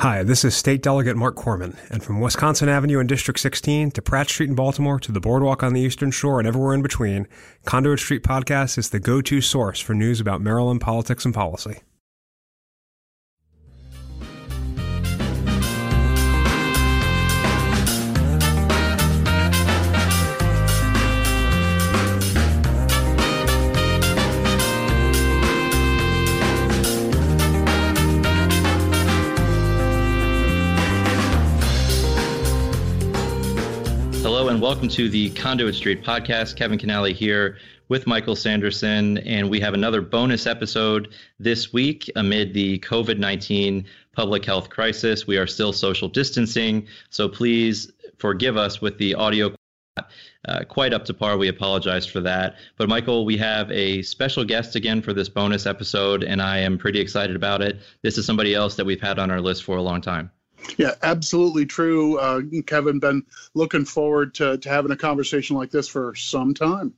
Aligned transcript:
Hi, 0.00 0.22
this 0.22 0.44
is 0.44 0.54
State 0.54 0.80
Delegate 0.80 1.16
Marc 1.16 1.34
Korman, 1.34 1.76
and 1.90 2.04
from 2.04 2.20
Wisconsin 2.20 2.68
Avenue 2.68 3.00
in 3.00 3.08
District 3.08 3.40
16 3.40 3.90
to 3.90 4.00
Pratt 4.00 4.28
Street 4.28 4.48
in 4.48 4.54
Baltimore 4.54 5.00
to 5.00 5.10
the 5.10 5.18
boardwalk 5.18 5.64
on 5.64 5.72
the 5.72 5.80
Eastern 5.80 6.12
Shore 6.12 6.38
and 6.38 6.46
everywhere 6.46 6.72
in 6.72 6.82
between, 6.82 7.26
Conduit 7.64 7.98
Street 7.98 8.22
Podcast 8.22 8.78
is 8.78 8.90
the 8.90 9.00
go 9.00 9.20
to 9.20 9.40
source 9.40 9.80
for 9.80 9.94
news 9.94 10.20
about 10.20 10.40
Maryland 10.40 10.80
politics 10.80 11.24
and 11.24 11.34
policy. 11.34 11.80
And 34.58 34.62
welcome 34.64 34.88
to 34.88 35.08
the 35.08 35.30
Conduit 35.34 35.76
Street 35.76 36.02
podcast. 36.02 36.56
Kevin 36.56 36.80
Kinnally 36.80 37.12
here 37.12 37.58
with 37.88 38.08
Michael 38.08 38.34
Sanderson, 38.34 39.18
and 39.18 39.48
we 39.48 39.60
have 39.60 39.72
another 39.72 40.02
bonus 40.02 40.48
episode 40.48 41.14
this 41.38 41.72
week 41.72 42.10
amid 42.16 42.54
the 42.54 42.80
COVID 42.80 43.20
19 43.20 43.84
public 44.10 44.44
health 44.44 44.68
crisis. 44.68 45.28
We 45.28 45.36
are 45.36 45.46
still 45.46 45.72
social 45.72 46.08
distancing, 46.08 46.88
so 47.08 47.28
please 47.28 47.92
forgive 48.16 48.56
us 48.56 48.80
with 48.80 48.98
the 48.98 49.14
audio. 49.14 49.54
Uh, 49.96 50.64
quite 50.68 50.92
up 50.92 51.04
to 51.04 51.14
par. 51.14 51.38
We 51.38 51.46
apologize 51.46 52.04
for 52.04 52.18
that. 52.22 52.56
But, 52.76 52.88
Michael, 52.88 53.24
we 53.24 53.36
have 53.36 53.70
a 53.70 54.02
special 54.02 54.44
guest 54.44 54.74
again 54.74 55.02
for 55.02 55.12
this 55.12 55.28
bonus 55.28 55.66
episode, 55.66 56.24
and 56.24 56.42
I 56.42 56.58
am 56.58 56.78
pretty 56.78 56.98
excited 56.98 57.36
about 57.36 57.62
it. 57.62 57.78
This 58.02 58.18
is 58.18 58.26
somebody 58.26 58.54
else 58.54 58.74
that 58.74 58.86
we've 58.86 59.00
had 59.00 59.20
on 59.20 59.30
our 59.30 59.40
list 59.40 59.62
for 59.62 59.76
a 59.76 59.82
long 59.82 60.00
time. 60.00 60.32
Yeah, 60.76 60.94
absolutely 61.02 61.66
true. 61.66 62.18
Uh, 62.18 62.42
Kevin, 62.66 62.98
been 62.98 63.24
looking 63.54 63.84
forward 63.84 64.34
to, 64.34 64.58
to 64.58 64.68
having 64.68 64.90
a 64.90 64.96
conversation 64.96 65.56
like 65.56 65.70
this 65.70 65.88
for 65.88 66.14
some 66.14 66.54
time. 66.54 66.94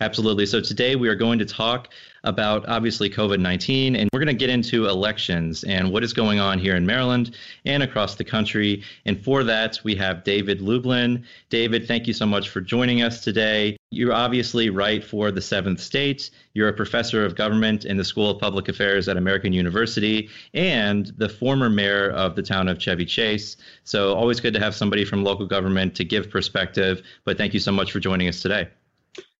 Absolutely. 0.00 0.44
So 0.44 0.60
today 0.60 0.96
we 0.96 1.08
are 1.08 1.14
going 1.14 1.38
to 1.38 1.44
talk 1.44 1.88
about 2.24 2.68
obviously 2.68 3.08
COVID 3.08 3.38
19, 3.38 3.94
and 3.94 4.10
we're 4.12 4.18
going 4.18 4.26
to 4.26 4.34
get 4.34 4.50
into 4.50 4.86
elections 4.86 5.62
and 5.64 5.92
what 5.92 6.02
is 6.02 6.12
going 6.12 6.40
on 6.40 6.58
here 6.58 6.74
in 6.74 6.84
Maryland 6.84 7.36
and 7.64 7.82
across 7.82 8.16
the 8.16 8.24
country. 8.24 8.82
And 9.06 9.22
for 9.22 9.44
that, 9.44 9.78
we 9.84 9.94
have 9.94 10.24
David 10.24 10.60
Lublin. 10.60 11.24
David, 11.48 11.86
thank 11.86 12.06
you 12.08 12.12
so 12.12 12.26
much 12.26 12.48
for 12.48 12.60
joining 12.60 13.02
us 13.02 13.22
today. 13.22 13.76
You're 13.94 14.12
obviously 14.12 14.70
write 14.70 15.04
for 15.04 15.30
the 15.30 15.40
seventh 15.40 15.80
state. 15.80 16.30
You're 16.52 16.68
a 16.68 16.72
professor 16.72 17.24
of 17.24 17.34
government 17.34 17.84
in 17.84 17.96
the 17.96 18.04
School 18.04 18.30
of 18.30 18.40
Public 18.40 18.68
Affairs 18.68 19.08
at 19.08 19.16
American 19.16 19.52
University 19.52 20.28
and 20.52 21.06
the 21.16 21.28
former 21.28 21.70
mayor 21.70 22.10
of 22.10 22.34
the 22.34 22.42
town 22.42 22.68
of 22.68 22.78
Chevy 22.78 23.04
Chase. 23.04 23.56
So, 23.84 24.14
always 24.14 24.40
good 24.40 24.54
to 24.54 24.60
have 24.60 24.74
somebody 24.74 25.04
from 25.04 25.22
local 25.22 25.46
government 25.46 25.94
to 25.96 26.04
give 26.04 26.30
perspective. 26.30 27.02
But 27.24 27.38
thank 27.38 27.54
you 27.54 27.60
so 27.60 27.72
much 27.72 27.92
for 27.92 28.00
joining 28.00 28.28
us 28.28 28.42
today. 28.42 28.68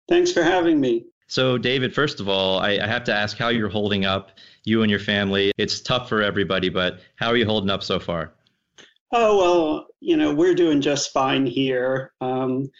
Thanks 0.08 0.32
for 0.32 0.42
having 0.42 0.80
me. 0.80 1.06
So, 1.26 1.58
David, 1.58 1.94
first 1.94 2.20
of 2.20 2.28
all, 2.28 2.60
I, 2.60 2.78
I, 2.82 2.86
have 2.86 3.04
to 3.04 3.14
ask 3.14 3.38
how 3.38 3.48
you're 3.48 3.70
holding 3.70 4.04
up, 4.04 4.32
you 4.64 4.82
and 4.82 4.90
your 4.90 5.00
family. 5.00 5.52
It's 5.56 5.80
tough 5.80 6.08
for 6.08 6.22
everybody, 6.22 6.68
but 6.68 7.00
how 7.16 7.28
are 7.28 7.36
you 7.36 7.46
holding 7.46 7.70
up 7.70 7.82
so 7.82 7.98
far? 7.98 8.32
Oh, 9.10 9.38
well, 9.38 9.86
you 10.00 10.16
know, 10.16 10.34
we're 10.34 10.54
doing 10.54 10.80
just 10.80 11.12
fine 11.12 11.46
here. 11.46 12.12
Um, 12.20 12.70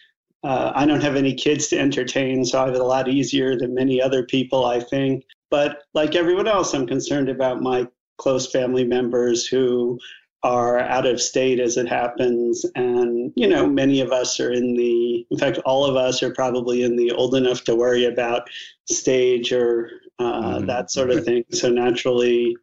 uh, 0.44 0.72
I 0.74 0.84
don't 0.84 1.02
have 1.02 1.16
any 1.16 1.34
kids 1.34 1.68
to 1.68 1.78
entertain, 1.78 2.44
so 2.44 2.62
I 2.62 2.66
have 2.66 2.74
it 2.74 2.80
a 2.80 2.84
lot 2.84 3.08
easier 3.08 3.56
than 3.56 3.74
many 3.74 4.00
other 4.00 4.24
people, 4.24 4.66
I 4.66 4.78
think. 4.78 5.24
But 5.50 5.82
like 5.94 6.14
everyone 6.14 6.46
else, 6.46 6.74
I'm 6.74 6.86
concerned 6.86 7.30
about 7.30 7.62
my 7.62 7.88
close 8.18 8.50
family 8.50 8.84
members 8.84 9.46
who 9.46 9.98
are 10.42 10.80
out 10.80 11.06
of 11.06 11.22
state 11.22 11.58
as 11.58 11.78
it 11.78 11.88
happens. 11.88 12.66
And, 12.74 13.32
you 13.34 13.48
know, 13.48 13.66
many 13.66 14.00
of 14.00 14.12
us 14.12 14.38
are 14.38 14.52
in 14.52 14.76
the, 14.76 15.26
in 15.30 15.38
fact, 15.38 15.58
all 15.64 15.86
of 15.86 15.96
us 15.96 16.22
are 16.22 16.34
probably 16.34 16.82
in 16.82 16.96
the 16.96 17.10
old 17.12 17.34
enough 17.34 17.64
to 17.64 17.74
worry 17.74 18.04
about 18.04 18.50
stage 18.84 19.50
or 19.50 19.90
uh, 20.18 20.24
mm-hmm. 20.24 20.66
that 20.66 20.90
sort 20.90 21.10
of 21.10 21.24
thing. 21.24 21.44
So 21.50 21.70
naturally, 21.70 22.54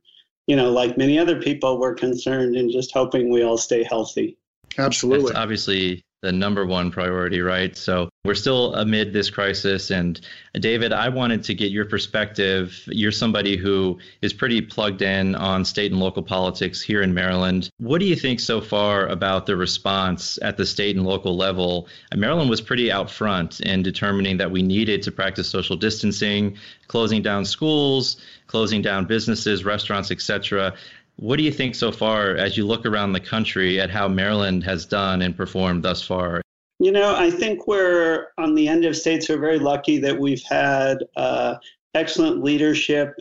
you 0.45 0.55
know, 0.55 0.71
like 0.71 0.95
many 0.97 1.17
other 1.17 1.41
people, 1.41 1.79
we're 1.79 1.95
concerned 1.95 2.55
and 2.55 2.71
just 2.71 2.91
hoping 2.93 3.31
we 3.31 3.43
all 3.43 3.57
stay 3.57 3.83
healthy. 3.83 4.37
Absolutely. 4.77 5.29
That's 5.29 5.39
obviously 5.39 6.05
the 6.21 6.31
number 6.31 6.65
one 6.65 6.91
priority, 6.91 7.41
right? 7.41 7.75
So 7.75 8.09
we're 8.23 8.35
still 8.35 8.75
amid 8.75 9.11
this 9.11 9.29
crisis. 9.29 9.89
And 9.89 10.21
David, 10.53 10.93
I 10.93 11.09
wanted 11.09 11.43
to 11.45 11.55
get 11.55 11.71
your 11.71 11.85
perspective. 11.85 12.83
You're 12.87 13.11
somebody 13.11 13.57
who 13.57 13.97
is 14.21 14.31
pretty 14.31 14.61
plugged 14.61 15.01
in 15.01 15.33
on 15.35 15.65
state 15.65 15.91
and 15.91 15.99
local 15.99 16.21
politics 16.21 16.81
here 16.81 17.01
in 17.01 17.13
Maryland. 17.13 17.69
What 17.79 17.99
do 17.99 18.05
you 18.05 18.15
think 18.15 18.39
so 18.39 18.61
far 18.61 19.07
about 19.07 19.47
the 19.47 19.55
response 19.55 20.37
at 20.43 20.57
the 20.57 20.65
state 20.65 20.95
and 20.95 21.05
local 21.05 21.35
level? 21.35 21.87
Maryland 22.15 22.49
was 22.49 22.61
pretty 22.61 22.91
out 22.91 23.09
front 23.09 23.59
in 23.61 23.81
determining 23.81 24.37
that 24.37 24.51
we 24.51 24.61
needed 24.61 25.01
to 25.03 25.11
practice 25.11 25.47
social 25.49 25.75
distancing, 25.75 26.55
closing 26.87 27.23
down 27.23 27.45
schools, 27.45 28.17
closing 28.45 28.81
down 28.81 29.05
businesses, 29.05 29.65
restaurants, 29.65 30.11
etc. 30.11 30.73
What 31.17 31.37
do 31.37 31.43
you 31.43 31.51
think 31.51 31.75
so 31.75 31.91
far 31.91 32.35
as 32.35 32.57
you 32.57 32.65
look 32.65 32.85
around 32.85 33.13
the 33.13 33.19
country 33.19 33.79
at 33.79 33.89
how 33.89 34.07
Maryland 34.07 34.63
has 34.63 34.85
done 34.85 35.21
and 35.21 35.35
performed 35.35 35.83
thus 35.83 36.01
far? 36.01 36.41
You 36.79 36.91
know, 36.91 37.15
I 37.15 37.29
think 37.29 37.67
we're 37.67 38.29
on 38.39 38.55
the 38.55 38.67
end 38.67 38.85
of 38.85 38.97
states. 38.97 39.29
We're 39.29 39.37
very 39.37 39.59
lucky 39.59 39.99
that 39.99 40.19
we've 40.19 40.41
had 40.49 40.97
uh, 41.15 41.55
excellent 41.93 42.43
leadership 42.43 43.15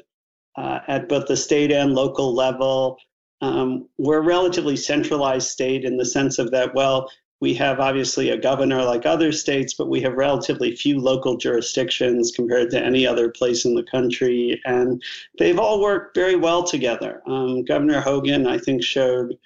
uh, 0.57 0.81
at 0.89 1.09
both 1.09 1.27
the 1.27 1.37
state 1.37 1.71
and 1.71 1.95
local 1.95 2.35
level. 2.35 2.97
Um, 3.43 3.89
we're 3.99 4.19
a 4.19 4.23
relatively 4.23 4.77
centralized 4.77 5.49
state 5.49 5.85
in 5.85 5.97
the 5.97 6.05
sense 6.05 6.39
of 6.39 6.51
that, 6.53 6.75
well, 6.75 7.11
we 7.41 7.55
have 7.55 7.81
obviously 7.81 8.31
a 8.31 8.37
governor 8.37 8.85
like 8.85 9.07
other 9.07 9.33
states, 9.33 9.73
but 9.75 9.89
we 9.89 10.01
have 10.03 10.13
relatively 10.13 10.77
few 10.77 11.01
local 11.01 11.37
jurisdictions 11.37 12.33
compared 12.33 12.71
to 12.71 12.85
any 12.85 13.07
other 13.07 13.31
place 13.31 13.65
in 13.65 13.75
the 13.75 13.83
country. 13.83 14.61
And 14.67 15.03
they've 15.39 15.59
all 15.59 15.81
worked 15.81 16.15
very 16.15 16.37
well 16.37 16.63
together. 16.63 17.23
Um, 17.27 17.65
Governor 17.65 18.01
Hogan, 18.01 18.47
I 18.47 18.59
think, 18.59 18.85
showed 18.85 19.39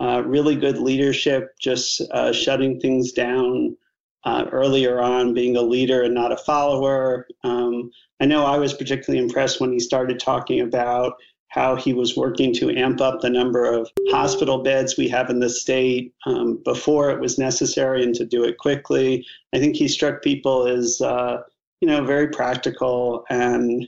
uh, 0.00 0.22
really 0.24 0.56
good 0.56 0.78
leadership, 0.78 1.54
just 1.60 2.00
uh, 2.10 2.32
shutting 2.32 2.80
things 2.80 3.12
down 3.12 3.76
uh, 4.24 4.46
earlier 4.50 5.00
on, 5.00 5.34
being 5.34 5.56
a 5.56 5.62
leader 5.62 6.02
and 6.02 6.14
not 6.14 6.32
a 6.32 6.36
follower. 6.38 7.26
Um, 7.44 7.90
I 8.20 8.24
know 8.24 8.46
I 8.46 8.56
was 8.56 8.72
particularly 8.72 9.22
impressed 9.22 9.60
when 9.60 9.72
he 9.72 9.80
started 9.80 10.18
talking 10.18 10.60
about 10.60 11.14
how 11.52 11.76
he 11.76 11.92
was 11.92 12.16
working 12.16 12.50
to 12.54 12.70
amp 12.70 13.02
up 13.02 13.20
the 13.20 13.28
number 13.28 13.70
of 13.70 13.86
hospital 14.08 14.62
beds 14.62 14.96
we 14.96 15.06
have 15.06 15.28
in 15.28 15.38
the 15.38 15.50
state 15.50 16.14
um, 16.24 16.56
before 16.64 17.10
it 17.10 17.20
was 17.20 17.38
necessary 17.38 18.02
and 18.02 18.14
to 18.14 18.24
do 18.24 18.42
it 18.42 18.56
quickly. 18.56 19.26
I 19.52 19.58
think 19.58 19.76
he 19.76 19.86
struck 19.86 20.22
people 20.22 20.66
as, 20.66 20.98
uh, 21.02 21.42
you 21.82 21.88
know, 21.88 22.02
very 22.04 22.28
practical 22.28 23.26
and 23.28 23.86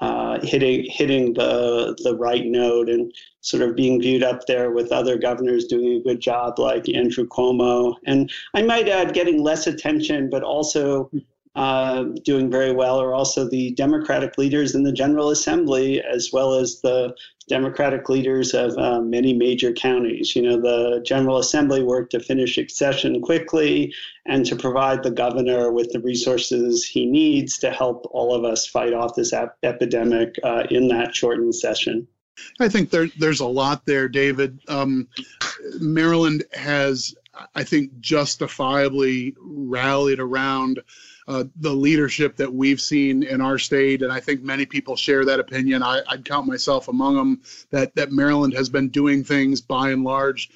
uh, 0.00 0.40
hitting 0.42 0.86
hitting 0.90 1.34
the 1.34 1.94
the 2.02 2.16
right 2.16 2.46
note 2.46 2.88
and 2.88 3.12
sort 3.42 3.62
of 3.62 3.76
being 3.76 4.00
viewed 4.00 4.22
up 4.22 4.46
there 4.46 4.70
with 4.70 4.90
other 4.90 5.18
governors 5.18 5.66
doing 5.66 5.98
a 5.98 6.02
good 6.02 6.20
job 6.20 6.58
like 6.58 6.88
Andrew 6.88 7.26
Cuomo. 7.26 7.94
And 8.06 8.30
I 8.54 8.62
might 8.62 8.88
add, 8.88 9.12
getting 9.12 9.42
less 9.42 9.66
attention, 9.66 10.30
but 10.30 10.42
also 10.42 11.10
uh, 11.56 12.04
doing 12.22 12.50
very 12.50 12.70
well 12.70 13.00
are 13.00 13.14
also 13.14 13.48
the 13.48 13.72
Democratic 13.72 14.36
leaders 14.36 14.74
in 14.74 14.82
the 14.82 14.92
General 14.92 15.30
Assembly, 15.30 16.02
as 16.02 16.30
well 16.30 16.52
as 16.54 16.82
the 16.82 17.16
Democratic 17.48 18.10
leaders 18.10 18.52
of 18.52 18.76
uh, 18.76 19.00
many 19.00 19.32
major 19.32 19.72
counties. 19.72 20.36
You 20.36 20.42
know, 20.42 20.60
the 20.60 21.00
General 21.02 21.38
Assembly 21.38 21.82
worked 21.82 22.10
to 22.12 22.20
finish 22.20 22.58
session 22.68 23.22
quickly 23.22 23.94
and 24.26 24.44
to 24.44 24.54
provide 24.54 25.02
the 25.02 25.10
governor 25.10 25.72
with 25.72 25.90
the 25.92 26.00
resources 26.00 26.84
he 26.84 27.06
needs 27.06 27.56
to 27.58 27.70
help 27.70 28.06
all 28.10 28.34
of 28.34 28.44
us 28.44 28.66
fight 28.66 28.92
off 28.92 29.14
this 29.14 29.32
ap- 29.32 29.56
epidemic 29.62 30.34
uh, 30.42 30.64
in 30.70 30.88
that 30.88 31.14
shortened 31.14 31.54
session. 31.54 32.06
I 32.60 32.68
think 32.68 32.90
there, 32.90 33.08
there's 33.18 33.40
a 33.40 33.46
lot 33.46 33.86
there, 33.86 34.08
David. 34.08 34.60
Um, 34.68 35.08
Maryland 35.80 36.44
has, 36.52 37.14
I 37.54 37.64
think, 37.64 37.98
justifiably 38.00 39.34
rallied 39.40 40.20
around 40.20 40.80
uh, 41.28 41.44
the 41.56 41.72
leadership 41.72 42.36
that 42.36 42.52
we've 42.52 42.80
seen 42.80 43.22
in 43.22 43.40
our 43.40 43.58
state, 43.58 44.02
and 44.02 44.12
I 44.12 44.20
think 44.20 44.42
many 44.42 44.64
people 44.64 44.94
share 44.94 45.24
that 45.24 45.40
opinion. 45.40 45.82
I, 45.82 46.02
would 46.10 46.24
count 46.24 46.46
myself 46.46 46.88
among 46.88 47.16
them. 47.16 47.42
That 47.70 47.94
that 47.96 48.12
Maryland 48.12 48.54
has 48.54 48.68
been 48.68 48.88
doing 48.88 49.24
things 49.24 49.60
by 49.60 49.90
and 49.90 50.04
large 50.04 50.50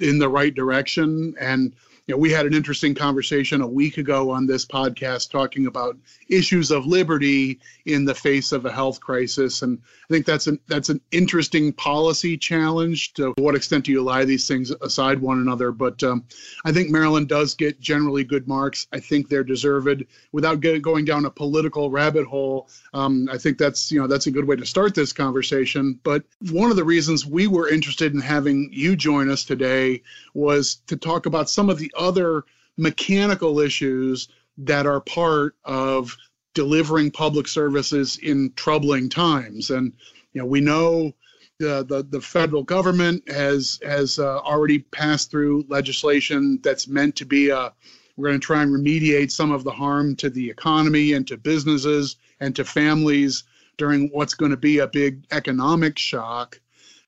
in 0.00 0.18
the 0.18 0.28
right 0.28 0.54
direction, 0.54 1.34
and 1.40 1.74
you 2.06 2.14
know, 2.14 2.18
we 2.18 2.30
had 2.30 2.46
an 2.46 2.54
interesting 2.54 2.94
conversation 2.94 3.62
a 3.62 3.66
week 3.66 3.98
ago 3.98 4.30
on 4.30 4.46
this 4.46 4.64
podcast 4.64 5.30
talking 5.30 5.66
about 5.66 5.96
issues 6.28 6.70
of 6.70 6.86
liberty 6.86 7.58
in 7.84 8.04
the 8.04 8.14
face 8.14 8.52
of 8.52 8.64
a 8.64 8.72
health 8.72 9.00
crisis. 9.00 9.62
And 9.62 9.80
I 10.08 10.12
think 10.12 10.24
that's 10.24 10.46
an 10.46 10.60
that's 10.68 10.88
an 10.88 11.00
interesting 11.10 11.72
policy 11.72 12.36
challenge. 12.36 13.12
To 13.14 13.34
what 13.38 13.56
extent 13.56 13.84
do 13.84 13.92
you 13.92 14.02
lie 14.02 14.24
these 14.24 14.46
things 14.46 14.70
aside 14.80 15.20
one 15.20 15.40
another? 15.40 15.72
But 15.72 16.00
um, 16.04 16.24
I 16.64 16.72
think 16.72 16.90
Maryland 16.90 17.28
does 17.28 17.54
get 17.54 17.80
generally 17.80 18.22
good 18.22 18.46
marks. 18.46 18.86
I 18.92 19.00
think 19.00 19.28
they're 19.28 19.42
deserved. 19.42 20.04
Without 20.32 20.60
going 20.60 21.04
down 21.04 21.24
a 21.24 21.30
political 21.30 21.90
rabbit 21.90 22.26
hole, 22.26 22.68
um, 22.94 23.28
I 23.32 23.38
think 23.38 23.58
that's 23.58 23.90
you 23.90 24.00
know 24.00 24.06
that's 24.06 24.28
a 24.28 24.30
good 24.30 24.46
way 24.46 24.54
to 24.54 24.64
start 24.64 24.94
this 24.94 25.12
conversation. 25.12 25.98
But 26.04 26.22
one 26.50 26.70
of 26.70 26.76
the 26.76 26.84
reasons 26.84 27.26
we 27.26 27.48
were 27.48 27.68
interested 27.68 28.14
in 28.14 28.20
having 28.20 28.70
you 28.72 28.94
join 28.94 29.28
us 29.28 29.44
today 29.44 30.02
was 30.34 30.76
to 30.86 30.96
talk 30.96 31.26
about 31.26 31.50
some 31.50 31.68
of 31.68 31.78
the 31.78 31.92
other 31.96 32.44
mechanical 32.76 33.58
issues 33.58 34.28
that 34.58 34.86
are 34.86 35.00
part 35.00 35.56
of 35.64 36.16
delivering 36.56 37.10
public 37.10 37.46
services 37.46 38.16
in 38.22 38.50
troubling 38.56 39.10
times. 39.10 39.70
And 39.70 39.92
you 40.32 40.40
know, 40.40 40.46
we 40.46 40.60
know 40.60 41.12
the 41.58 41.84
the, 41.84 42.02
the 42.10 42.20
federal 42.20 42.64
government 42.64 43.22
has 43.30 43.78
has 43.84 44.18
uh, 44.18 44.38
already 44.38 44.80
passed 44.80 45.30
through 45.30 45.66
legislation 45.68 46.58
that's 46.62 46.88
meant 46.88 47.14
to 47.16 47.26
be 47.26 47.50
a 47.50 47.72
we're 48.16 48.28
going 48.28 48.40
to 48.40 48.44
try 48.46 48.62
and 48.62 48.72
remediate 48.72 49.30
some 49.30 49.52
of 49.52 49.62
the 49.62 49.70
harm 49.70 50.16
to 50.16 50.30
the 50.30 50.48
economy 50.48 51.12
and 51.12 51.26
to 51.28 51.36
businesses 51.36 52.16
and 52.40 52.56
to 52.56 52.64
families 52.64 53.44
during 53.76 54.08
what's 54.08 54.32
going 54.32 54.50
to 54.50 54.56
be 54.56 54.78
a 54.78 54.86
big 54.86 55.26
economic 55.32 55.98
shock. 55.98 56.58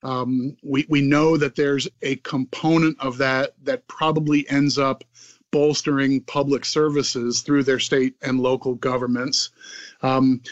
Um, 0.03 0.55
we, 0.63 0.85
we 0.91 1.01
know 1.01 1.39
that 1.39 1.57
there's 1.57 1.89
a 2.03 2.17
component 2.17 3.01
of 3.01 3.17
that 3.19 3.55
that 3.63 3.89
probably 3.89 4.49
ends 4.51 4.79
up 4.79 5.03
bolstering 5.51 6.21
public 6.23 6.65
services 6.65 7.41
through 7.41 7.63
their 7.63 7.79
state 7.79 8.15
and 8.23 8.41
local 8.41 8.75
governments. 8.75 9.51
Um, 10.03 10.43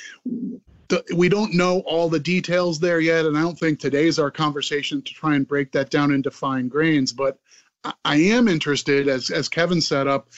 the, 0.88 1.04
we 1.14 1.28
don't 1.28 1.54
know 1.54 1.80
all 1.80 2.08
the 2.08 2.20
details 2.20 2.78
there 2.78 3.00
yet, 3.00 3.26
and 3.26 3.36
I 3.36 3.42
don't 3.42 3.58
think 3.58 3.78
today's 3.78 4.18
our 4.18 4.30
conversation 4.30 5.02
to 5.02 5.14
try 5.14 5.34
and 5.34 5.46
break 5.46 5.72
that 5.72 5.90
down 5.90 6.12
into 6.12 6.30
fine 6.30 6.68
grains. 6.68 7.12
But 7.12 7.38
I, 7.84 7.92
I 8.04 8.16
am 8.16 8.48
interested, 8.48 9.08
as 9.08 9.30
as 9.30 9.48
Kevin 9.48 9.80
set 9.80 10.06
up, 10.06 10.28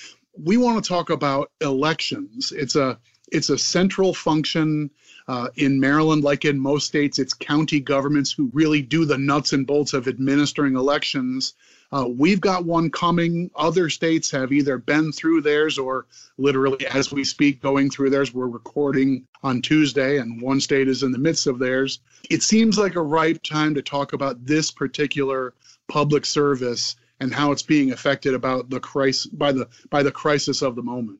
we 0.42 0.56
want 0.56 0.82
to 0.82 0.88
talk 0.88 1.10
about 1.10 1.50
elections. 1.60 2.52
It's 2.52 2.76
a 2.76 2.98
it's 3.30 3.50
a 3.50 3.58
central 3.58 4.14
function 4.14 4.90
uh, 5.28 5.48
in 5.56 5.78
Maryland, 5.78 6.24
like 6.24 6.46
in 6.46 6.58
most 6.58 6.86
states. 6.86 7.18
It's 7.18 7.34
county 7.34 7.80
governments 7.80 8.32
who 8.32 8.50
really 8.54 8.80
do 8.80 9.04
the 9.04 9.18
nuts 9.18 9.52
and 9.52 9.66
bolts 9.66 9.92
of 9.92 10.08
administering 10.08 10.76
elections. 10.76 11.54
Uh, 11.90 12.06
we've 12.06 12.40
got 12.40 12.66
one 12.66 12.90
coming. 12.90 13.50
Other 13.56 13.88
states 13.88 14.30
have 14.30 14.52
either 14.52 14.76
been 14.76 15.10
through 15.10 15.40
theirs 15.40 15.78
or 15.78 16.06
literally, 16.36 16.86
as 16.86 17.10
we 17.10 17.24
speak, 17.24 17.62
going 17.62 17.90
through 17.90 18.10
theirs. 18.10 18.34
We're 18.34 18.46
recording 18.46 19.26
on 19.42 19.62
Tuesday, 19.62 20.18
and 20.18 20.42
one 20.42 20.60
state 20.60 20.88
is 20.88 21.02
in 21.02 21.12
the 21.12 21.18
midst 21.18 21.46
of 21.46 21.58
theirs. 21.58 22.00
It 22.28 22.42
seems 22.42 22.76
like 22.76 22.94
a 22.94 23.02
ripe 23.02 23.42
time 23.42 23.74
to 23.74 23.82
talk 23.82 24.12
about 24.12 24.44
this 24.44 24.70
particular 24.70 25.54
public 25.88 26.26
service 26.26 26.96
and 27.20 27.32
how 27.32 27.52
it's 27.52 27.62
being 27.62 27.90
affected 27.90 28.34
about 28.34 28.68
the 28.70 28.80
crisis 28.80 29.26
by 29.26 29.52
the 29.52 29.68
by 29.90 30.02
the 30.02 30.12
crisis 30.12 30.62
of 30.62 30.76
the 30.76 30.82
moment. 30.82 31.18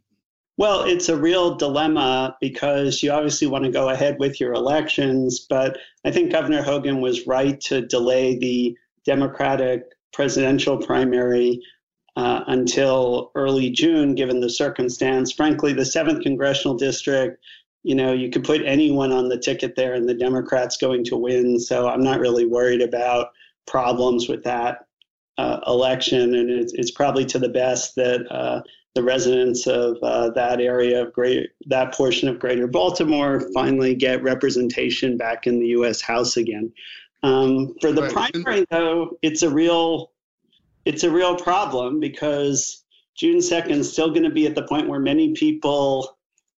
Well, 0.59 0.82
it's 0.82 1.09
a 1.09 1.17
real 1.17 1.55
dilemma 1.55 2.37
because 2.41 3.03
you 3.03 3.12
obviously 3.12 3.47
want 3.47 3.64
to 3.64 3.71
go 3.71 3.91
ahead 3.91 4.17
with 4.19 4.41
your 4.41 4.53
elections, 4.53 5.47
but 5.49 5.79
I 6.05 6.11
think 6.11 6.32
Governor 6.32 6.62
Hogan 6.62 7.00
was 7.00 7.29
right 7.29 7.61
to 7.62 7.87
delay 7.87 8.37
the 8.37 8.76
Democratic 9.05 9.85
presidential 10.12 10.78
primary 10.78 11.60
uh, 12.16 12.43
until 12.49 13.31
early 13.34 13.70
June, 13.70 14.14
given 14.14 14.40
the 14.40 14.50
circumstance. 14.50 15.32
Frankly, 15.32 15.72
the 15.72 15.82
7th 15.82 16.22
Congressional 16.22 16.76
District, 16.76 17.40
you 17.84 17.94
know, 17.94 18.12
you 18.12 18.28
could 18.28 18.43
put 18.43 18.62
anyone 18.64 19.12
on 19.12 19.28
the 19.28 19.38
ticket 19.38 19.76
there 19.76 19.94
and 19.94 20.08
the 20.08 20.14
Democrats 20.14 20.76
going 20.76 21.05
to 21.05 21.16
win. 21.16 21.60
So 21.60 21.88
I'm 21.88 22.02
not 22.02 22.19
really 22.19 22.44
worried 22.44 22.82
about 22.82 23.28
problems 23.66 24.28
with 24.28 24.43
that 24.44 24.87
uh, 25.38 25.60
election. 25.66 26.34
And 26.34 26.50
it's, 26.50 26.72
it's, 26.72 26.90
probably 26.90 27.25
to 27.26 27.38
the 27.38 27.49
best 27.49 27.94
that 27.94 28.26
uh, 28.32 28.62
the 28.96 29.04
residents 29.04 29.69
of 29.69 29.96
uh, 30.02 30.31
that 30.31 30.61
area 30.61 31.00
of 31.00 31.12
great 31.12 31.50
that 31.66 31.94
portion 31.94 32.28
of 32.28 32.40
greater 32.40 32.66
Baltimore 32.66 33.40
finally 33.54 33.94
get 33.94 34.25
representation 34.25 35.16
back 35.16 35.46
in 35.46 35.61
the 35.61 35.69
U.S. 35.69 36.00
House 36.00 36.37
again. 36.37 36.72
Um, 37.23 37.75
for 37.81 37.93
the 37.93 38.03
right. 38.03 38.32
primary, 38.32 38.65
though, 38.70 39.19
it's 39.23 39.43
a 39.43 39.50
real 39.50 40.12
it's 40.85 41.03
a 41.03 41.11
real 41.11 41.37
problem 41.37 42.00
because 42.00 42.85
June 43.17 43.43
second 43.43 43.81
is 43.81 43.93
still 43.93 44.09
going 44.09 44.23
to 44.23 44.31
be 44.31 44.47
at 44.47 44.55
the 44.55 44.62
point 44.62 44.88
where 44.88 45.00
many 45.00 45.35
people 45.35 46.17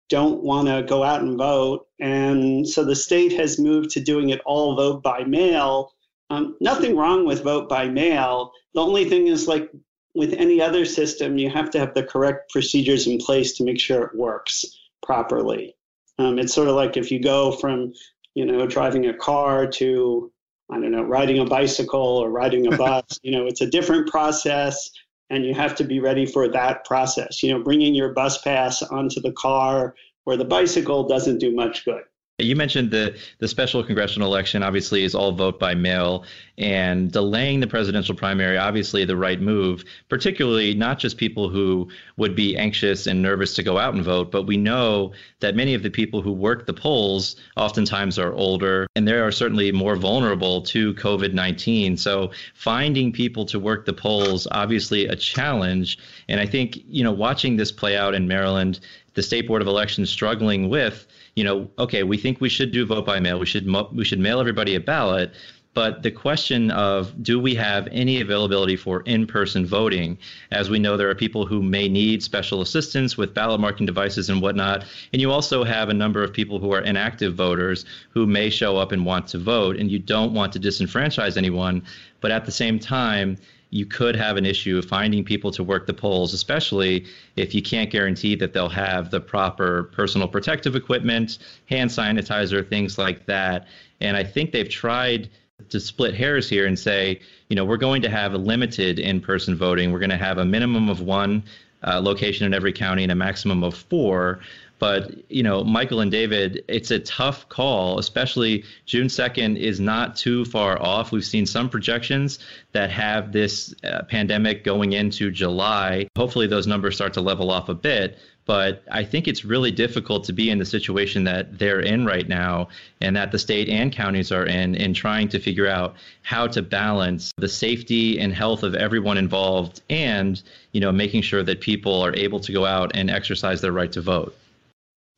don't 0.09 0.43
want 0.43 0.69
to 0.69 0.83
go 0.83 1.03
out 1.03 1.23
and 1.23 1.39
vote, 1.39 1.87
and 1.99 2.69
so 2.69 2.85
the 2.85 2.97
state 2.97 3.33
has 3.33 3.59
moved 3.59 3.91
to 3.91 4.01
doing 4.01 4.31
it 4.31 4.41
all 4.45 4.77
vote 4.77 5.03
by 5.03 5.25
mail. 5.25 5.95
Um, 6.29 6.57
nothing 6.61 6.97
wrong 6.97 7.27
with 7.27 7.43
vote 7.43 7.69
by 7.69 7.89
mail. 7.89 8.53
The 8.75 8.83
only 8.83 9.09
thing 9.09 9.29
is, 9.29 9.49
like 9.49 9.71
with 10.15 10.35
any 10.35 10.61
other 10.61 10.85
system, 10.85 11.39
you 11.39 11.49
have 11.51 11.71
to 11.71 11.79
have 11.79 11.95
the 11.95 12.03
correct 12.03 12.51
procedures 12.51 13.07
in 13.07 13.19
place 13.19 13.53
to 13.55 13.65
make 13.65 13.81
sure 13.81 14.03
it 14.03 14.15
works 14.15 14.65
properly. 15.03 15.75
Um, 16.19 16.39
it's 16.39 16.53
sort 16.53 16.69
of 16.69 16.75
like 16.75 16.97
if 16.97 17.11
you 17.11 17.21
go 17.21 17.53
from, 17.53 17.95
you 18.35 18.45
know, 18.45 18.67
driving 18.67 19.07
a 19.07 19.15
car 19.15 19.67
to 19.67 20.31
I 20.71 20.81
don't 20.81 20.93
know, 20.93 21.03
riding 21.03 21.39
a 21.39 21.45
bicycle 21.45 22.01
or 22.01 22.31
riding 22.31 22.73
a 22.73 22.77
bus. 22.77 23.19
you 23.23 23.33
know, 23.33 23.47
it's 23.47 23.61
a 23.61 23.67
different 23.67 24.09
process 24.09 24.91
and 25.31 25.45
you 25.45 25.55
have 25.55 25.75
to 25.77 25.85
be 25.85 26.01
ready 26.01 26.27
for 26.27 26.49
that 26.49 26.85
process. 26.85 27.43
You 27.43 27.53
know, 27.53 27.63
bringing 27.63 27.95
your 27.95 28.13
bus 28.13 28.39
pass 28.43 28.83
onto 28.83 29.21
the 29.21 29.33
car 29.33 29.95
or 30.27 30.37
the 30.37 30.45
bicycle 30.45 31.07
doesn't 31.07 31.39
do 31.39 31.55
much 31.55 31.85
good. 31.85 32.03
You 32.45 32.57
mentioned 32.57 32.91
the 32.91 33.17
the 33.39 33.49
special 33.49 33.83
congressional 33.85 34.29
election 34.29 34.63
obviously 34.63 35.05
is 35.05 35.15
all 35.15 35.33
vote 35.33 35.59
by 35.59 35.75
mail 35.75 36.25
and 36.61 37.11
delaying 37.11 37.61
the 37.61 37.67
presidential 37.67 38.15
primary 38.15 38.59
obviously 38.59 39.05
the 39.05 39.17
right 39.17 39.41
move 39.41 39.83
particularly 40.09 40.75
not 40.75 40.99
just 40.99 41.17
people 41.17 41.49
who 41.49 41.89
would 42.19 42.37
be 42.37 42.57
anxious 42.57 43.07
and 43.07 43.23
nervous 43.23 43.55
to 43.55 43.63
go 43.63 43.79
out 43.79 43.95
and 43.95 44.05
vote 44.05 44.31
but 44.31 44.43
we 44.43 44.57
know 44.57 45.13
that 45.41 45.57
many 45.57 45.73
of 45.73 45.83
the 45.83 45.91
people 45.91 46.21
who 46.21 46.33
work 46.33 46.67
the 46.67 46.75
polls 46.75 47.37
oftentimes 47.57 48.19
are 48.19 48.35
older 48.35 48.87
and 48.95 49.09
they 49.09 49.19
are 49.19 49.33
certainly 49.33 49.73
more 49.73 49.97
vulnerable 49.97 50.61
to 50.61 50.93
COVID-19 50.95 51.99
so 51.99 52.31
finding 52.55 53.11
people 53.11 53.47
to 53.47 53.59
work 53.59 53.87
the 53.87 53.93
polls 53.95 54.47
obviously 54.51 55.07
a 55.07 55.17
challenge 55.17 55.99
and 56.29 56.39
I 56.41 56.47
think 56.47 56.79
you 56.87 57.03
know 57.03 57.13
watching 57.13 57.57
this 57.57 57.73
play 57.73 57.97
out 57.97 58.15
in 58.15 58.29
Maryland 58.29 58.81
the 59.21 59.27
state 59.27 59.47
board 59.47 59.61
of 59.61 59.69
elections 59.69 60.09
struggling 60.09 60.71
with 60.71 61.07
you 61.37 61.45
know, 61.45 61.71
okay, 61.79 62.03
we 62.03 62.17
think 62.17 62.41
we 62.41 62.49
should 62.49 62.73
do 62.73 62.85
vote 62.85 63.07
by 63.07 63.21
mail. 63.21 63.39
We 63.39 63.47
should 63.47 63.67
we 63.93 64.05
should 64.05 64.19
mail 64.19 64.41
everybody 64.41 64.75
a 64.75 64.81
ballot. 64.81 65.33
But 65.73 66.03
the 66.03 66.11
question 66.11 66.73
of 66.73 67.23
do 67.23 67.39
we 67.39 67.55
have 67.55 67.87
any 67.93 68.21
availability 68.21 68.75
for 68.75 69.03
in 69.03 69.25
person 69.25 69.65
voting? 69.65 70.19
As 70.51 70.69
we 70.69 70.81
know, 70.81 70.97
there 70.97 71.09
are 71.09 71.15
people 71.15 71.47
who 71.47 71.63
may 71.63 71.89
need 71.89 72.25
special 72.25 72.61
assistance 72.61 73.17
with 73.17 73.35
ballot 73.35 73.61
marking 73.61 73.87
devices 73.87 74.29
and 74.29 74.43
whatnot. 74.43 74.85
And 75.13 75.23
you 75.23 75.31
also 75.31 75.63
have 75.63 75.89
a 75.89 75.95
number 75.95 76.25
of 76.25 76.33
people 76.33 76.59
who 76.59 76.73
are 76.73 76.81
inactive 76.81 77.37
voters 77.37 77.85
who 78.11 78.27
may 78.27 78.51
show 78.51 78.79
up 78.79 78.91
and 78.91 79.07
want 79.07 79.29
to 79.29 79.39
vote. 79.39 79.77
And 79.77 79.89
you 79.89 80.01
don't 80.01 80.35
want 80.35 80.53
to 80.55 80.61
disenfranchise 80.61 81.37
anyone. 81.37 81.85
But 82.21 82.33
at 82.33 82.47
the 82.47 82.53
same 82.53 82.81
time, 82.81 83.37
you 83.71 83.87
could 83.87 84.17
have 84.17 84.37
an 84.37 84.45
issue 84.45 84.79
of 84.79 84.85
finding 84.85 85.25
people 85.25 85.51
to 85.53 85.63
work 85.63 85.87
the 85.87 85.95
polls, 85.95 86.35
especially 86.35 87.07
if 87.37 87.55
you 87.55 87.63
can't 87.63 87.91
guarantee 87.91 88.35
that 88.35 88.53
they'll 88.53 88.69
have 88.69 89.11
the 89.11 89.21
proper 89.21 89.85
personal 89.85 90.27
protective 90.27 90.75
equipment, 90.75 91.39
hand 91.67 91.89
sanitizer, 91.89 92.69
things 92.69 92.99
like 92.99 93.27
that. 93.27 93.69
And 94.01 94.17
I 94.17 94.25
think 94.25 94.51
they've 94.51 94.69
tried 94.69 95.31
to 95.69 95.79
split 95.79 96.15
hairs 96.15 96.49
here 96.49 96.67
and 96.67 96.79
say, 96.79 97.21
you 97.49 97.57
know, 97.57 97.65
we're 97.65 97.77
going 97.77 98.03
to 98.03 98.11
have 98.11 98.35
a 98.35 98.39
limited 98.39 98.99
in 98.99 99.21
person 99.21 99.55
voting. 99.55 99.93
We're 99.93 99.99
going 99.99 100.11
to 100.11 100.17
have 100.17 100.39
a 100.39 100.45
minimum 100.45 100.89
of 100.89 101.01
one 101.01 101.45
uh, 101.87 102.01
location 102.01 102.47
in 102.47 102.55
every 102.55 102.73
county 102.73 103.03
and 103.05 103.13
a 103.13 103.15
maximum 103.15 103.63
of 103.63 103.75
four. 103.75 104.41
But 104.81 105.31
you 105.31 105.43
know, 105.43 105.63
Michael 105.63 106.01
and 106.01 106.11
David, 106.11 106.65
it's 106.67 106.91
a 106.91 106.99
tough 106.99 107.49
call. 107.51 107.99
Especially 107.99 108.65
June 108.87 109.09
second 109.09 109.59
is 109.59 109.79
not 109.79 110.17
too 110.17 110.45
far 110.47 110.81
off. 110.83 111.13
We've 111.13 111.25
seen 111.25 111.47
some 111.47 111.69
projections 111.69 112.41
that 112.73 112.91
have 112.91 113.31
this 113.31 113.75
uh, 113.85 114.03
pandemic 114.09 114.65
going 114.65 114.95
into 114.95 115.31
July. 115.31 116.09
Hopefully, 116.17 116.47
those 116.47 116.67
numbers 116.67 116.97
start 116.97 117.13
to 117.15 117.21
level 117.21 117.51
off 117.51 117.69
a 117.69 117.75
bit. 117.75 118.19
But 118.47 118.83
I 118.91 119.05
think 119.05 119.29
it's 119.29 119.45
really 119.45 119.71
difficult 119.71 120.25
to 120.25 120.33
be 120.33 120.49
in 120.51 120.59
the 120.59 120.65
situation 120.65 121.25
that 121.25 121.59
they're 121.59 121.81
in 121.81 122.07
right 122.07 122.27
now, 122.27 122.69
and 123.01 123.15
that 123.15 123.31
the 123.33 123.39
state 123.39 123.69
and 123.69 123.93
counties 123.93 124.33
are 124.33 124.47
in, 124.47 124.75
in 124.75 124.95
trying 124.95 125.29
to 125.29 125.39
figure 125.39 125.69
out 125.69 125.95
how 126.23 126.47
to 126.49 126.63
balance 126.63 127.33
the 127.37 127.49
safety 127.49 128.19
and 128.19 128.33
health 128.33 128.63
of 128.63 128.75
everyone 128.75 129.19
involved, 129.19 129.83
and 129.91 130.43
you 130.73 130.81
know, 130.81 130.91
making 130.91 131.21
sure 131.21 131.43
that 131.43 131.61
people 131.61 132.01
are 132.01 132.17
able 132.17 132.41
to 132.41 132.51
go 132.51 132.65
out 132.65 132.97
and 132.97 133.11
exercise 133.11 133.61
their 133.61 133.73
right 133.73 133.93
to 133.93 134.01
vote. 134.01 134.35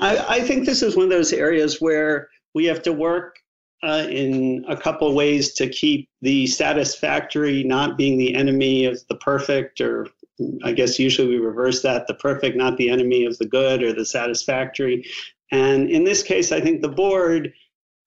I, 0.02 0.36
I 0.36 0.40
think 0.40 0.66
this 0.66 0.82
is 0.82 0.96
one 0.96 1.04
of 1.04 1.10
those 1.10 1.32
areas 1.32 1.80
where 1.80 2.28
we 2.54 2.64
have 2.66 2.82
to 2.82 2.92
work 2.92 3.36
uh, 3.84 4.06
in 4.10 4.64
a 4.68 4.76
couple 4.76 5.14
ways 5.14 5.54
to 5.54 5.68
keep 5.68 6.08
the 6.20 6.46
satisfactory 6.48 7.62
not 7.62 7.96
being 7.96 8.18
the 8.18 8.34
enemy 8.34 8.84
of 8.84 9.00
the 9.08 9.14
perfect, 9.14 9.80
or 9.80 10.08
I 10.64 10.72
guess 10.72 10.98
usually 10.98 11.28
we 11.28 11.38
reverse 11.38 11.82
that 11.82 12.08
the 12.08 12.14
perfect 12.14 12.56
not 12.56 12.76
the 12.76 12.90
enemy 12.90 13.24
of 13.24 13.38
the 13.38 13.46
good 13.46 13.82
or 13.82 13.92
the 13.92 14.04
satisfactory. 14.04 15.04
And 15.52 15.88
in 15.88 16.02
this 16.02 16.22
case, 16.22 16.50
I 16.50 16.60
think 16.60 16.80
the 16.80 16.88
board 16.88 17.52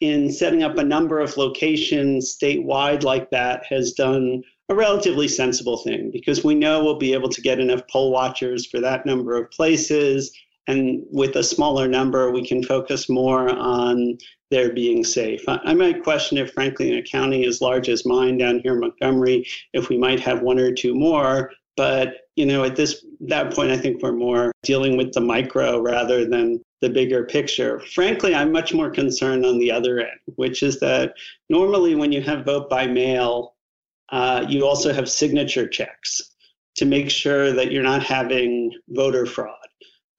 in 0.02 0.32
setting 0.32 0.64
up 0.64 0.78
a 0.78 0.84
number 0.84 1.20
of 1.20 1.38
locations 1.38 2.38
statewide 2.38 3.04
like 3.04 3.30
that 3.30 3.66
has 3.68 3.94
done 3.94 4.44
a 4.68 4.76
relatively 4.76 5.30
sensible 5.30 5.78
thing 5.78 6.12
because 6.12 6.44
we 6.44 6.56
know 6.56 6.84
we'll 6.84 6.98
be 6.98 7.14
able 7.14 7.30
to 7.30 7.42
get 7.42 7.60
enough 7.60 7.88
poll 7.90 8.12
watchers 8.12 8.66
for 8.66 8.82
that 8.82 9.06
number 9.06 9.38
of 9.38 9.50
places. 9.52 10.34
And 10.68 11.04
with 11.12 11.36
a 11.36 11.44
smaller 11.44 11.88
number, 11.88 12.32
we 12.32 12.46
can 12.46 12.64
focus 12.64 13.08
more 13.08 13.50
on 13.50 14.18
their 14.52 14.74
being 14.74 15.04
safe. 15.04 15.44
I, 15.48 15.74
might 15.74 16.04
question 16.04 16.38
if, 16.38 16.54
frankly, 16.54 16.92
in 16.92 16.98
a 16.98 17.04
county 17.04 17.46
as 17.46 17.62
large 17.62 17.90
as 17.90 18.06
mine 18.06 18.38
down 18.38 18.60
here 18.60 18.74
in 18.74 18.80
Montgomery, 18.80 19.48
if 19.74 19.90
we 19.90 19.98
might 19.98 20.20
have 20.20 20.42
one 20.42 20.60
or 20.60 20.72
two 20.72 20.96
more. 20.96 21.52
But 21.78 22.22
you 22.36 22.46
know, 22.46 22.64
at 22.64 22.76
this 22.76 23.06
that 23.22 23.54
point, 23.54 23.72
I 23.72 23.78
think 23.78 24.02
we're 24.02 24.12
more 24.12 24.52
dealing 24.64 24.98
with 24.98 25.14
the 25.14 25.22
micro 25.22 25.80
rather 25.80 26.26
than 26.26 26.62
the 26.82 26.90
bigger 26.90 27.26
picture. 27.26 27.80
Frankly, 27.80 28.36
I'm 28.36 28.52
much 28.52 28.74
more 28.74 28.90
concerned 28.90 29.46
on 29.46 29.58
the 29.58 29.72
other 29.72 30.00
end, 30.00 30.20
which 30.36 30.62
is 30.64 30.80
that 30.82 31.14
normally 31.50 31.96
when 31.96 32.12
you 32.12 32.22
have 32.22 32.46
vote 32.46 32.70
by 32.70 32.88
mail, 32.88 33.56
uh, 34.10 34.46
you 34.48 34.66
also 34.66 34.94
have 34.94 35.10
signature 35.10 35.68
checks 35.68 36.36
to 36.76 36.86
make 36.86 37.10
sure 37.10 37.54
that 37.54 37.72
you're 37.72 37.84
not 37.84 38.04
having 38.04 38.72
voter 38.90 39.26
fraud. 39.26 39.65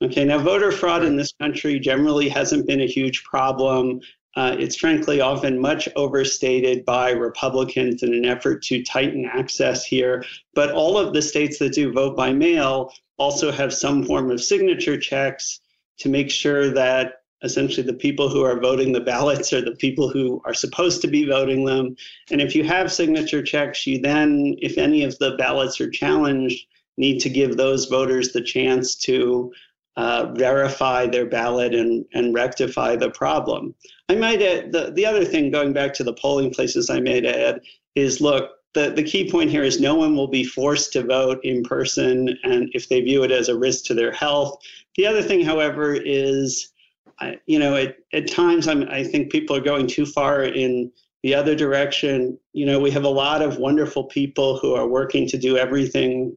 Okay, 0.02 0.24
now 0.24 0.38
voter 0.38 0.70
fraud 0.72 1.04
in 1.04 1.16
this 1.16 1.32
country 1.40 1.80
generally 1.80 2.28
hasn't 2.28 2.66
been 2.66 2.82
a 2.82 2.86
huge 2.86 3.24
problem. 3.24 4.00
Uh, 4.34 4.54
it's 4.58 4.76
frankly 4.76 5.22
often 5.22 5.58
much 5.58 5.88
overstated 5.96 6.84
by 6.84 7.10
Republicans 7.10 8.02
in 8.02 8.12
an 8.12 8.26
effort 8.26 8.62
to 8.64 8.82
tighten 8.82 9.24
access 9.24 9.86
here. 9.86 10.22
But 10.54 10.70
all 10.70 10.98
of 10.98 11.14
the 11.14 11.22
states 11.22 11.58
that 11.60 11.72
do 11.72 11.92
vote 11.92 12.14
by 12.14 12.34
mail 12.34 12.92
also 13.16 13.50
have 13.50 13.72
some 13.72 14.04
form 14.04 14.30
of 14.30 14.42
signature 14.42 14.98
checks 14.98 15.60
to 16.00 16.10
make 16.10 16.30
sure 16.30 16.68
that 16.74 17.22
essentially 17.42 17.86
the 17.86 17.94
people 17.94 18.28
who 18.28 18.42
are 18.42 18.60
voting 18.60 18.92
the 18.92 19.00
ballots 19.00 19.54
are 19.54 19.62
the 19.62 19.76
people 19.76 20.10
who 20.10 20.42
are 20.44 20.52
supposed 20.52 21.00
to 21.00 21.08
be 21.08 21.26
voting 21.26 21.64
them. 21.64 21.96
And 22.30 22.42
if 22.42 22.54
you 22.54 22.64
have 22.64 22.92
signature 22.92 23.42
checks, 23.42 23.86
you 23.86 24.00
then, 24.00 24.56
if 24.58 24.76
any 24.76 25.04
of 25.04 25.18
the 25.18 25.36
ballots 25.38 25.80
are 25.80 25.90
challenged, 25.90 26.66
need 26.98 27.20
to 27.20 27.30
give 27.30 27.56
those 27.56 27.86
voters 27.86 28.32
the 28.32 28.42
chance 28.42 28.94
to 28.96 29.52
uh, 29.96 30.32
verify 30.34 31.06
their 31.06 31.26
ballot 31.26 31.74
and, 31.74 32.04
and 32.12 32.34
rectify 32.34 32.96
the 32.96 33.10
problem. 33.10 33.74
I 34.08 34.14
might 34.14 34.42
add 34.42 34.72
the, 34.72 34.92
the 34.94 35.06
other 35.06 35.24
thing, 35.24 35.50
going 35.50 35.72
back 35.72 35.94
to 35.94 36.04
the 36.04 36.12
polling 36.12 36.52
places, 36.52 36.90
I 36.90 37.00
might 37.00 37.24
add 37.24 37.60
is 37.94 38.20
look, 38.20 38.50
the, 38.74 38.90
the 38.90 39.02
key 39.02 39.30
point 39.30 39.50
here 39.50 39.62
is 39.62 39.80
no 39.80 39.94
one 39.94 40.14
will 40.14 40.28
be 40.28 40.44
forced 40.44 40.92
to 40.92 41.02
vote 41.02 41.40
in 41.44 41.62
person 41.62 42.36
and 42.44 42.68
if 42.74 42.90
they 42.90 43.00
view 43.00 43.22
it 43.22 43.30
as 43.30 43.48
a 43.48 43.58
risk 43.58 43.86
to 43.86 43.94
their 43.94 44.12
health. 44.12 44.58
The 44.96 45.06
other 45.06 45.22
thing, 45.22 45.42
however, 45.42 45.94
is 45.94 46.72
I, 47.18 47.38
you 47.46 47.58
know, 47.58 47.74
at, 47.74 47.96
at 48.12 48.30
times 48.30 48.68
I'm, 48.68 48.82
I 48.90 49.02
think 49.02 49.32
people 49.32 49.56
are 49.56 49.62
going 49.62 49.86
too 49.86 50.04
far 50.04 50.42
in 50.42 50.92
the 51.22 51.34
other 51.34 51.54
direction. 51.54 52.38
You 52.52 52.66
know, 52.66 52.78
we 52.78 52.90
have 52.90 53.04
a 53.04 53.08
lot 53.08 53.40
of 53.40 53.58
wonderful 53.58 54.04
people 54.04 54.58
who 54.58 54.74
are 54.74 54.86
working 54.86 55.26
to 55.28 55.38
do 55.38 55.56
everything 55.56 56.36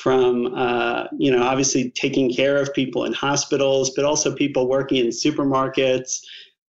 from 0.00 0.54
uh, 0.54 1.04
you 1.18 1.30
know 1.30 1.42
obviously 1.42 1.90
taking 1.90 2.32
care 2.32 2.56
of 2.56 2.72
people 2.72 3.04
in 3.04 3.12
hospitals 3.12 3.90
but 3.90 4.04
also 4.04 4.34
people 4.34 4.66
working 4.66 4.96
in 4.96 5.08
supermarkets 5.08 6.20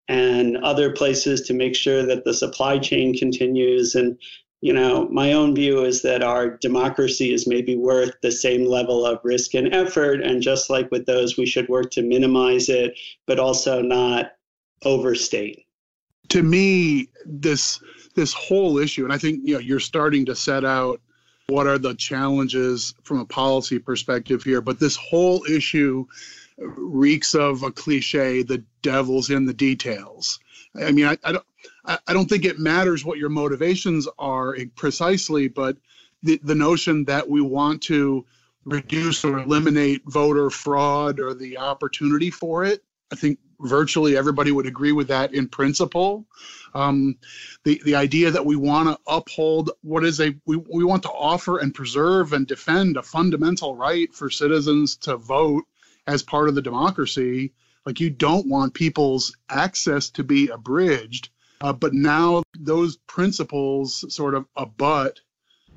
and 0.09 0.57
other 0.57 0.91
places 0.91 1.39
to 1.41 1.53
make 1.53 1.73
sure 1.73 2.05
that 2.05 2.25
the 2.25 2.33
supply 2.33 2.77
chain 2.77 3.17
continues. 3.17 3.95
And 3.95 4.17
you 4.59 4.73
know 4.73 5.07
my 5.09 5.31
own 5.31 5.55
view 5.55 5.85
is 5.85 6.01
that 6.01 6.21
our 6.21 6.57
democracy 6.57 7.33
is 7.33 7.47
maybe 7.47 7.77
worth 7.77 8.13
the 8.21 8.31
same 8.31 8.65
level 8.65 9.05
of 9.05 9.19
risk 9.23 9.53
and 9.53 9.73
effort. 9.73 10.21
And 10.21 10.41
just 10.41 10.69
like 10.69 10.91
with 10.91 11.05
those 11.05 11.37
we 11.37 11.45
should 11.45 11.69
work 11.69 11.91
to 11.91 12.01
minimize 12.01 12.67
it 12.67 12.99
but 13.27 13.39
also 13.39 13.81
not 13.81 14.33
overstate. 14.83 15.65
To 16.29 16.43
me 16.43 17.07
this 17.25 17.81
this 18.15 18.33
whole 18.33 18.77
issue 18.77 19.05
and 19.05 19.13
i 19.13 19.17
think 19.17 19.39
you 19.45 19.53
know 19.53 19.59
you're 19.59 19.79
starting 19.79 20.25
to 20.25 20.35
set 20.35 20.65
out 20.65 20.99
what 21.47 21.67
are 21.67 21.77
the 21.77 21.95
challenges 21.95 22.93
from 23.03 23.19
a 23.19 23.25
policy 23.25 23.79
perspective 23.79 24.43
here. 24.43 24.61
But 24.61 24.79
this 24.79 24.95
whole 24.95 25.43
issue 25.45 26.05
reeks 26.57 27.35
of 27.35 27.63
a 27.63 27.71
cliche: 27.71 28.43
the 28.43 28.63
devil's 28.81 29.29
in 29.29 29.45
the 29.45 29.53
details. 29.53 30.39
I 30.75 30.91
mean, 30.91 31.05
I, 31.05 31.17
I 31.23 31.31
don't, 31.33 31.45
I 31.85 32.13
don't 32.13 32.29
think 32.29 32.45
it 32.45 32.59
matters 32.59 33.03
what 33.03 33.17
your 33.17 33.29
motivations 33.29 34.07
are 34.19 34.55
precisely, 34.75 35.47
but 35.47 35.77
the 36.23 36.39
the 36.43 36.55
notion 36.55 37.05
that 37.05 37.27
we 37.27 37.41
want 37.41 37.81
to 37.83 38.25
reduce 38.65 39.25
or 39.25 39.39
eliminate 39.39 40.03
voter 40.05 40.49
fraud 40.49 41.19
or 41.19 41.33
the 41.33 41.57
opportunity 41.57 42.29
for 42.29 42.63
it, 42.63 42.83
I 43.11 43.15
think 43.15 43.39
virtually 43.61 44.17
everybody 44.17 44.51
would 44.51 44.65
agree 44.65 44.91
with 44.91 45.07
that 45.07 45.33
in 45.33 45.47
principle. 45.47 46.25
Um, 46.73 47.17
the 47.63 47.81
the 47.83 47.95
idea 47.95 48.31
that 48.31 48.45
we 48.45 48.55
want 48.55 48.89
to 48.89 48.99
uphold 49.07 49.71
what 49.81 50.05
is 50.05 50.19
a 50.19 50.35
we, 50.45 50.57
we 50.57 50.83
want 50.83 51.03
to 51.03 51.09
offer 51.09 51.59
and 51.59 51.73
preserve 51.73 52.33
and 52.33 52.47
defend 52.47 52.97
a 52.97 53.03
fundamental 53.03 53.75
right 53.75 54.13
for 54.13 54.29
citizens 54.29 54.95
to 54.97 55.17
vote 55.17 55.65
as 56.07 56.23
part 56.23 56.49
of 56.49 56.55
the 56.55 56.61
democracy. 56.61 57.53
Like 57.85 57.99
you 57.99 58.09
don't 58.09 58.47
want 58.47 58.73
people's 58.73 59.35
access 59.49 60.09
to 60.11 60.23
be 60.23 60.49
abridged, 60.49 61.29
uh, 61.61 61.73
but 61.73 61.93
now 61.93 62.43
those 62.57 62.97
principles 62.97 64.05
sort 64.13 64.35
of 64.35 64.45
abut 64.55 65.19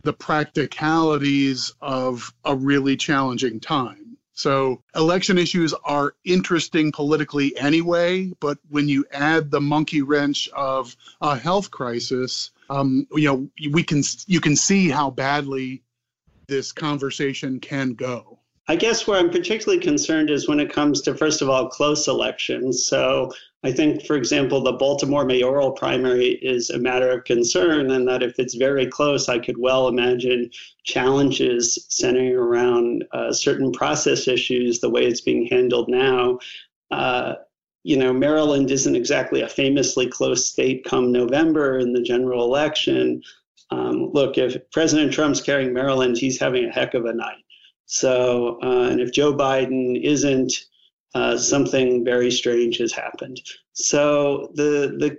the 0.03 0.13
practicalities 0.13 1.73
of 1.81 2.33
a 2.45 2.55
really 2.55 2.97
challenging 2.97 3.59
time. 3.59 4.04
So 4.35 4.83
election 4.97 5.39
issues 5.39 5.73
are 5.85 6.15
interesting 6.25 6.91
politically 6.91 7.57
anyway, 7.57 8.33
but 8.41 8.59
when 8.69 8.89
you 8.89 9.05
add 9.13 9.51
the 9.51 9.61
monkey 9.61 10.03
wrench 10.03 10.49
of 10.49 10.97
a 11.21 11.37
health 11.37 11.71
crisis, 11.71 12.51
um, 12.69 13.07
you 13.13 13.29
know, 13.29 13.71
we 13.71 13.85
can 13.85 14.03
you 14.27 14.41
can 14.41 14.57
see 14.57 14.91
how 14.91 15.11
badly 15.11 15.83
this 16.49 16.73
conversation 16.73 17.61
can 17.61 17.95
go. 17.95 18.39
I 18.67 18.77
guess 18.77 19.07
where 19.07 19.19
I'm 19.19 19.31
particularly 19.31 19.81
concerned 19.81 20.31
is 20.31 20.49
when 20.49 20.59
it 20.59 20.73
comes 20.73 21.03
to, 21.03 21.15
first 21.15 21.43
of 21.43 21.51
all, 21.51 21.69
close 21.69 22.09
elections. 22.09 22.87
So 22.87 23.31
I 23.65 23.73
think, 23.73 24.05
for 24.05 24.15
example, 24.15 24.61
the 24.61 24.73
Baltimore 24.73 25.25
mayoral 25.25 25.73
primary 25.73 26.39
is 26.43 26.69
a 26.69 26.79
matter 26.79 27.11
of 27.11 27.25
concern, 27.25 27.91
and 27.93 28.07
that 28.07 28.23
if 28.23 28.39
it's 28.39 28.55
very 28.55 28.87
close, 28.87 29.27
I 29.31 29.39
could 29.39 29.57
well 29.57 29.89
imagine 29.89 30.51
challenges 30.85 31.87
centering 31.89 32.35
around 32.35 33.05
uh, 33.13 33.33
certain 33.33 33.73
process 33.73 34.29
issues, 34.29 34.81
the 34.81 34.91
way 34.91 35.07
it's 35.07 35.23
being 35.23 35.47
handled 35.47 35.89
now. 35.89 36.39
Uh, 36.91 37.37
you 37.85 37.97
know, 37.97 38.13
Maryland 38.13 38.71
isn't 38.71 38.97
exactly 38.97 39.41
a 39.41 39.49
famously 39.49 40.09
close 40.09 40.47
state 40.47 40.85
come 40.85 41.11
November 41.11 41.79
in 41.79 41.95
the 41.95 42.03
general 42.03 42.45
election. 42.45 43.23
Um, 43.71 44.11
look, 44.13 44.37
if 44.37 44.71
President 44.73 45.11
Trump's 45.11 45.41
carrying 45.41 45.73
Maryland, 45.73 46.19
he's 46.19 46.39
having 46.39 46.67
a 46.67 46.73
heck 46.73 46.93
of 46.93 47.07
a 47.07 47.15
night. 47.15 47.43
So, 47.87 48.59
uh, 48.63 48.89
and 48.91 49.01
if 49.01 49.11
Joe 49.11 49.33
Biden 49.33 50.03
isn't, 50.03 50.53
uh, 51.15 51.37
something 51.37 52.05
very 52.05 52.31
strange 52.31 52.79
has 52.79 52.93
happened. 52.93 53.41
So 53.73 54.51
the 54.55 54.97
the 54.99 55.19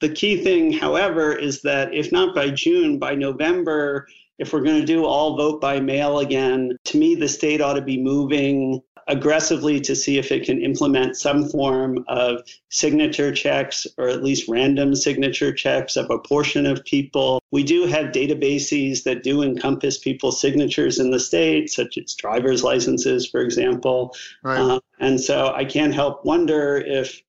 the 0.00 0.14
key 0.14 0.42
thing, 0.42 0.72
however, 0.72 1.34
is 1.34 1.60
that 1.62 1.94
if 1.94 2.10
not 2.10 2.34
by 2.34 2.50
June, 2.50 2.98
by 2.98 3.14
November, 3.14 4.06
if 4.38 4.52
we're 4.52 4.62
going 4.62 4.80
to 4.80 4.86
do 4.86 5.04
all 5.04 5.36
vote 5.36 5.60
by 5.60 5.78
mail 5.78 6.20
again, 6.20 6.76
to 6.84 6.98
me, 6.98 7.14
the 7.14 7.28
state 7.28 7.60
ought 7.60 7.74
to 7.74 7.82
be 7.82 8.02
moving 8.02 8.80
aggressively 9.10 9.80
to 9.80 9.96
see 9.96 10.18
if 10.18 10.30
it 10.30 10.44
can 10.44 10.62
implement 10.62 11.16
some 11.16 11.48
form 11.48 12.04
of 12.06 12.42
signature 12.68 13.32
checks 13.32 13.84
or 13.98 14.08
at 14.08 14.22
least 14.22 14.48
random 14.48 14.94
signature 14.94 15.52
checks 15.52 15.96
of 15.96 16.08
a 16.10 16.18
portion 16.18 16.64
of 16.64 16.84
people. 16.84 17.42
We 17.50 17.64
do 17.64 17.86
have 17.86 18.12
databases 18.12 19.02
that 19.02 19.24
do 19.24 19.42
encompass 19.42 19.98
people's 19.98 20.40
signatures 20.40 21.00
in 21.00 21.10
the 21.10 21.18
state, 21.18 21.70
such 21.70 21.98
as 21.98 22.14
driver's 22.14 22.62
licenses, 22.62 23.28
for 23.28 23.40
example. 23.40 24.14
Right. 24.44 24.60
Uh, 24.60 24.80
and 25.00 25.20
so 25.20 25.52
I 25.52 25.64
can't 25.64 25.92
help 25.92 26.24
wonder 26.24 26.76
if, 26.76 27.20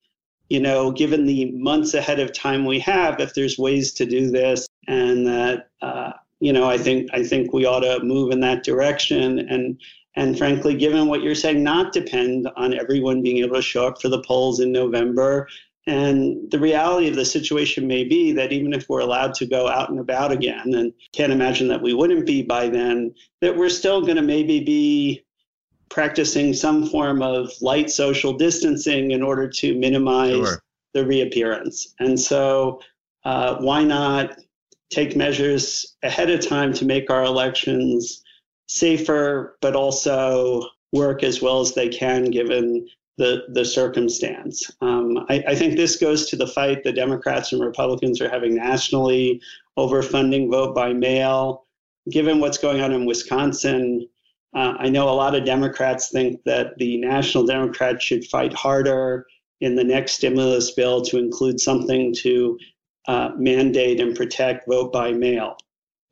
you 0.48 0.60
know, 0.60 0.92
given 0.92 1.26
the 1.26 1.50
months 1.50 1.94
ahead 1.94 2.20
of 2.20 2.32
time 2.32 2.64
we 2.64 2.78
have, 2.78 3.18
if 3.18 3.34
there's 3.34 3.58
ways 3.58 3.92
to 3.94 4.06
do 4.06 4.30
this 4.30 4.68
and 4.86 5.26
that, 5.26 5.70
uh, 5.80 6.12
you 6.38 6.52
know, 6.52 6.68
I 6.68 6.78
think 6.78 7.08
I 7.12 7.24
think 7.24 7.52
we 7.52 7.66
ought 7.66 7.80
to 7.80 8.04
move 8.04 8.30
in 8.30 8.40
that 8.40 8.62
direction 8.62 9.40
and 9.48 9.80
and 10.14 10.36
frankly, 10.36 10.74
given 10.76 11.08
what 11.08 11.22
you're 11.22 11.34
saying, 11.34 11.62
not 11.62 11.92
depend 11.92 12.48
on 12.56 12.74
everyone 12.74 13.22
being 13.22 13.38
able 13.38 13.56
to 13.56 13.62
show 13.62 13.86
up 13.86 14.00
for 14.00 14.08
the 14.08 14.22
polls 14.22 14.60
in 14.60 14.70
November. 14.70 15.48
And 15.86 16.50
the 16.50 16.60
reality 16.60 17.08
of 17.08 17.16
the 17.16 17.24
situation 17.24 17.86
may 17.86 18.04
be 18.04 18.32
that 18.32 18.52
even 18.52 18.72
if 18.72 18.88
we're 18.88 19.00
allowed 19.00 19.34
to 19.34 19.46
go 19.46 19.68
out 19.68 19.90
and 19.90 19.98
about 19.98 20.30
again, 20.30 20.74
and 20.74 20.92
can't 21.12 21.32
imagine 21.32 21.66
that 21.68 21.82
we 21.82 21.94
wouldn't 21.94 22.26
be 22.26 22.42
by 22.42 22.68
then, 22.68 23.14
that 23.40 23.56
we're 23.56 23.68
still 23.68 24.02
going 24.02 24.16
to 24.16 24.22
maybe 24.22 24.60
be 24.60 25.24
practicing 25.88 26.54
some 26.54 26.86
form 26.86 27.20
of 27.22 27.50
light 27.60 27.90
social 27.90 28.32
distancing 28.32 29.10
in 29.10 29.22
order 29.22 29.48
to 29.48 29.78
minimize 29.78 30.34
sure. 30.34 30.62
the 30.94 31.04
reappearance. 31.04 31.94
And 31.98 32.18
so, 32.18 32.80
uh, 33.24 33.56
why 33.56 33.82
not 33.82 34.38
take 34.90 35.16
measures 35.16 35.96
ahead 36.02 36.30
of 36.30 36.46
time 36.46 36.72
to 36.74 36.84
make 36.84 37.10
our 37.10 37.24
elections 37.24 38.21
safer, 38.72 39.56
but 39.60 39.76
also 39.76 40.66
work 40.92 41.22
as 41.22 41.40
well 41.40 41.60
as 41.60 41.74
they 41.74 41.88
can 41.88 42.24
given 42.24 42.86
the 43.18 43.44
the 43.48 43.64
circumstance. 43.64 44.70
Um, 44.80 45.26
I, 45.28 45.44
I, 45.48 45.54
think 45.54 45.76
this 45.76 45.96
goes 45.96 46.28
to 46.30 46.36
the 46.36 46.46
fight 46.46 46.82
the 46.82 46.92
Democrats 46.92 47.52
and 47.52 47.60
Republicans 47.60 48.20
are 48.20 48.28
having 48.28 48.54
nationally 48.54 49.40
over 49.76 50.02
funding 50.02 50.50
vote 50.50 50.74
by 50.74 50.92
mail. 50.92 51.66
Given 52.10 52.40
what's 52.40 52.58
going 52.58 52.80
on 52.80 52.92
in 52.92 53.04
Wisconsin, 53.04 54.08
uh, 54.54 54.74
I 54.78 54.88
know 54.88 55.08
a 55.08 55.14
lot 55.14 55.34
of 55.34 55.44
Democrats 55.44 56.10
think 56.10 56.40
that 56.44 56.76
the 56.78 56.96
national 56.98 57.46
Democrats 57.46 58.02
should 58.02 58.24
fight 58.24 58.52
harder 58.54 59.26
in 59.60 59.76
the 59.76 59.84
next 59.84 60.12
stimulus 60.12 60.72
bill 60.72 61.02
to 61.02 61.18
include 61.18 61.60
something 61.60 62.14
to 62.14 62.58
uh, 63.08 63.30
mandate 63.36 64.00
and 64.00 64.16
protect 64.16 64.66
vote 64.66 64.92
by 64.92 65.12
mail, 65.12 65.56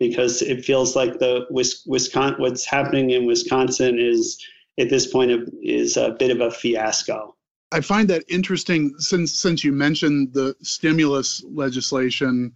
because 0.01 0.41
it 0.43 0.65
feels 0.65 0.97
like 0.97 1.19
the 1.21 1.47
Wisconsin 1.51 2.41
what's 2.41 2.65
happening 2.65 3.11
in 3.11 3.27
Wisconsin 3.27 3.99
is 4.01 4.43
at 4.81 4.89
this 4.89 5.07
point 5.07 5.31
is 5.63 5.97
a 5.97 6.17
bit 6.19 6.31
of 6.31 6.41
a 6.41 6.51
fiasco. 6.51 7.37
I 7.71 7.83
find 7.83 8.09
that 8.09 8.25
interesting 8.27 8.95
since 8.99 9.39
since 9.39 9.63
you 9.63 9.73
mentioned 9.73 10.33
the 10.33 10.57
stimulus 10.63 11.45
legislation. 11.47 12.53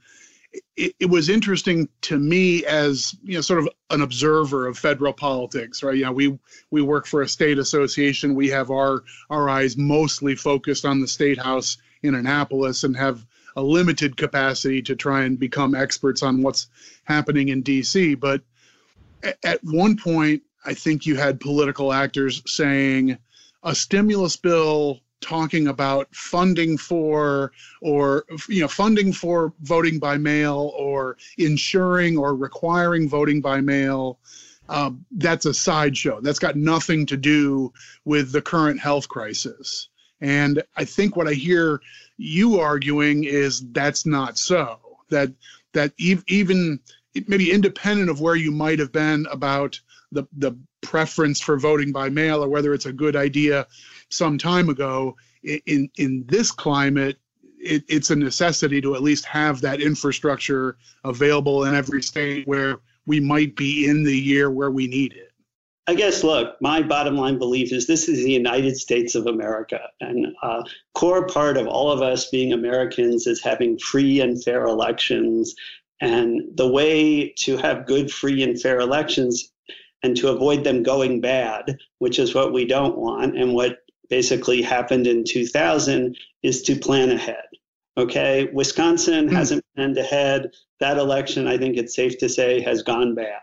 It, 0.77 0.95
it, 1.01 1.07
was 1.07 1.29
interesting 1.29 1.89
to 2.03 2.19
me 2.19 2.65
as 2.65 3.15
you 3.23 3.35
know 3.35 3.41
sort 3.41 3.59
of 3.59 3.69
an 3.91 4.03
observer 4.03 4.69
of 4.69 4.79
federal 4.79 5.13
politics 5.13 5.83
right 5.83 5.97
you 5.97 6.05
know 6.05 6.13
we 6.13 6.39
we 6.71 6.81
work 6.81 7.07
for 7.09 7.23
a 7.23 7.29
state 7.29 7.59
association 7.59 8.37
we 8.37 8.51
have 8.51 8.71
our 8.71 9.03
our 9.31 9.49
eyes 9.49 9.77
mostly 9.77 10.37
focused 10.37 10.85
on 10.85 11.01
the 11.01 11.09
state 11.09 11.39
house 11.39 11.77
in 12.05 12.15
annapolis 12.15 12.85
and 12.85 12.97
have 12.97 13.27
a 13.57 13.63
limited 13.63 14.17
capacity 14.17 14.83
to 14.83 14.97
try 14.97 15.23
and 15.23 15.39
become 15.39 15.75
experts 15.75 16.23
on 16.23 16.43
what's 16.43 16.69
happening 17.05 17.49
in 17.49 17.63
dc 17.63 18.19
but 18.21 18.43
at 19.43 19.63
one 19.65 19.97
point 19.97 20.43
I 20.65 20.75
think 20.75 21.07
you 21.07 21.17
had 21.17 21.41
political 21.41 21.93
actors 21.93 22.43
saying 22.47 23.19
a 23.63 23.75
stimulus 23.75 24.37
bill 24.37 25.01
talking 25.21 25.69
about 25.69 26.15
funding 26.15 26.77
for 26.77 27.53
or 27.81 28.25
you 28.49 28.61
know 28.61 28.69
funding 28.69 29.13
for 29.13 29.55
voting 29.61 29.99
by 29.99 30.19
mail 30.19 30.73
or 30.77 31.17
ensuring 31.39 32.19
or 32.19 32.35
requiring 32.35 33.09
voting 33.09 33.41
by 33.41 33.61
mail 33.61 34.19
um, 34.67 35.05
that's 35.13 35.45
a 35.45 35.53
sideshow. 35.53 36.23
That's 36.23 36.39
got 36.39 36.57
nothing 36.57 37.05
to 37.07 37.19
do 37.19 37.71
with 38.07 38.33
the 38.33 38.41
current 38.41 38.81
health 38.81 39.09
crisis. 39.09 39.89
And 40.21 40.63
i 40.77 40.85
think 40.85 41.17
what 41.17 41.29
i 41.29 41.33
hear 41.33 41.81
you 42.17 42.61
arguing 42.61 43.25
is 43.25 43.65
that's 43.73 44.07
not 44.07 44.39
so. 44.39 44.79
That 45.11 45.33
that 45.73 45.93
even 45.99 46.81
maybe 47.27 47.53
independent 47.53 48.11
of 48.11 48.21
where 48.21 48.37
you 48.37 48.51
might 48.51 48.79
have 48.79 48.93
been 48.93 49.27
about 49.31 49.81
the 50.13 50.25
the 50.37 50.57
preference 50.81 51.41
for 51.41 51.59
voting 51.59 51.93
by 51.93 52.09
mail 52.09 52.45
or 52.45 52.49
whether 52.49 52.75
it's 52.75 52.87
a 52.87 52.93
good 52.93 53.17
idea 53.17 53.67
some 54.11 54.39
time 54.39 54.69
ago 54.69 55.17
in 55.43 55.89
in 55.97 56.25
this 56.27 56.51
climate 56.51 57.19
it, 57.59 57.83
it's 57.89 58.11
a 58.11 58.17
necessity 58.17 58.81
to 58.83 58.95
at 58.95 59.03
least 59.03 59.25
have 59.25 59.63
that 59.63 59.81
infrastructure 59.81 60.77
available 61.05 61.65
in 61.65 61.75
every 61.75 62.03
state 62.03 62.47
where 62.47 62.77
we 63.07 63.19
might 63.19 63.57
be 63.57 63.89
in 63.89 64.05
the 64.05 64.17
year 64.17 64.51
where 64.51 64.71
we 64.71 64.87
need 64.87 65.15
it 65.15 65.33
I 65.87 65.95
guess, 65.95 66.25
look, 66.25 66.57
my 66.63 66.81
bottom 66.83 67.17
line 67.17 67.39
belief 67.39 67.71
is 67.73 67.87
this 67.87 68.09
is 68.09 68.25
the 68.25 68.33
United 68.33 68.77
States 68.77 69.15
of 69.15 69.27
America. 69.27 69.81
And 70.01 70.35
a 70.43 70.65
core 70.95 71.27
part 71.27 71.59
of 71.59 71.67
all 71.67 71.91
of 71.91 72.01
us 72.01 72.31
being 72.31 72.53
Americans 72.53 73.27
is 73.27 73.43
having 73.43 73.79
free 73.79 74.21
and 74.21 74.43
fair 74.43 74.65
elections. 74.65 75.55
And 76.01 76.43
the 76.55 76.69
way 76.69 77.35
to 77.41 77.59
have 77.59 77.87
good, 77.87 78.11
free, 78.11 78.43
and 78.43 78.61
fair 78.61 78.81
elections 78.81 79.53
and 80.03 80.17
to 80.19 80.29
avoid 80.29 80.65
them 80.65 80.83
going 80.83 81.21
bad, 81.21 81.79
which 81.99 82.19
is 82.19 82.35
what 82.35 82.53
we 82.53 82.67
don't 82.67 82.99
want, 82.99 83.37
and 83.39 83.55
what 83.55 83.79
basically 84.11 84.61
happened 84.61 85.07
in 85.07 85.25
2000 85.25 86.17
is 86.43 86.63
to 86.63 86.77
plan 86.77 87.11
ahead. 87.11 87.47
Okay, 87.97 88.51
Wisconsin 88.53 89.27
mm-hmm. 89.27 89.35
hasn't 89.35 89.65
planned 89.75 89.97
ahead. 89.97 90.51
That 90.81 90.99
election, 90.99 91.47
I 91.47 91.57
think 91.57 91.77
it's 91.77 91.95
safe 91.95 92.19
to 92.19 92.29
say, 92.29 92.61
has 92.61 92.83
gone 92.83 93.15
bad. 93.15 93.41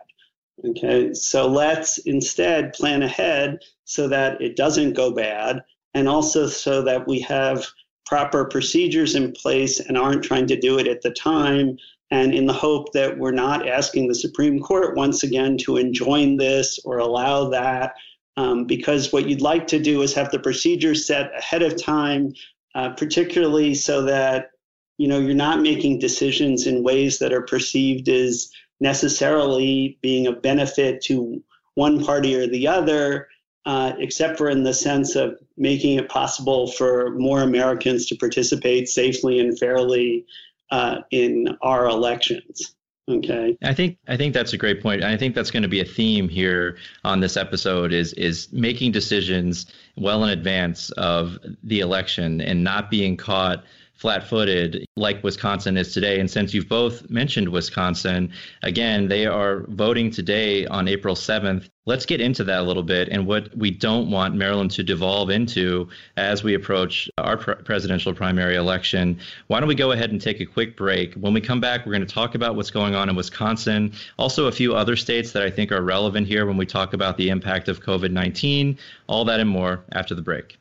Okay, 0.65 1.13
so 1.13 1.47
let's 1.47 1.97
instead 1.99 2.73
plan 2.73 3.01
ahead 3.01 3.59
so 3.85 4.07
that 4.07 4.41
it 4.41 4.55
doesn't 4.55 4.93
go 4.93 5.11
bad, 5.11 5.63
and 5.93 6.07
also 6.07 6.47
so 6.47 6.81
that 6.83 7.07
we 7.07 7.19
have 7.21 7.65
proper 8.05 8.45
procedures 8.45 9.15
in 9.15 9.31
place 9.31 9.79
and 9.79 9.97
aren't 9.97 10.23
trying 10.23 10.45
to 10.45 10.59
do 10.59 10.77
it 10.77 10.87
at 10.87 11.01
the 11.01 11.11
time 11.11 11.77
and 12.11 12.33
in 12.35 12.45
the 12.45 12.53
hope 12.53 12.91
that 12.91 13.17
we're 13.17 13.31
not 13.31 13.67
asking 13.67 14.07
the 14.07 14.15
Supreme 14.15 14.59
Court 14.59 14.97
once 14.97 15.23
again 15.23 15.57
to 15.59 15.77
enjoin 15.77 16.35
this 16.35 16.77
or 16.83 16.97
allow 16.97 17.49
that. 17.49 17.93
Um, 18.37 18.65
because 18.65 19.13
what 19.13 19.27
you'd 19.27 19.41
like 19.41 19.65
to 19.67 19.79
do 19.79 20.01
is 20.01 20.13
have 20.13 20.31
the 20.31 20.39
procedures 20.39 21.07
set 21.07 21.31
ahead 21.37 21.61
of 21.61 21.81
time, 21.81 22.33
uh, 22.75 22.89
particularly 22.91 23.75
so 23.75 24.01
that 24.03 24.51
you 24.97 25.07
know 25.07 25.19
you're 25.19 25.33
not 25.33 25.61
making 25.61 25.99
decisions 25.99 26.67
in 26.67 26.83
ways 26.83 27.19
that 27.19 27.33
are 27.33 27.41
perceived 27.41 28.07
as 28.09 28.51
necessarily 28.81 29.97
being 30.01 30.27
a 30.27 30.33
benefit 30.33 31.01
to 31.03 31.41
one 31.75 32.03
party 32.03 32.35
or 32.35 32.47
the 32.47 32.67
other, 32.67 33.29
uh, 33.65 33.93
except 33.99 34.37
for 34.37 34.49
in 34.49 34.63
the 34.63 34.73
sense 34.73 35.15
of 35.15 35.37
making 35.55 35.97
it 35.97 36.09
possible 36.09 36.67
for 36.67 37.11
more 37.11 37.43
Americans 37.43 38.07
to 38.07 38.15
participate 38.15 38.89
safely 38.89 39.39
and 39.39 39.57
fairly 39.57 40.25
uh, 40.71 40.97
in 41.11 41.47
our 41.61 41.87
elections. 41.87 42.75
Okay. 43.09 43.57
I 43.63 43.73
think 43.73 43.97
I 44.07 44.15
think 44.15 44.33
that's 44.33 44.53
a 44.53 44.57
great 44.57 44.81
point. 44.81 45.03
I 45.03 45.17
think 45.17 45.35
that's 45.35 45.51
going 45.51 45.63
to 45.63 45.69
be 45.69 45.81
a 45.81 45.85
theme 45.85 46.29
here 46.29 46.77
on 47.03 47.19
this 47.19 47.35
episode 47.35 47.93
is 47.93 48.13
is 48.13 48.51
making 48.51 48.91
decisions 48.91 49.65
well 49.97 50.23
in 50.23 50.29
advance 50.29 50.91
of 50.91 51.37
the 51.63 51.79
election 51.81 52.41
and 52.41 52.63
not 52.63 52.89
being 52.89 53.17
caught 53.17 53.63
flat 54.01 54.27
footed 54.27 54.83
like 54.95 55.23
Wisconsin 55.23 55.77
is 55.77 55.93
today. 55.93 56.19
And 56.19 56.29
since 56.29 56.55
you've 56.55 56.67
both 56.67 57.07
mentioned 57.11 57.47
Wisconsin, 57.49 58.31
again, 58.63 59.07
they 59.09 59.27
are 59.27 59.59
voting 59.67 60.09
today 60.09 60.65
on 60.65 60.87
April 60.87 61.13
7th. 61.13 61.69
Let's 61.85 62.07
get 62.07 62.19
into 62.19 62.43
that 62.45 62.61
a 62.61 62.63
little 62.63 62.81
bit 62.81 63.09
and 63.09 63.27
what 63.27 63.55
we 63.55 63.69
don't 63.69 64.09
want 64.09 64.33
Maryland 64.33 64.71
to 64.71 64.81
devolve 64.81 65.29
into 65.29 65.87
as 66.17 66.43
we 66.43 66.55
approach 66.55 67.11
our 67.19 67.37
presidential 67.37 68.11
primary 68.11 68.55
election. 68.55 69.19
Why 69.47 69.59
don't 69.59 69.69
we 69.69 69.75
go 69.75 69.91
ahead 69.91 70.09
and 70.09 70.19
take 70.19 70.39
a 70.39 70.47
quick 70.47 70.75
break? 70.75 71.13
When 71.13 71.33
we 71.33 71.39
come 71.39 71.61
back, 71.61 71.85
we're 71.85 71.93
going 71.93 72.05
to 72.05 72.11
talk 72.11 72.33
about 72.33 72.55
what's 72.55 72.71
going 72.71 72.95
on 72.95 73.07
in 73.07 73.15
Wisconsin, 73.15 73.93
also 74.17 74.47
a 74.47 74.51
few 74.51 74.73
other 74.73 74.95
states 74.95 75.31
that 75.33 75.43
I 75.43 75.51
think 75.51 75.71
are 75.71 75.83
relevant 75.83 76.25
here 76.25 76.47
when 76.47 76.57
we 76.57 76.65
talk 76.65 76.93
about 76.93 77.17
the 77.17 77.29
impact 77.29 77.67
of 77.67 77.83
COVID 77.83 78.09
19, 78.09 78.79
all 79.05 79.25
that 79.25 79.39
and 79.39 79.49
more 79.49 79.83
after 79.91 80.15
the 80.15 80.23
break. 80.23 80.57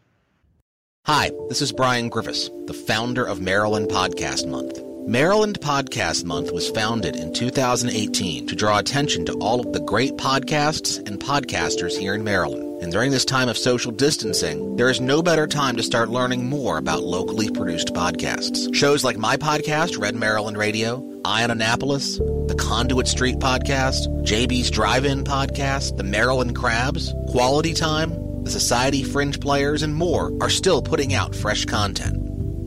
Hi, 1.07 1.31
this 1.49 1.63
is 1.63 1.73
Brian 1.73 2.11
Griffiths, 2.11 2.51
the 2.67 2.75
founder 2.75 3.25
of 3.25 3.41
Maryland 3.41 3.89
Podcast 3.89 4.47
Month. 4.47 4.79
Maryland 5.09 5.59
Podcast 5.61 6.25
Month 6.27 6.53
was 6.53 6.69
founded 6.69 7.17
in 7.17 7.33
2018 7.33 8.47
to 8.47 8.55
draw 8.55 8.79
attention 8.79 9.25
to 9.25 9.33
all 9.39 9.61
of 9.61 9.73
the 9.73 9.81
great 9.81 10.13
podcasts 10.17 10.99
and 11.09 11.19
podcasters 11.19 11.97
here 11.97 12.15
in 12.15 12.23
Maryland. 12.23 12.83
And 12.83 12.93
during 12.93 13.11
this 13.13 13.25
time 13.25 13.49
of 13.49 13.57
social 13.57 13.91
distancing, 13.93 14.77
there 14.77 14.91
is 14.91 15.01
no 15.01 15.23
better 15.23 15.47
time 15.47 15.75
to 15.77 15.83
start 15.83 16.11
learning 16.11 16.49
more 16.51 16.77
about 16.77 17.03
locally 17.03 17.51
produced 17.51 17.95
podcasts. 17.95 18.73
Shows 18.75 19.03
like 19.03 19.17
my 19.17 19.39
podcast, 19.39 19.99
Red 19.99 20.15
Maryland 20.17 20.59
Radio, 20.59 21.03
Eye 21.25 21.45
on 21.45 21.51
Annapolis, 21.51 22.19
the 22.19 22.57
Conduit 22.59 23.09
Street 23.09 23.37
Podcast, 23.37 24.07
JB's 24.23 24.71
Drive-In 24.71 25.25
Podcast, 25.25 25.97
the 25.97 26.05
Maryland 26.05 26.55
Crabs, 26.55 27.15
Quality 27.29 27.73
Time, 27.73 28.13
Society 28.51 29.03
Fringe 29.03 29.41
Players, 29.41 29.83
and 29.83 29.95
more 29.95 30.31
are 30.43 30.51
still 30.51 30.83
putting 30.83 31.15
out 31.15 31.35
fresh 31.35 31.65
content. 31.65 32.19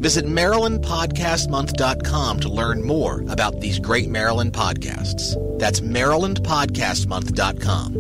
Visit 0.02 0.26
MarylandPodcastMonth.com 0.26 2.40
to 2.42 2.50
learn 2.50 2.86
more 2.86 3.24
about 3.30 3.62
these 3.62 3.80
great 3.80 4.10
Maryland 4.10 4.52
podcasts. 4.54 5.38
That's 5.60 5.80
MarylandPodcastMonth.com. 5.80 7.96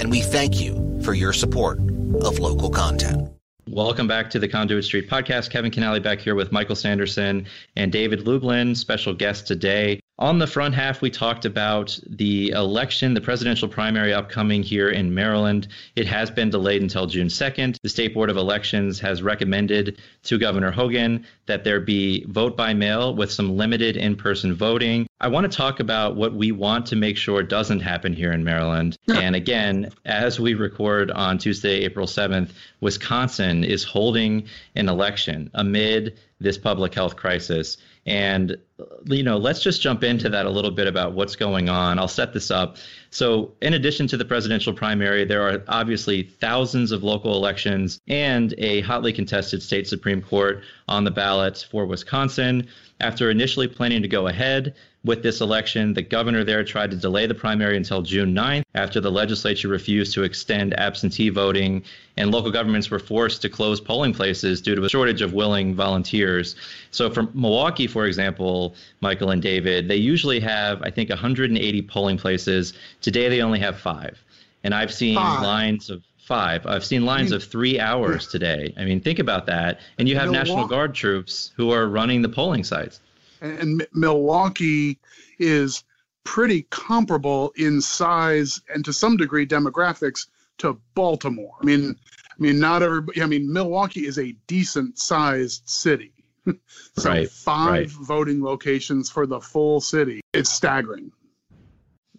And 0.00 0.10
we 0.10 0.20
thank 0.20 0.60
you 0.60 1.00
for 1.04 1.14
your 1.14 1.32
support 1.32 1.78
of 1.78 2.40
local 2.40 2.70
content. 2.70 3.30
Welcome 3.68 4.06
back 4.06 4.28
to 4.30 4.38
the 4.38 4.46
Conduit 4.46 4.84
Street 4.84 5.08
podcast. 5.08 5.50
Kevin 5.50 5.70
Kinnally 5.70 6.02
back 6.02 6.20
here 6.20 6.34
with 6.34 6.52
Michael 6.52 6.76
Sanderson 6.76 7.46
and 7.76 7.90
David 7.90 8.26
Lublin, 8.26 8.74
special 8.74 9.14
guest 9.14 9.46
today. 9.46 10.00
On 10.18 10.38
the 10.38 10.46
front 10.46 10.76
half, 10.76 11.02
we 11.02 11.10
talked 11.10 11.44
about 11.44 11.98
the 12.08 12.50
election, 12.50 13.14
the 13.14 13.20
presidential 13.20 13.66
primary 13.66 14.14
upcoming 14.14 14.62
here 14.62 14.90
in 14.90 15.12
Maryland. 15.12 15.66
It 15.96 16.06
has 16.06 16.30
been 16.30 16.50
delayed 16.50 16.82
until 16.82 17.06
June 17.06 17.26
2nd. 17.26 17.78
The 17.82 17.88
State 17.88 18.14
Board 18.14 18.30
of 18.30 18.36
Elections 18.36 19.00
has 19.00 19.24
recommended 19.24 20.00
to 20.22 20.38
Governor 20.38 20.70
Hogan 20.70 21.26
that 21.46 21.64
there 21.64 21.80
be 21.80 22.24
vote 22.28 22.56
by 22.56 22.72
mail 22.74 23.12
with 23.12 23.32
some 23.32 23.56
limited 23.56 23.96
in 23.96 24.14
person 24.14 24.54
voting. 24.54 25.08
I 25.20 25.26
want 25.26 25.50
to 25.50 25.56
talk 25.56 25.80
about 25.80 26.14
what 26.14 26.34
we 26.34 26.52
want 26.52 26.86
to 26.86 26.96
make 26.96 27.16
sure 27.16 27.42
doesn't 27.42 27.80
happen 27.80 28.12
here 28.12 28.32
in 28.32 28.44
Maryland. 28.44 28.96
And 29.08 29.34
again, 29.34 29.90
as 30.04 30.38
we 30.38 30.54
record 30.54 31.10
on 31.10 31.38
Tuesday, 31.38 31.80
April 31.80 32.06
7th, 32.06 32.50
Wisconsin 32.80 33.64
is 33.64 33.82
holding 33.82 34.46
an 34.76 34.88
election 34.88 35.50
amid 35.54 36.20
this 36.38 36.58
public 36.58 36.94
health 36.94 37.16
crisis. 37.16 37.78
And 38.06 38.58
you 39.06 39.22
know, 39.22 39.36
let's 39.36 39.62
just 39.62 39.80
jump 39.80 40.02
into 40.02 40.28
that 40.28 40.46
a 40.46 40.50
little 40.50 40.70
bit 40.70 40.86
about 40.86 41.12
what's 41.12 41.36
going 41.36 41.68
on. 41.68 41.98
I'll 41.98 42.08
set 42.08 42.32
this 42.32 42.50
up. 42.50 42.76
So, 43.10 43.52
in 43.62 43.74
addition 43.74 44.06
to 44.08 44.16
the 44.16 44.24
presidential 44.24 44.72
primary, 44.72 45.24
there 45.24 45.42
are 45.42 45.62
obviously 45.68 46.22
thousands 46.22 46.92
of 46.92 47.02
local 47.02 47.34
elections 47.34 48.00
and 48.08 48.54
a 48.58 48.80
hotly 48.82 49.12
contested 49.12 49.62
state 49.62 49.86
Supreme 49.86 50.20
Court 50.22 50.62
on 50.88 51.04
the 51.04 51.10
ballot 51.10 51.66
for 51.70 51.86
Wisconsin. 51.86 52.68
After 53.00 53.30
initially 53.30 53.68
planning 53.68 54.02
to 54.02 54.08
go 54.08 54.28
ahead, 54.28 54.74
with 55.04 55.22
this 55.22 55.40
election. 55.40 55.92
The 55.92 56.02
governor 56.02 56.44
there 56.44 56.64
tried 56.64 56.90
to 56.90 56.96
delay 56.96 57.26
the 57.26 57.34
primary 57.34 57.76
until 57.76 58.02
June 58.02 58.34
9th 58.34 58.64
after 58.74 59.00
the 59.00 59.10
legislature 59.10 59.68
refused 59.68 60.14
to 60.14 60.22
extend 60.22 60.78
absentee 60.80 61.28
voting, 61.28 61.84
and 62.16 62.30
local 62.30 62.50
governments 62.50 62.90
were 62.90 62.98
forced 62.98 63.42
to 63.42 63.48
close 63.48 63.80
polling 63.80 64.14
places 64.14 64.60
due 64.60 64.74
to 64.74 64.84
a 64.84 64.88
shortage 64.88 65.20
of 65.20 65.34
willing 65.34 65.74
volunteers. 65.74 66.56
So, 66.90 67.10
for 67.10 67.24
Milwaukee, 67.34 67.86
for 67.86 68.06
example, 68.06 68.74
Michael 69.00 69.30
and 69.30 69.42
David, 69.42 69.88
they 69.88 69.96
usually 69.96 70.40
have, 70.40 70.82
I 70.82 70.90
think, 70.90 71.10
180 71.10 71.82
polling 71.82 72.16
places. 72.16 72.72
Today, 73.02 73.28
they 73.28 73.42
only 73.42 73.60
have 73.60 73.78
five. 73.78 74.22
And 74.64 74.74
I've 74.74 74.92
seen 74.92 75.16
five. 75.16 75.42
lines 75.42 75.90
of 75.90 76.02
five. 76.18 76.66
I've 76.66 76.84
seen 76.84 77.04
lines 77.04 77.32
of 77.32 77.44
three 77.44 77.78
hours 77.78 78.26
today. 78.26 78.72
I 78.78 78.84
mean, 78.86 79.00
think 79.00 79.18
about 79.18 79.44
that. 79.46 79.80
And 79.98 80.08
you 80.08 80.16
have. 80.16 80.30
National 80.30 80.66
Guard 80.66 80.94
troops 80.94 81.52
who 81.54 81.70
are 81.70 81.86
running 81.86 82.22
the 82.22 82.30
polling 82.30 82.64
sites 82.64 83.00
and 83.44 83.86
Milwaukee 83.92 84.98
is 85.38 85.84
pretty 86.24 86.62
comparable 86.70 87.52
in 87.56 87.80
size 87.80 88.60
and 88.72 88.84
to 88.84 88.92
some 88.92 89.16
degree 89.16 89.46
demographics 89.46 90.26
to 90.58 90.80
Baltimore. 90.94 91.52
I 91.60 91.64
mean, 91.64 91.96
I 92.30 92.42
mean, 92.42 92.58
not 92.58 92.82
everybody. 92.82 93.22
I 93.22 93.26
mean, 93.26 93.52
Milwaukee 93.52 94.06
is 94.06 94.18
a 94.18 94.32
decent 94.46 94.98
sized 94.98 95.68
city. 95.68 96.12
so 96.46 97.10
right, 97.10 97.30
five 97.30 97.68
right. 97.96 98.06
voting 98.06 98.42
locations 98.42 99.10
for 99.10 99.26
the 99.26 99.40
full 99.40 99.80
city. 99.80 100.20
It's 100.32 100.50
staggering. 100.50 101.12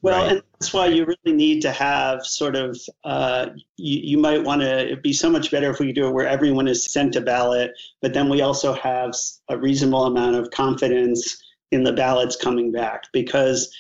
Well, 0.06 0.22
right. 0.22 0.34
and 0.34 0.44
that's 0.60 0.72
why 0.72 0.86
you 0.86 1.04
really 1.04 1.36
need 1.36 1.64
to 1.64 1.72
have 1.72 2.24
sort 2.28 2.56
of, 2.56 2.80
uh, 3.06 3.48
you, 3.78 4.12
you 4.12 4.18
might 4.20 4.44
want 4.44 4.62
to, 4.62 4.86
it'd 4.86 5.02
be 5.02 5.14
so 5.14 5.32
much 5.32 5.50
better 5.50 5.72
if 5.72 5.80
we 5.80 5.88
could 5.88 5.96
do 5.96 6.08
it 6.08 6.12
where 6.12 6.28
everyone 6.28 6.68
is 6.68 6.86
sent 6.86 7.16
a 7.16 7.22
ballot, 7.22 7.72
but 8.04 8.14
then 8.14 8.30
we 8.30 8.42
also 8.42 8.72
have 8.72 9.16
a 9.50 9.58
reasonable 9.58 10.06
amount 10.06 10.36
of 10.36 10.52
confidence 10.52 11.44
in 11.72 11.84
the 11.84 11.92
ballots 11.92 12.36
coming 12.36 12.72
back. 12.72 13.06
Because, 13.14 13.76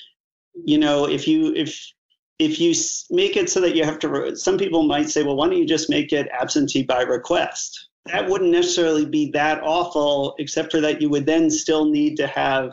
you 0.63 0.79
know, 0.79 1.07
if 1.07 1.27
you, 1.27 1.53
if, 1.53 1.79
if 2.39 2.59
you 2.59 2.73
make 3.11 3.37
it 3.37 3.47
so 3.47 3.61
that 3.61 3.75
you 3.75 3.83
have 3.85 3.99
to, 3.99 4.35
some 4.35 4.57
people 4.57 4.81
might 4.81 5.09
say, 5.11 5.21
well, 5.21 5.35
why 5.35 5.47
don't 5.47 5.59
you 5.59 5.67
just 5.67 5.91
make 5.91 6.11
it 6.11 6.27
absentee 6.33 6.81
by 6.81 7.03
request? 7.03 7.89
That 8.07 8.27
wouldn't 8.27 8.49
necessarily 8.49 9.05
be 9.05 9.29
that 9.33 9.61
awful, 9.61 10.33
except 10.39 10.71
for 10.71 10.81
that 10.81 11.03
you 11.03 11.09
would 11.09 11.27
then 11.27 11.51
still 11.51 11.85
need 11.85 12.17
to 12.17 12.25
have 12.25 12.71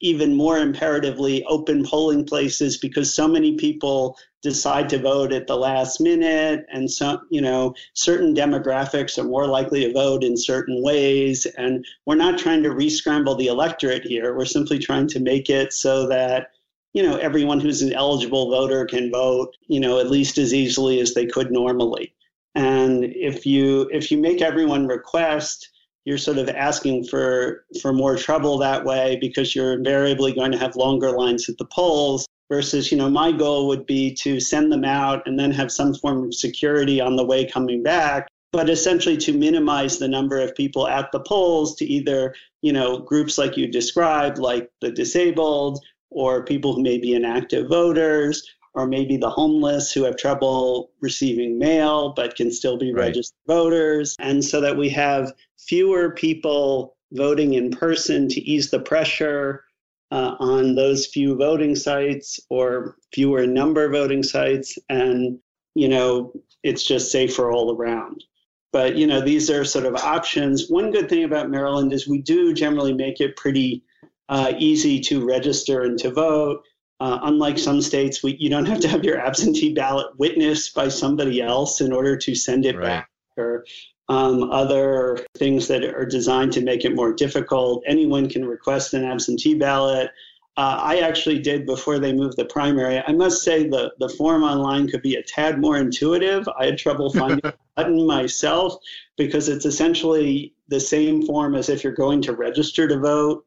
even 0.00 0.34
more 0.36 0.58
imperatively 0.58 1.44
open 1.44 1.84
polling 1.84 2.24
places 2.24 2.76
because 2.76 3.12
so 3.12 3.26
many 3.26 3.56
people 3.56 4.16
decide 4.42 4.88
to 4.88 4.98
vote 4.98 5.32
at 5.32 5.48
the 5.48 5.56
last 5.56 6.00
minute 6.00 6.64
and 6.72 6.88
some 6.88 7.20
you 7.30 7.40
know 7.40 7.74
certain 7.94 8.34
demographics 8.34 9.18
are 9.18 9.24
more 9.24 9.46
likely 9.46 9.80
to 9.80 9.92
vote 9.92 10.22
in 10.22 10.36
certain 10.36 10.82
ways. 10.82 11.46
And 11.56 11.84
we're 12.06 12.14
not 12.14 12.38
trying 12.38 12.62
to 12.62 12.70
rescramble 12.70 13.36
the 13.36 13.48
electorate 13.48 14.04
here. 14.04 14.36
We're 14.36 14.44
simply 14.44 14.78
trying 14.78 15.08
to 15.08 15.20
make 15.20 15.50
it 15.50 15.72
so 15.72 16.06
that 16.08 16.52
you 16.92 17.02
know 17.02 17.16
everyone 17.16 17.60
who's 17.60 17.82
an 17.82 17.92
eligible 17.92 18.50
voter 18.50 18.84
can 18.86 19.10
vote 19.10 19.56
you 19.66 19.80
know 19.80 19.98
at 19.98 20.10
least 20.10 20.38
as 20.38 20.54
easily 20.54 21.00
as 21.00 21.14
they 21.14 21.26
could 21.26 21.50
normally. 21.50 22.14
And 22.54 23.04
if 23.04 23.44
you 23.44 23.88
if 23.92 24.10
you 24.10 24.18
make 24.18 24.42
everyone 24.42 24.86
request 24.86 25.70
you're 26.08 26.16
sort 26.16 26.38
of 26.38 26.48
asking 26.48 27.04
for 27.04 27.66
for 27.82 27.92
more 27.92 28.16
trouble 28.16 28.56
that 28.56 28.82
way 28.82 29.18
because 29.20 29.54
you're 29.54 29.74
invariably 29.74 30.32
going 30.32 30.50
to 30.50 30.56
have 30.56 30.74
longer 30.74 31.10
lines 31.10 31.50
at 31.50 31.58
the 31.58 31.66
polls 31.66 32.26
versus 32.50 32.90
you 32.90 32.96
know 32.96 33.10
my 33.10 33.30
goal 33.30 33.68
would 33.68 33.84
be 33.84 34.14
to 34.14 34.40
send 34.40 34.72
them 34.72 34.86
out 34.86 35.22
and 35.26 35.38
then 35.38 35.50
have 35.50 35.70
some 35.70 35.92
form 35.92 36.24
of 36.24 36.34
security 36.34 36.98
on 36.98 37.14
the 37.16 37.24
way 37.24 37.44
coming 37.44 37.82
back 37.82 38.26
but 38.52 38.70
essentially 38.70 39.18
to 39.18 39.36
minimize 39.36 39.98
the 39.98 40.08
number 40.08 40.40
of 40.40 40.54
people 40.54 40.88
at 40.88 41.12
the 41.12 41.20
polls 41.20 41.76
to 41.76 41.84
either 41.84 42.34
you 42.62 42.72
know 42.72 43.00
groups 43.00 43.36
like 43.36 43.58
you 43.58 43.68
described 43.68 44.38
like 44.38 44.70
the 44.80 44.90
disabled 44.90 45.78
or 46.08 46.42
people 46.42 46.72
who 46.74 46.82
may 46.82 46.96
be 46.96 47.12
inactive 47.12 47.68
voters 47.68 48.42
or 48.78 48.86
maybe 48.86 49.16
the 49.16 49.28
homeless 49.28 49.90
who 49.90 50.04
have 50.04 50.16
trouble 50.16 50.90
receiving 51.00 51.58
mail 51.58 52.12
but 52.14 52.36
can 52.36 52.50
still 52.50 52.78
be 52.78 52.92
right. 52.92 53.06
registered 53.06 53.36
voters. 53.46 54.14
And 54.20 54.44
so 54.44 54.60
that 54.60 54.76
we 54.76 54.88
have 54.90 55.32
fewer 55.68 56.10
people 56.10 56.96
voting 57.12 57.54
in 57.54 57.70
person 57.70 58.28
to 58.28 58.40
ease 58.40 58.70
the 58.70 58.80
pressure 58.80 59.64
uh, 60.10 60.34
on 60.40 60.74
those 60.74 61.06
few 61.06 61.36
voting 61.36 61.76
sites 61.76 62.40
or 62.48 62.96
fewer 63.12 63.46
number 63.46 63.90
voting 63.90 64.22
sites. 64.22 64.78
And, 64.88 65.38
you 65.74 65.88
know, 65.88 66.32
it's 66.62 66.84
just 66.84 67.12
safer 67.12 67.50
all 67.50 67.76
around. 67.76 68.24
But, 68.72 68.96
you 68.96 69.06
know, 69.06 69.20
these 69.20 69.50
are 69.50 69.64
sort 69.64 69.86
of 69.86 69.96
options. 69.96 70.68
One 70.68 70.90
good 70.90 71.08
thing 71.08 71.24
about 71.24 71.50
Maryland 71.50 71.92
is 71.92 72.08
we 72.08 72.20
do 72.20 72.52
generally 72.52 72.92
make 72.92 73.20
it 73.20 73.36
pretty 73.36 73.82
uh, 74.28 74.52
easy 74.58 75.00
to 75.00 75.26
register 75.26 75.82
and 75.82 75.98
to 76.00 76.10
vote. 76.10 76.62
Uh, 77.00 77.20
unlike 77.22 77.58
some 77.58 77.80
states, 77.80 78.22
we, 78.22 78.36
you 78.40 78.50
don't 78.50 78.66
have 78.66 78.80
to 78.80 78.88
have 78.88 79.04
your 79.04 79.18
absentee 79.18 79.72
ballot 79.72 80.08
witnessed 80.18 80.74
by 80.74 80.88
somebody 80.88 81.40
else 81.40 81.80
in 81.80 81.92
order 81.92 82.16
to 82.16 82.34
send 82.34 82.66
it 82.66 82.76
right. 82.76 82.84
back 82.84 83.10
or 83.36 83.64
um, 84.08 84.50
other 84.50 85.26
things 85.36 85.68
that 85.68 85.84
are 85.84 86.06
designed 86.06 86.52
to 86.52 86.62
make 86.62 86.84
it 86.84 86.94
more 86.94 87.12
difficult. 87.12 87.82
Anyone 87.86 88.28
can 88.28 88.44
request 88.44 88.94
an 88.94 89.04
absentee 89.04 89.54
ballot. 89.54 90.10
Uh, 90.56 90.80
I 90.82 90.98
actually 90.98 91.38
did 91.38 91.66
before 91.66 91.98
they 91.98 92.12
moved 92.12 92.36
the 92.36 92.46
primary. 92.46 93.00
I 93.06 93.12
must 93.12 93.42
say 93.42 93.68
the, 93.68 93.92
the 94.00 94.08
form 94.08 94.42
online 94.42 94.88
could 94.88 95.02
be 95.02 95.14
a 95.14 95.22
tad 95.22 95.60
more 95.60 95.76
intuitive. 95.76 96.48
I 96.58 96.66
had 96.66 96.78
trouble 96.78 97.12
finding 97.14 97.40
the 97.42 97.54
button 97.76 98.06
myself 98.06 98.74
because 99.16 99.48
it's 99.48 99.66
essentially 99.66 100.54
the 100.68 100.80
same 100.80 101.24
form 101.24 101.54
as 101.54 101.68
if 101.68 101.84
you're 101.84 101.92
going 101.92 102.22
to 102.22 102.32
register 102.32 102.88
to 102.88 102.98
vote. 102.98 103.46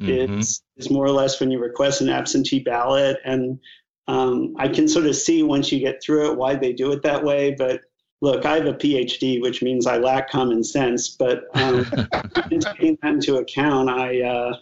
Mm-hmm. 0.00 0.40
It's, 0.40 0.62
it's 0.76 0.90
more 0.90 1.04
or 1.04 1.12
less 1.12 1.38
when 1.38 1.50
you 1.50 1.60
request 1.60 2.00
an 2.00 2.08
absentee 2.08 2.60
ballot. 2.60 3.18
And 3.24 3.60
um, 4.08 4.56
I 4.58 4.66
can 4.66 4.88
sort 4.88 5.06
of 5.06 5.14
see 5.14 5.42
once 5.42 5.70
you 5.70 5.78
get 5.78 6.02
through 6.02 6.32
it 6.32 6.38
why 6.38 6.56
they 6.56 6.72
do 6.72 6.90
it 6.90 7.02
that 7.02 7.22
way. 7.22 7.54
But 7.56 7.82
look, 8.20 8.44
I 8.44 8.56
have 8.56 8.66
a 8.66 8.74
PhD, 8.74 9.40
which 9.40 9.62
means 9.62 9.86
I 9.86 9.98
lack 9.98 10.30
common 10.30 10.62
sense. 10.62 11.08
But 11.08 11.44
um, 11.54 11.84
taking 12.50 12.98
that 13.02 13.14
into 13.14 13.36
account, 13.36 13.90
I 13.90 14.22
uh, 14.22 14.56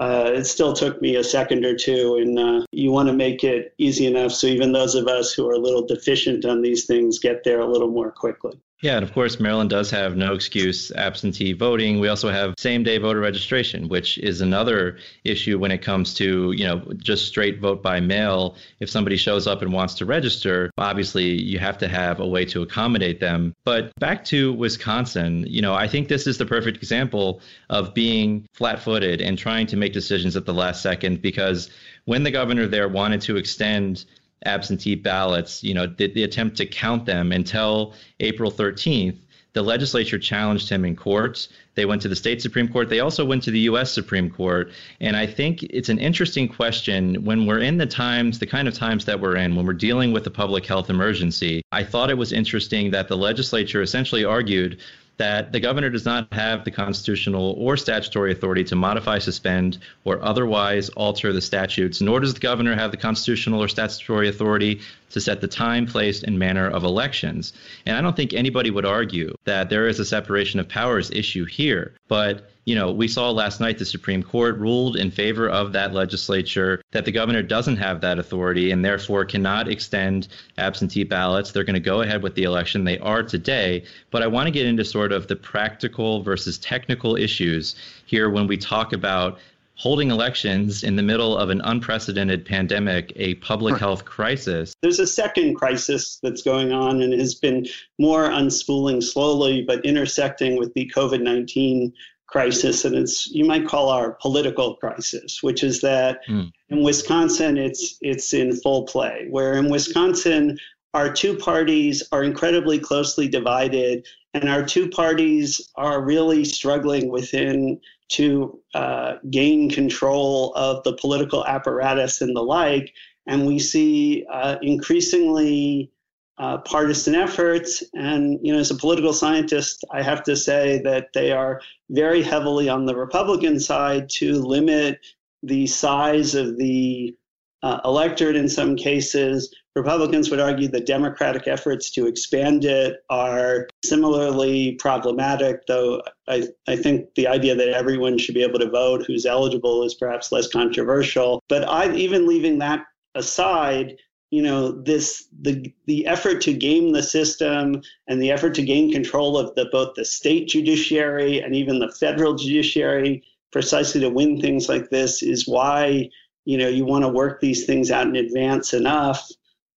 uh, 0.00 0.32
it 0.34 0.44
still 0.44 0.72
took 0.72 1.00
me 1.00 1.16
a 1.16 1.24
second 1.24 1.64
or 1.64 1.76
two. 1.76 2.16
And 2.16 2.38
uh, 2.38 2.66
you 2.72 2.90
want 2.90 3.08
to 3.08 3.14
make 3.14 3.44
it 3.44 3.74
easy 3.78 4.06
enough 4.06 4.32
so 4.32 4.46
even 4.46 4.72
those 4.72 4.94
of 4.94 5.06
us 5.06 5.32
who 5.32 5.48
are 5.48 5.54
a 5.54 5.58
little 5.58 5.86
deficient 5.86 6.44
on 6.44 6.62
these 6.62 6.86
things 6.86 7.18
get 7.18 7.44
there 7.44 7.60
a 7.60 7.66
little 7.66 7.90
more 7.90 8.10
quickly. 8.10 8.58
Yeah, 8.84 8.96
and 8.96 9.02
of 9.02 9.14
course, 9.14 9.40
Maryland 9.40 9.70
does 9.70 9.90
have 9.92 10.14
no 10.14 10.34
excuse 10.34 10.92
absentee 10.92 11.54
voting. 11.54 12.00
We 12.00 12.08
also 12.08 12.28
have 12.28 12.52
same 12.58 12.82
day 12.82 12.98
voter 12.98 13.18
registration, 13.18 13.88
which 13.88 14.18
is 14.18 14.42
another 14.42 14.98
issue 15.24 15.58
when 15.58 15.70
it 15.70 15.78
comes 15.78 16.12
to, 16.16 16.52
you 16.52 16.66
know, 16.66 16.82
just 16.98 17.26
straight 17.26 17.60
vote 17.60 17.82
by 17.82 18.00
mail. 18.00 18.56
If 18.80 18.90
somebody 18.90 19.16
shows 19.16 19.46
up 19.46 19.62
and 19.62 19.72
wants 19.72 19.94
to 19.94 20.04
register, 20.04 20.70
obviously 20.76 21.24
you 21.24 21.58
have 21.60 21.78
to 21.78 21.88
have 21.88 22.20
a 22.20 22.26
way 22.26 22.44
to 22.44 22.60
accommodate 22.60 23.20
them. 23.20 23.54
But 23.64 23.90
back 24.00 24.22
to 24.26 24.52
Wisconsin, 24.52 25.46
you 25.48 25.62
know, 25.62 25.72
I 25.72 25.88
think 25.88 26.08
this 26.08 26.26
is 26.26 26.36
the 26.36 26.44
perfect 26.44 26.76
example 26.76 27.40
of 27.70 27.94
being 27.94 28.46
flat 28.52 28.82
footed 28.82 29.22
and 29.22 29.38
trying 29.38 29.66
to 29.68 29.78
make 29.78 29.94
decisions 29.94 30.36
at 30.36 30.44
the 30.44 30.52
last 30.52 30.82
second 30.82 31.22
because 31.22 31.70
when 32.04 32.22
the 32.22 32.30
governor 32.30 32.66
there 32.66 32.90
wanted 32.90 33.22
to 33.22 33.38
extend 33.38 34.04
absentee 34.44 34.94
ballots, 34.94 35.62
you 35.62 35.74
know, 35.74 35.86
the, 35.86 36.12
the 36.12 36.24
attempt 36.24 36.56
to 36.58 36.66
count 36.66 37.06
them 37.06 37.32
until 37.32 37.94
April 38.20 38.50
13th, 38.50 39.16
the 39.54 39.62
legislature 39.62 40.18
challenged 40.18 40.68
him 40.68 40.84
in 40.84 40.96
court. 40.96 41.46
They 41.76 41.86
went 41.86 42.02
to 42.02 42.08
the 42.08 42.16
state 42.16 42.42
Supreme 42.42 42.68
Court. 42.68 42.88
They 42.88 43.00
also 43.00 43.24
went 43.24 43.42
to 43.44 43.52
the 43.52 43.60
U.S. 43.60 43.92
Supreme 43.92 44.28
Court. 44.28 44.72
And 45.00 45.16
I 45.16 45.26
think 45.26 45.62
it's 45.64 45.88
an 45.88 45.98
interesting 45.98 46.48
question 46.48 47.24
when 47.24 47.46
we're 47.46 47.60
in 47.60 47.78
the 47.78 47.86
times, 47.86 48.40
the 48.40 48.46
kind 48.46 48.66
of 48.66 48.74
times 48.74 49.04
that 49.04 49.20
we're 49.20 49.36
in, 49.36 49.54
when 49.54 49.64
we're 49.64 49.72
dealing 49.72 50.12
with 50.12 50.26
a 50.26 50.30
public 50.30 50.66
health 50.66 50.90
emergency. 50.90 51.62
I 51.70 51.84
thought 51.84 52.10
it 52.10 52.18
was 52.18 52.32
interesting 52.32 52.90
that 52.90 53.08
the 53.08 53.16
legislature 53.16 53.80
essentially 53.80 54.24
argued 54.24 54.80
that 55.16 55.52
the 55.52 55.60
governor 55.60 55.90
does 55.90 56.04
not 56.04 56.32
have 56.32 56.64
the 56.64 56.70
constitutional 56.70 57.54
or 57.58 57.76
statutory 57.76 58.32
authority 58.32 58.64
to 58.64 58.74
modify, 58.74 59.18
suspend, 59.18 59.78
or 60.04 60.22
otherwise 60.24 60.88
alter 60.90 61.32
the 61.32 61.40
statutes, 61.40 62.00
nor 62.00 62.20
does 62.20 62.34
the 62.34 62.40
governor 62.40 62.74
have 62.74 62.90
the 62.90 62.96
constitutional 62.96 63.62
or 63.62 63.68
statutory 63.68 64.28
authority 64.28 64.80
to 65.14 65.20
set 65.20 65.40
the 65.40 65.48
time, 65.48 65.86
place, 65.86 66.24
and 66.24 66.38
manner 66.38 66.68
of 66.68 66.82
elections. 66.82 67.52
And 67.86 67.96
I 67.96 68.00
don't 68.00 68.16
think 68.16 68.34
anybody 68.34 68.70
would 68.70 68.84
argue 68.84 69.34
that 69.44 69.70
there 69.70 69.86
is 69.86 70.00
a 70.00 70.04
separation 70.04 70.58
of 70.58 70.68
powers 70.68 71.10
issue 71.12 71.44
here. 71.44 71.94
But 72.08 72.50
you 72.64 72.74
know, 72.74 72.90
we 72.90 73.08
saw 73.08 73.30
last 73.30 73.60
night 73.60 73.78
the 73.78 73.84
Supreme 73.84 74.22
Court 74.22 74.58
ruled 74.58 74.96
in 74.96 75.10
favor 75.10 75.48
of 75.48 75.72
that 75.72 75.92
legislature 75.92 76.80
that 76.92 77.04
the 77.04 77.12
governor 77.12 77.42
doesn't 77.42 77.76
have 77.76 78.00
that 78.00 78.18
authority 78.18 78.70
and 78.70 78.84
therefore 78.84 79.24
cannot 79.24 79.68
extend 79.68 80.28
absentee 80.56 81.04
ballots. 81.04 81.52
They're 81.52 81.64
going 81.64 81.74
to 81.74 81.80
go 81.80 82.00
ahead 82.00 82.22
with 82.22 82.34
the 82.34 82.44
election. 82.44 82.84
They 82.84 82.98
are 82.98 83.22
today. 83.22 83.84
But 84.10 84.22
I 84.22 84.28
want 84.28 84.46
to 84.46 84.50
get 84.50 84.66
into 84.66 84.84
sort 84.84 85.12
of 85.12 85.28
the 85.28 85.36
practical 85.36 86.22
versus 86.22 86.58
technical 86.58 87.16
issues 87.16 87.76
here 88.06 88.30
when 88.30 88.46
we 88.46 88.56
talk 88.56 88.92
about 88.92 89.38
holding 89.76 90.10
elections 90.10 90.84
in 90.84 90.96
the 90.96 91.02
middle 91.02 91.36
of 91.36 91.50
an 91.50 91.60
unprecedented 91.64 92.44
pandemic, 92.44 93.12
a 93.16 93.34
public 93.36 93.76
health 93.76 94.04
crisis. 94.04 94.74
There's 94.82 95.00
a 95.00 95.06
second 95.06 95.56
crisis 95.56 96.18
that's 96.22 96.42
going 96.42 96.72
on 96.72 97.02
and 97.02 97.12
has 97.12 97.34
been 97.34 97.66
more 97.98 98.28
unspooling 98.28 99.02
slowly, 99.02 99.62
but 99.62 99.84
intersecting 99.84 100.56
with 100.56 100.72
the 100.74 100.90
COVID 100.94 101.22
19 101.22 101.92
crisis. 102.26 102.84
And 102.84 102.94
it's, 102.94 103.30
you 103.30 103.44
might 103.44 103.66
call 103.66 103.90
our 103.90 104.12
political 104.12 104.76
crisis, 104.76 105.42
which 105.42 105.62
is 105.62 105.80
that 105.82 106.20
mm. 106.28 106.50
in 106.68 106.82
Wisconsin, 106.82 107.56
it's, 107.58 107.98
it's 108.00 108.32
in 108.32 108.56
full 108.56 108.84
play, 108.84 109.26
where 109.30 109.54
in 109.54 109.70
Wisconsin, 109.70 110.58
our 110.94 111.12
two 111.12 111.36
parties 111.36 112.02
are 112.12 112.22
incredibly 112.22 112.78
closely 112.78 113.28
divided, 113.28 114.06
and 114.32 114.48
our 114.48 114.64
two 114.64 114.88
parties 114.88 115.68
are 115.74 116.00
really 116.00 116.44
struggling 116.44 117.08
within 117.08 117.80
to 118.10 118.60
uh, 118.74 119.14
gain 119.30 119.70
control 119.70 120.52
of 120.54 120.82
the 120.84 120.96
political 120.96 121.44
apparatus 121.46 122.20
and 122.20 122.36
the 122.36 122.42
like. 122.42 122.92
And 123.26 123.46
we 123.46 123.58
see 123.58 124.26
uh, 124.30 124.56
increasingly 124.62 125.90
uh, 126.38 126.58
partisan 126.58 127.14
efforts. 127.14 127.82
And, 127.94 128.38
you 128.42 128.52
know, 128.52 128.58
as 128.58 128.70
a 128.70 128.76
political 128.76 129.12
scientist, 129.12 129.84
I 129.90 130.02
have 130.02 130.22
to 130.24 130.36
say 130.36 130.80
that 130.82 131.12
they 131.14 131.32
are 131.32 131.60
very 131.90 132.22
heavily 132.22 132.68
on 132.68 132.86
the 132.86 132.96
Republican 132.96 133.58
side 133.58 134.08
to 134.10 134.40
limit 134.42 134.98
the 135.42 135.66
size 135.66 136.34
of 136.34 136.56
the 136.56 137.16
uh, 137.64 137.80
electorate 137.86 138.36
in 138.36 138.46
some 138.48 138.76
cases. 138.76 139.52
Republicans 139.74 140.30
would 140.30 140.38
argue 140.38 140.68
that 140.68 140.84
Democratic 140.84 141.48
efforts 141.48 141.90
to 141.90 142.06
expand 142.06 142.64
it 142.66 142.98
are 143.08 143.66
similarly 143.82 144.72
problematic, 144.72 145.66
though 145.66 146.02
I, 146.28 146.46
I 146.68 146.76
think 146.76 147.14
the 147.16 147.26
idea 147.26 147.54
that 147.56 147.70
everyone 147.70 148.18
should 148.18 148.34
be 148.34 148.42
able 148.42 148.58
to 148.58 148.70
vote 148.70 149.04
who's 149.06 149.24
eligible 149.24 149.82
is 149.82 149.94
perhaps 149.94 150.30
less 150.30 150.46
controversial. 150.46 151.42
But 151.48 151.66
I, 151.66 151.90
even 151.94 152.28
leaving 152.28 152.58
that 152.58 152.84
aside, 153.14 153.96
you 154.30 154.42
know 154.42 154.72
this 154.82 155.28
the 155.40 155.72
the 155.86 156.06
effort 156.06 156.40
to 156.42 156.52
game 156.52 156.92
the 156.92 157.02
system 157.02 157.80
and 158.08 158.20
the 158.20 158.32
effort 158.32 158.54
to 158.56 158.62
gain 158.62 158.92
control 158.92 159.38
of 159.38 159.54
the 159.54 159.66
both 159.70 159.94
the 159.94 160.04
state 160.04 160.48
judiciary 160.48 161.38
and 161.40 161.54
even 161.54 161.78
the 161.78 161.92
federal 161.92 162.34
judiciary 162.34 163.22
precisely 163.52 164.00
to 164.00 164.10
win 164.10 164.40
things 164.40 164.68
like 164.68 164.90
this 164.90 165.22
is 165.22 165.46
why 165.46 166.10
you 166.44 166.58
know 166.58 166.68
you 166.68 166.84
want 166.84 167.04
to 167.04 167.08
work 167.08 167.40
these 167.40 167.66
things 167.66 167.90
out 167.90 168.06
in 168.06 168.16
advance 168.16 168.74
enough 168.74 169.30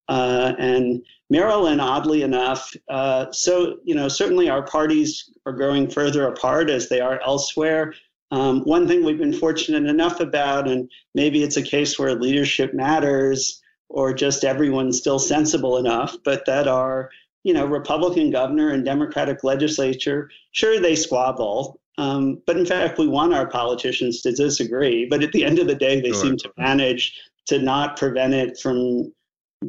uh, 0.09 0.53
and 0.57 1.03
Maryland, 1.29 1.81
oddly 1.81 2.21
enough, 2.21 2.73
uh, 2.87 3.31
so 3.31 3.77
you 3.83 3.93
know 3.93 4.07
certainly 4.07 4.49
our 4.49 4.63
parties 4.63 5.29
are 5.45 5.51
growing 5.51 5.89
further 5.89 6.27
apart 6.27 6.69
as 6.69 6.87
they 6.87 7.01
are 7.01 7.21
elsewhere. 7.21 7.93
Um, 8.31 8.61
one 8.61 8.87
thing 8.87 9.03
we've 9.03 9.17
been 9.17 9.33
fortunate 9.33 9.85
enough 9.85 10.19
about, 10.19 10.67
and 10.67 10.89
maybe 11.13 11.43
it's 11.43 11.57
a 11.57 11.61
case 11.61 11.99
where 11.99 12.15
leadership 12.15 12.73
matters, 12.73 13.61
or 13.89 14.13
just 14.13 14.45
everyone's 14.45 14.97
still 14.97 15.19
sensible 15.19 15.77
enough, 15.77 16.15
but 16.23 16.45
that 16.45 16.67
our 16.67 17.09
you 17.43 17.53
know 17.53 17.65
Republican 17.65 18.31
governor 18.31 18.69
and 18.69 18.85
Democratic 18.85 19.43
legislature, 19.43 20.29
sure 20.51 20.79
they 20.79 20.95
squabble, 20.95 21.81
um, 21.97 22.41
but 22.45 22.57
in 22.57 22.65
fact 22.65 22.97
we 22.97 23.07
want 23.07 23.33
our 23.33 23.47
politicians 23.47 24.21
to 24.21 24.31
disagree. 24.31 25.05
But 25.09 25.23
at 25.23 25.31
the 25.31 25.43
end 25.43 25.59
of 25.59 25.67
the 25.67 25.75
day, 25.75 26.01
they 26.01 26.11
sure. 26.11 26.21
seem 26.21 26.37
to 26.37 26.51
manage 26.57 27.19
to 27.47 27.59
not 27.59 27.97
prevent 27.97 28.33
it 28.33 28.59
from 28.59 29.13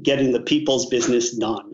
getting 0.02 0.32
the 0.32 0.40
people's 0.40 0.86
business 0.86 1.36
done. 1.36 1.72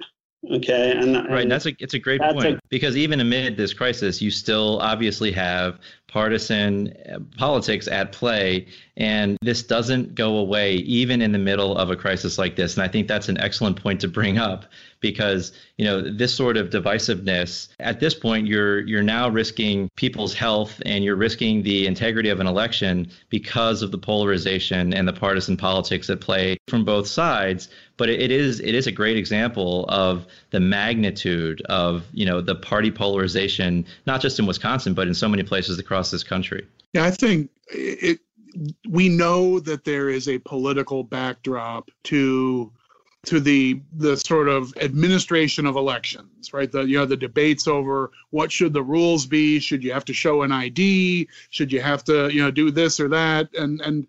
Okay, 0.53 0.90
and, 0.90 1.17
and 1.17 1.31
right, 1.31 1.49
that's 1.49 1.64
a 1.64 1.73
it's 1.79 1.95
a 1.95 1.99
great 1.99 2.21
point 2.21 2.57
a, 2.57 2.61
because 2.69 2.99
even 2.99 3.21
amid 3.21 3.57
this 3.57 3.73
crisis, 3.73 4.21
you 4.21 4.31
still 4.31 4.79
obviously 4.81 5.33
have 5.33 5.79
partisan 6.14 6.94
uh, 7.12 7.18
politics 7.37 7.88
at 7.88 8.12
play. 8.12 8.64
And 8.96 9.37
this 9.42 9.64
doesn't 9.64 10.14
go 10.14 10.37
away 10.37 10.74
even 10.77 11.20
in 11.20 11.33
the 11.33 11.40
middle 11.40 11.77
of 11.77 11.90
a 11.90 11.96
crisis 11.96 12.38
like 12.38 12.55
this. 12.55 12.77
And 12.77 12.85
I 12.85 12.88
think 12.88 13.09
that's 13.09 13.29
an 13.29 13.37
excellent 13.40 13.83
point 13.83 14.00
to 14.03 14.07
bring 14.07 14.38
up 14.38 14.64
because, 15.00 15.50
you 15.77 15.85
know, 15.85 16.00
this 16.00 16.33
sort 16.33 16.57
of 16.57 16.70
divisiveness 16.70 17.68
at 17.81 17.98
this 17.98 18.14
point 18.14 18.46
you're 18.46 18.83
you're 18.83 19.03
now 19.03 19.29
risking 19.29 19.90
people's 19.96 20.33
health 20.33 20.81
and 20.87 21.03
you're 21.03 21.16
risking 21.16 21.64
the 21.64 21.85
integrity 21.85 22.29
of 22.29 22.38
an 22.38 22.46
election 22.46 23.11
because 23.29 23.83
of 23.83 23.90
the 23.90 23.98
polarization 23.98 24.94
and 24.94 25.09
the 25.09 25.12
partisan 25.12 25.57
politics 25.57 26.09
at 26.09 26.20
play 26.20 26.57
from 26.68 26.85
both 26.85 27.09
sides 27.09 27.68
but 27.96 28.09
it 28.09 28.31
is 28.31 28.61
it 28.61 28.74
is 28.74 28.87
a 28.87 28.92
great 28.92 29.16
example 29.16 29.85
of 29.88 30.27
the 30.50 30.61
magnitude 30.61 31.61
of 31.68 32.05
you 32.12 32.27
know 32.27 32.40
the 32.40 32.55
party 32.55 32.90
polarization 32.90 33.85
not 34.07 34.20
just 34.20 34.38
in 34.38 34.46
Wisconsin 34.46 34.94
but 34.94 35.07
in 35.07 35.14
so 35.14 35.29
many 35.29 35.42
places 35.42 35.79
across 35.79 36.04
across 36.05 36.11
this 36.11 36.25
country? 36.25 36.67
Yeah, 36.93 37.05
I 37.05 37.11
think 37.11 37.51
it. 37.69 38.21
We 38.88 39.09
know 39.09 39.59
that 39.61 39.85
there 39.85 40.09
is 40.11 40.29
a 40.29 40.38
political 40.38 41.03
backdrop 41.03 41.90
to 42.05 42.71
to 43.25 43.40
the 43.40 43.81
the 43.97 44.17
sort 44.17 44.49
of 44.49 44.73
administration 44.77 45.67
of 45.67 45.77
elections, 45.77 46.53
right? 46.53 46.71
The 46.71 46.83
you 46.83 46.99
know 46.99 47.07
the 47.07 47.17
debates 47.17 47.67
over 47.67 48.11
what 48.31 48.53
should 48.53 48.73
the 48.73 48.83
rules 48.83 49.27
be? 49.27 49.59
Should 49.59 49.83
you 49.83 49.93
have 49.93 50.05
to 50.05 50.12
show 50.12 50.43
an 50.43 50.53
ID? 50.53 51.29
Should 51.51 51.73
you 51.73 51.81
have 51.81 52.05
to 52.05 52.29
you 52.33 52.43
know 52.43 52.51
do 52.51 52.71
this 52.71 53.01
or 53.01 53.09
that? 53.09 53.49
And 53.55 53.81
and 53.81 54.07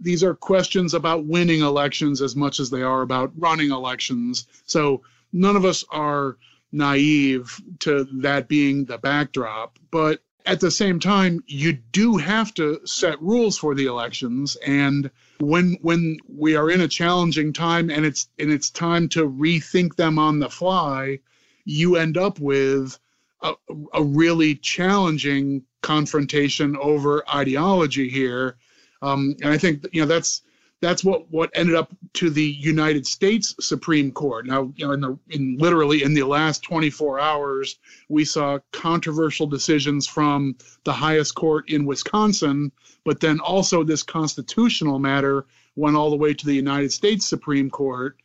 these 0.00 0.24
are 0.24 0.34
questions 0.34 0.92
about 0.92 1.24
winning 1.24 1.60
elections 1.60 2.20
as 2.20 2.34
much 2.34 2.58
as 2.58 2.68
they 2.68 2.82
are 2.82 3.02
about 3.02 3.30
running 3.38 3.70
elections. 3.70 4.48
So 4.66 5.02
none 5.32 5.56
of 5.56 5.64
us 5.64 5.84
are 5.90 6.36
naive 6.72 7.62
to 7.78 8.04
that 8.20 8.48
being 8.48 8.84
the 8.84 8.98
backdrop, 8.98 9.78
but 9.90 10.20
at 10.48 10.60
the 10.60 10.70
same 10.70 10.98
time, 10.98 11.44
you 11.46 11.74
do 11.74 12.16
have 12.16 12.54
to 12.54 12.80
set 12.86 13.20
rules 13.20 13.58
for 13.58 13.74
the 13.74 13.84
elections. 13.84 14.56
And 14.66 15.10
when 15.40 15.76
when 15.82 16.16
we 16.26 16.56
are 16.56 16.70
in 16.70 16.80
a 16.80 16.88
challenging 16.88 17.52
time 17.52 17.90
and 17.90 18.06
it's 18.06 18.28
and 18.38 18.50
it's 18.50 18.70
time 18.70 19.10
to 19.10 19.28
rethink 19.28 19.96
them 19.96 20.18
on 20.18 20.38
the 20.38 20.48
fly, 20.48 21.18
you 21.66 21.96
end 21.96 22.16
up 22.16 22.40
with 22.40 22.98
a, 23.42 23.52
a 23.92 24.02
really 24.02 24.54
challenging 24.54 25.64
confrontation 25.82 26.78
over 26.78 27.22
ideology 27.28 28.08
here. 28.08 28.56
Um, 29.02 29.36
and 29.42 29.52
I 29.52 29.58
think 29.58 29.86
you 29.92 30.00
know 30.00 30.08
that's 30.08 30.40
that's 30.80 31.02
what 31.02 31.30
what 31.30 31.50
ended 31.54 31.74
up 31.74 31.92
to 32.14 32.30
the 32.30 32.44
United 32.44 33.06
States 33.06 33.54
Supreme 33.60 34.12
Court. 34.12 34.46
Now, 34.46 34.72
you 34.76 34.86
know, 34.86 34.92
in 34.92 35.00
the 35.00 35.18
in 35.30 35.56
literally 35.58 36.02
in 36.02 36.14
the 36.14 36.22
last 36.22 36.62
24 36.62 37.18
hours, 37.18 37.78
we 38.08 38.24
saw 38.24 38.58
controversial 38.72 39.46
decisions 39.46 40.06
from 40.06 40.56
the 40.84 40.92
highest 40.92 41.34
court 41.34 41.68
in 41.68 41.84
Wisconsin, 41.84 42.70
but 43.04 43.20
then 43.20 43.40
also 43.40 43.82
this 43.82 44.02
constitutional 44.02 44.98
matter 44.98 45.46
went 45.74 45.96
all 45.96 46.10
the 46.10 46.16
way 46.16 46.32
to 46.34 46.46
the 46.46 46.54
United 46.54 46.92
States 46.92 47.26
Supreme 47.26 47.70
Court. 47.70 48.16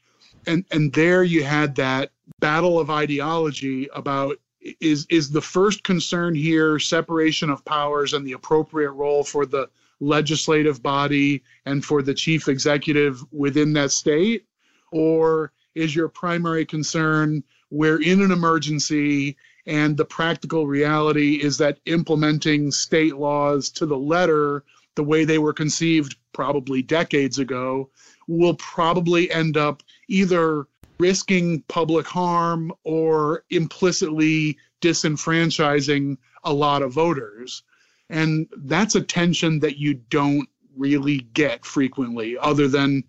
And 0.46 0.66
and 0.72 0.94
there 0.94 1.24
you 1.24 1.44
had 1.44 1.76
that 1.76 2.12
battle 2.40 2.80
of 2.80 2.90
ideology 2.92 3.90
about 3.96 4.38
is 4.80 5.08
is 5.10 5.32
the 5.32 5.42
first 5.42 5.84
concern 5.84 6.36
here 6.36 6.78
separation 6.80 7.50
of 7.50 7.66
powers 7.66 8.14
and 8.14 8.26
the 8.26 8.34
appropriate 8.34 8.92
role 8.92 9.24
for 9.24 9.46
the 9.46 9.70
legislative 10.00 10.82
body 10.82 11.44
and 11.66 11.84
for 11.84 12.02
the 12.02 12.14
chief 12.14 12.48
executive 12.48 13.24
within 13.32 13.74
that 13.74 13.92
state? 13.92 14.46
Or 14.92 15.52
is 15.76 15.96
your 15.96 16.08
primary 16.08 16.66
concern 16.66 17.44
we're 17.70 18.02
in 18.02 18.22
an 18.22 18.32
emergency 18.32 19.36
and 19.66 19.98
the 19.98 20.06
practical 20.06 20.68
reality 20.68 21.36
is 21.42 21.58
that 21.58 21.80
implementing 21.86 22.72
state 22.72 23.16
laws 23.16 23.70
to 23.72 23.86
the 23.86 23.98
letter, 23.98 24.64
the 24.96 25.04
way 25.04 25.26
they 25.26 25.40
were 25.40 25.54
conceived 25.54 26.16
probably 26.34 26.82
decades 26.82 27.40
ago, 27.40 27.90
will 28.28 28.56
probably 28.56 29.32
end 29.32 29.58
up 29.58 29.82
either 30.08 30.68
risking 31.00 31.62
public 31.68 32.06
harm 32.06 32.72
or 32.84 33.44
implicitly 33.50 34.58
disenfranchising 34.82 36.18
a 36.44 36.54
lot 36.54 36.82
of 36.82 36.94
voters. 36.94 37.64
And 38.10 38.48
that's 38.58 38.96
a 38.96 39.02
tension 39.02 39.60
that 39.60 39.78
you 39.78 39.96
don't 39.96 40.48
really 40.76 41.20
get 41.34 41.66
frequently, 41.66 42.38
other 42.38 42.68
than 42.68 43.04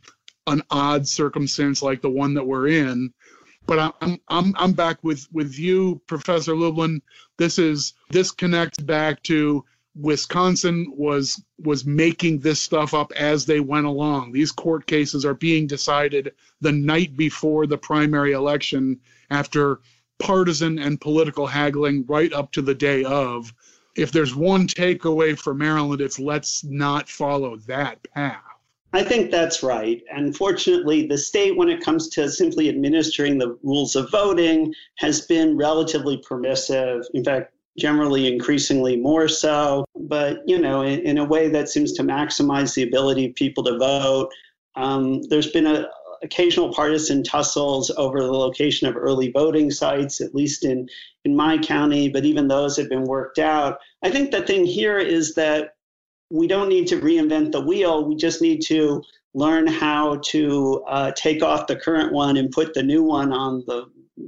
an 0.47 0.63
odd 0.71 1.09
circumstance 1.09 1.83
like 1.83 2.03
the 2.03 2.11
one 2.11 2.35
that 2.35 2.47
we're 2.47 2.69
in. 2.69 3.13
But 3.67 3.95
I'm 4.01 4.21
I'm 4.29 4.55
I'm 4.57 4.73
back 4.73 5.03
with 5.03 5.27
with 5.33 5.59
you, 5.59 6.01
Professor 6.07 6.55
Lublin. 6.55 7.01
This 7.39 7.59
is 7.59 7.95
this 8.11 8.31
connects 8.31 8.79
back 8.79 9.23
to 9.25 9.65
Wisconsin 9.97 10.93
was 10.97 11.43
was 11.59 11.85
making 11.85 12.41
this 12.41 12.61
stuff 12.61 12.95
up 12.95 13.13
as 13.13 13.47
they 13.47 13.61
went 13.61 13.87
along. 13.87 14.33
These 14.33 14.53
court 14.53 14.87
cases 14.87 15.25
are 15.25 15.35
being 15.35 15.67
decided 15.67 16.35
the 16.61 16.73
night 16.73 17.17
before 17.17 17.67
the 17.67 17.79
primary 17.79 18.33
election 18.33 19.01
after 19.31 19.81
partisan 20.19 20.79
and 20.79 21.01
political 21.01 21.47
haggling 21.47 22.05
right 22.07 22.33
up 22.33 22.53
to 22.53 22.63
the 22.63 22.75
day 22.75 23.05
of 23.05 23.53
if 23.97 24.13
there's 24.13 24.35
one 24.35 24.67
takeaway 24.67 25.39
for 25.39 25.55
Maryland, 25.55 26.01
it's 26.01 26.19
let's 26.19 26.65
not 26.65 27.09
follow 27.09 27.57
that 27.67 28.03
path. 28.15 28.43
I 28.93 29.03
think 29.03 29.33
that's 29.33 29.63
right. 29.63 30.03
And 30.13 30.37
fortunately, 30.37 31.07
the 31.07 31.19
state, 31.19 31.57
when 31.57 31.69
it 31.69 31.81
comes 31.83 32.09
to 32.11 32.29
simply 32.31 32.69
administering 32.69 33.39
the 33.39 33.59
rules 33.65 33.97
of 33.97 34.09
voting, 34.11 34.73
has 34.99 35.23
been 35.23 35.57
relatively 35.57 36.19
permissive. 36.19 37.05
In 37.13 37.25
fact, 37.25 37.53
generally 37.77 38.33
increasingly 38.33 38.97
more 38.97 39.27
so, 39.27 39.85
but 39.97 40.39
you 40.47 40.61
know, 40.61 40.83
in, 40.83 41.01
in 41.01 41.19
a 41.19 41.25
way 41.25 41.49
that 41.49 41.69
seems 41.69 41.93
to 41.95 42.05
maximize 42.05 42.75
the 42.75 42.85
ability 42.85 43.27
of 43.27 43.35
people 43.35 43.65
to 43.65 43.77
vote. 43.79 44.31
Um, 44.77 45.23
there's 45.23 45.51
been 45.51 45.67
a, 45.67 45.89
occasional 46.23 46.73
partisan 46.73 47.23
tussles 47.23 47.91
over 47.97 48.21
the 48.21 48.33
location 48.33 48.89
of 48.89 48.97
early 48.97 49.31
voting 49.31 49.71
sites, 49.71 50.21
at 50.21 50.35
least 50.35 50.65
in, 50.65 50.89
in 51.25 51.35
my 51.35 51.59
county, 51.59 52.09
but 52.09 52.25
even 52.25 52.49
those 52.49 52.77
have 52.77 52.89
been 52.89 53.05
worked 53.05 53.39
out. 53.39 53.79
I 54.03 54.11
think 54.11 54.31
the 54.31 54.43
thing 54.43 54.65
here 54.65 54.99
is 54.99 55.35
that 55.35 55.75
we 56.31 56.47
don't 56.47 56.69
need 56.69 56.87
to 56.89 57.01
reinvent 57.01 57.53
the 57.53 57.61
wheel. 57.61 58.05
We 58.05 58.17
just 58.17 58.43
need 58.43 58.63
to 58.63 59.03
learn 59.35 59.67
how 59.67 60.17
to 60.25 60.85
uh, 60.89 61.13
take 61.13 61.43
off 61.43 61.67
the 61.67 61.77
current 61.77 62.13
one 62.13 62.37
and 62.37 62.51
put 62.51 62.75
the 62.75 62.83
new 62.83 63.03
one 63.03 63.33
on 63.33 63.65
the 63.67 63.87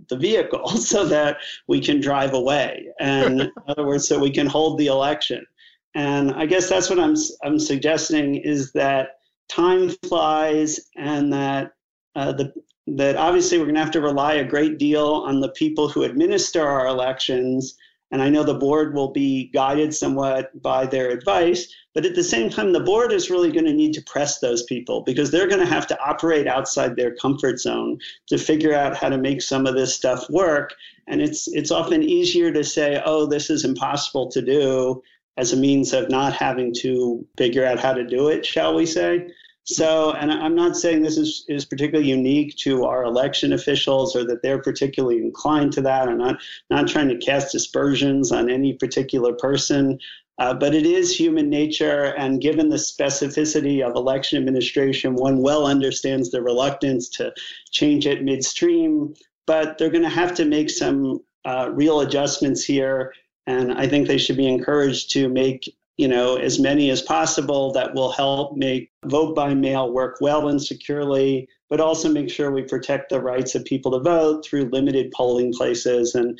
the 0.08 0.16
vehicle 0.16 0.68
so 0.76 1.06
that 1.06 1.38
we 1.68 1.80
can 1.80 2.00
drive 2.00 2.34
away. 2.34 2.88
And 2.98 3.40
in 3.42 3.52
other 3.68 3.86
words, 3.86 4.06
so 4.08 4.18
we 4.18 4.30
can 4.30 4.46
hold 4.46 4.78
the 4.78 4.86
election. 4.86 5.46
And 5.94 6.32
I 6.32 6.46
guess 6.46 6.68
that's 6.68 6.90
what 6.90 6.98
I'm 6.98 7.14
I'm 7.42 7.58
suggesting 7.58 8.36
is 8.36 8.72
that 8.72 9.18
time 9.48 9.90
flies 10.06 10.78
and 10.96 11.32
that 11.32 11.72
uh, 12.16 12.32
the, 12.32 12.52
that 12.86 13.16
obviously 13.16 13.58
we're 13.58 13.64
going 13.64 13.74
to 13.74 13.80
have 13.80 13.90
to 13.92 14.00
rely 14.00 14.34
a 14.34 14.44
great 14.44 14.78
deal 14.78 15.06
on 15.26 15.40
the 15.40 15.50
people 15.50 15.88
who 15.88 16.02
administer 16.02 16.66
our 16.66 16.86
elections. 16.86 17.76
And 18.10 18.22
I 18.22 18.30
know 18.30 18.42
the 18.42 18.54
board 18.54 18.94
will 18.94 19.12
be 19.12 19.50
guided 19.52 19.94
somewhat 19.94 20.62
by 20.62 20.86
their 20.86 21.10
advice, 21.10 21.72
but 21.92 22.06
at 22.06 22.14
the 22.14 22.22
same 22.22 22.48
time, 22.48 22.72
the 22.72 22.80
board 22.80 23.12
is 23.12 23.30
really 23.30 23.50
going 23.50 23.66
to 23.66 23.72
need 23.72 23.92
to 23.94 24.02
press 24.02 24.38
those 24.38 24.62
people 24.62 25.02
because 25.02 25.30
they're 25.30 25.48
going 25.48 25.60
to 25.60 25.66
have 25.66 25.86
to 25.88 26.00
operate 26.00 26.46
outside 26.46 26.94
their 26.94 27.14
comfort 27.16 27.58
zone 27.58 27.98
to 28.28 28.38
figure 28.38 28.72
out 28.72 28.96
how 28.96 29.08
to 29.08 29.18
make 29.18 29.42
some 29.42 29.66
of 29.66 29.74
this 29.74 29.94
stuff 29.94 30.28
work. 30.30 30.72
And 31.08 31.20
it's 31.20 31.48
it's 31.48 31.70
often 31.70 32.02
easier 32.02 32.52
to 32.52 32.62
say, 32.62 33.02
"Oh, 33.04 33.26
this 33.26 33.50
is 33.50 33.64
impossible 33.64 34.28
to 34.30 34.42
do," 34.42 35.02
as 35.36 35.52
a 35.52 35.56
means 35.56 35.92
of 35.92 36.08
not 36.08 36.32
having 36.32 36.72
to 36.82 37.26
figure 37.36 37.64
out 37.64 37.80
how 37.80 37.92
to 37.92 38.04
do 38.04 38.28
it, 38.28 38.46
shall 38.46 38.74
we 38.74 38.86
say? 38.86 39.28
So, 39.68 40.12
and 40.12 40.30
I'm 40.30 40.54
not 40.54 40.76
saying 40.76 41.02
this 41.02 41.18
is, 41.18 41.44
is 41.48 41.64
particularly 41.64 42.08
unique 42.08 42.56
to 42.58 42.84
our 42.84 43.02
election 43.02 43.52
officials 43.52 44.14
or 44.14 44.24
that 44.24 44.40
they're 44.40 44.62
particularly 44.62 45.18
inclined 45.18 45.72
to 45.72 45.80
that. 45.82 46.08
I'm 46.08 46.18
not, 46.18 46.40
not 46.70 46.86
trying 46.86 47.08
to 47.08 47.18
cast 47.18 47.52
aspersions 47.52 48.30
on 48.30 48.48
any 48.48 48.74
particular 48.74 49.32
person, 49.32 49.98
uh, 50.38 50.54
but 50.54 50.72
it 50.72 50.86
is 50.86 51.18
human 51.18 51.50
nature. 51.50 52.14
And 52.16 52.40
given 52.40 52.68
the 52.68 52.76
specificity 52.76 53.84
of 53.84 53.96
election 53.96 54.38
administration, 54.38 55.16
one 55.16 55.42
well 55.42 55.66
understands 55.66 56.30
the 56.30 56.42
reluctance 56.42 57.08
to 57.10 57.34
change 57.72 58.06
it 58.06 58.22
midstream, 58.22 59.14
but 59.46 59.78
they're 59.78 59.90
going 59.90 60.04
to 60.04 60.08
have 60.08 60.34
to 60.34 60.44
make 60.44 60.70
some 60.70 61.24
uh, 61.44 61.70
real 61.72 62.02
adjustments 62.02 62.62
here. 62.62 63.12
And 63.48 63.72
I 63.72 63.88
think 63.88 64.06
they 64.06 64.18
should 64.18 64.36
be 64.36 64.46
encouraged 64.46 65.10
to 65.12 65.28
make 65.28 65.76
you 65.96 66.08
know, 66.08 66.36
as 66.36 66.58
many 66.58 66.90
as 66.90 67.00
possible 67.02 67.72
that 67.72 67.94
will 67.94 68.12
help 68.12 68.56
make 68.56 68.90
vote 69.06 69.34
by 69.34 69.54
mail 69.54 69.92
work 69.92 70.18
well 70.20 70.48
and 70.48 70.62
securely, 70.62 71.48
but 71.70 71.80
also 71.80 72.08
make 72.08 72.30
sure 72.30 72.50
we 72.50 72.62
protect 72.62 73.08
the 73.08 73.20
rights 73.20 73.54
of 73.54 73.64
people 73.64 73.92
to 73.92 74.00
vote 74.00 74.44
through 74.44 74.70
limited 74.70 75.10
polling 75.12 75.52
places. 75.52 76.14
And 76.14 76.38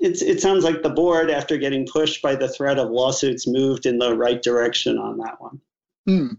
it's, 0.00 0.22
it 0.22 0.40
sounds 0.40 0.64
like 0.64 0.82
the 0.82 0.90
board, 0.90 1.30
after 1.30 1.56
getting 1.56 1.86
pushed 1.86 2.22
by 2.22 2.34
the 2.34 2.48
threat 2.48 2.78
of 2.78 2.90
lawsuits, 2.90 3.46
moved 3.46 3.86
in 3.86 3.98
the 3.98 4.16
right 4.16 4.42
direction 4.42 4.98
on 4.98 5.18
that 5.18 5.40
one. 5.40 5.60
Hmm. 6.06 6.34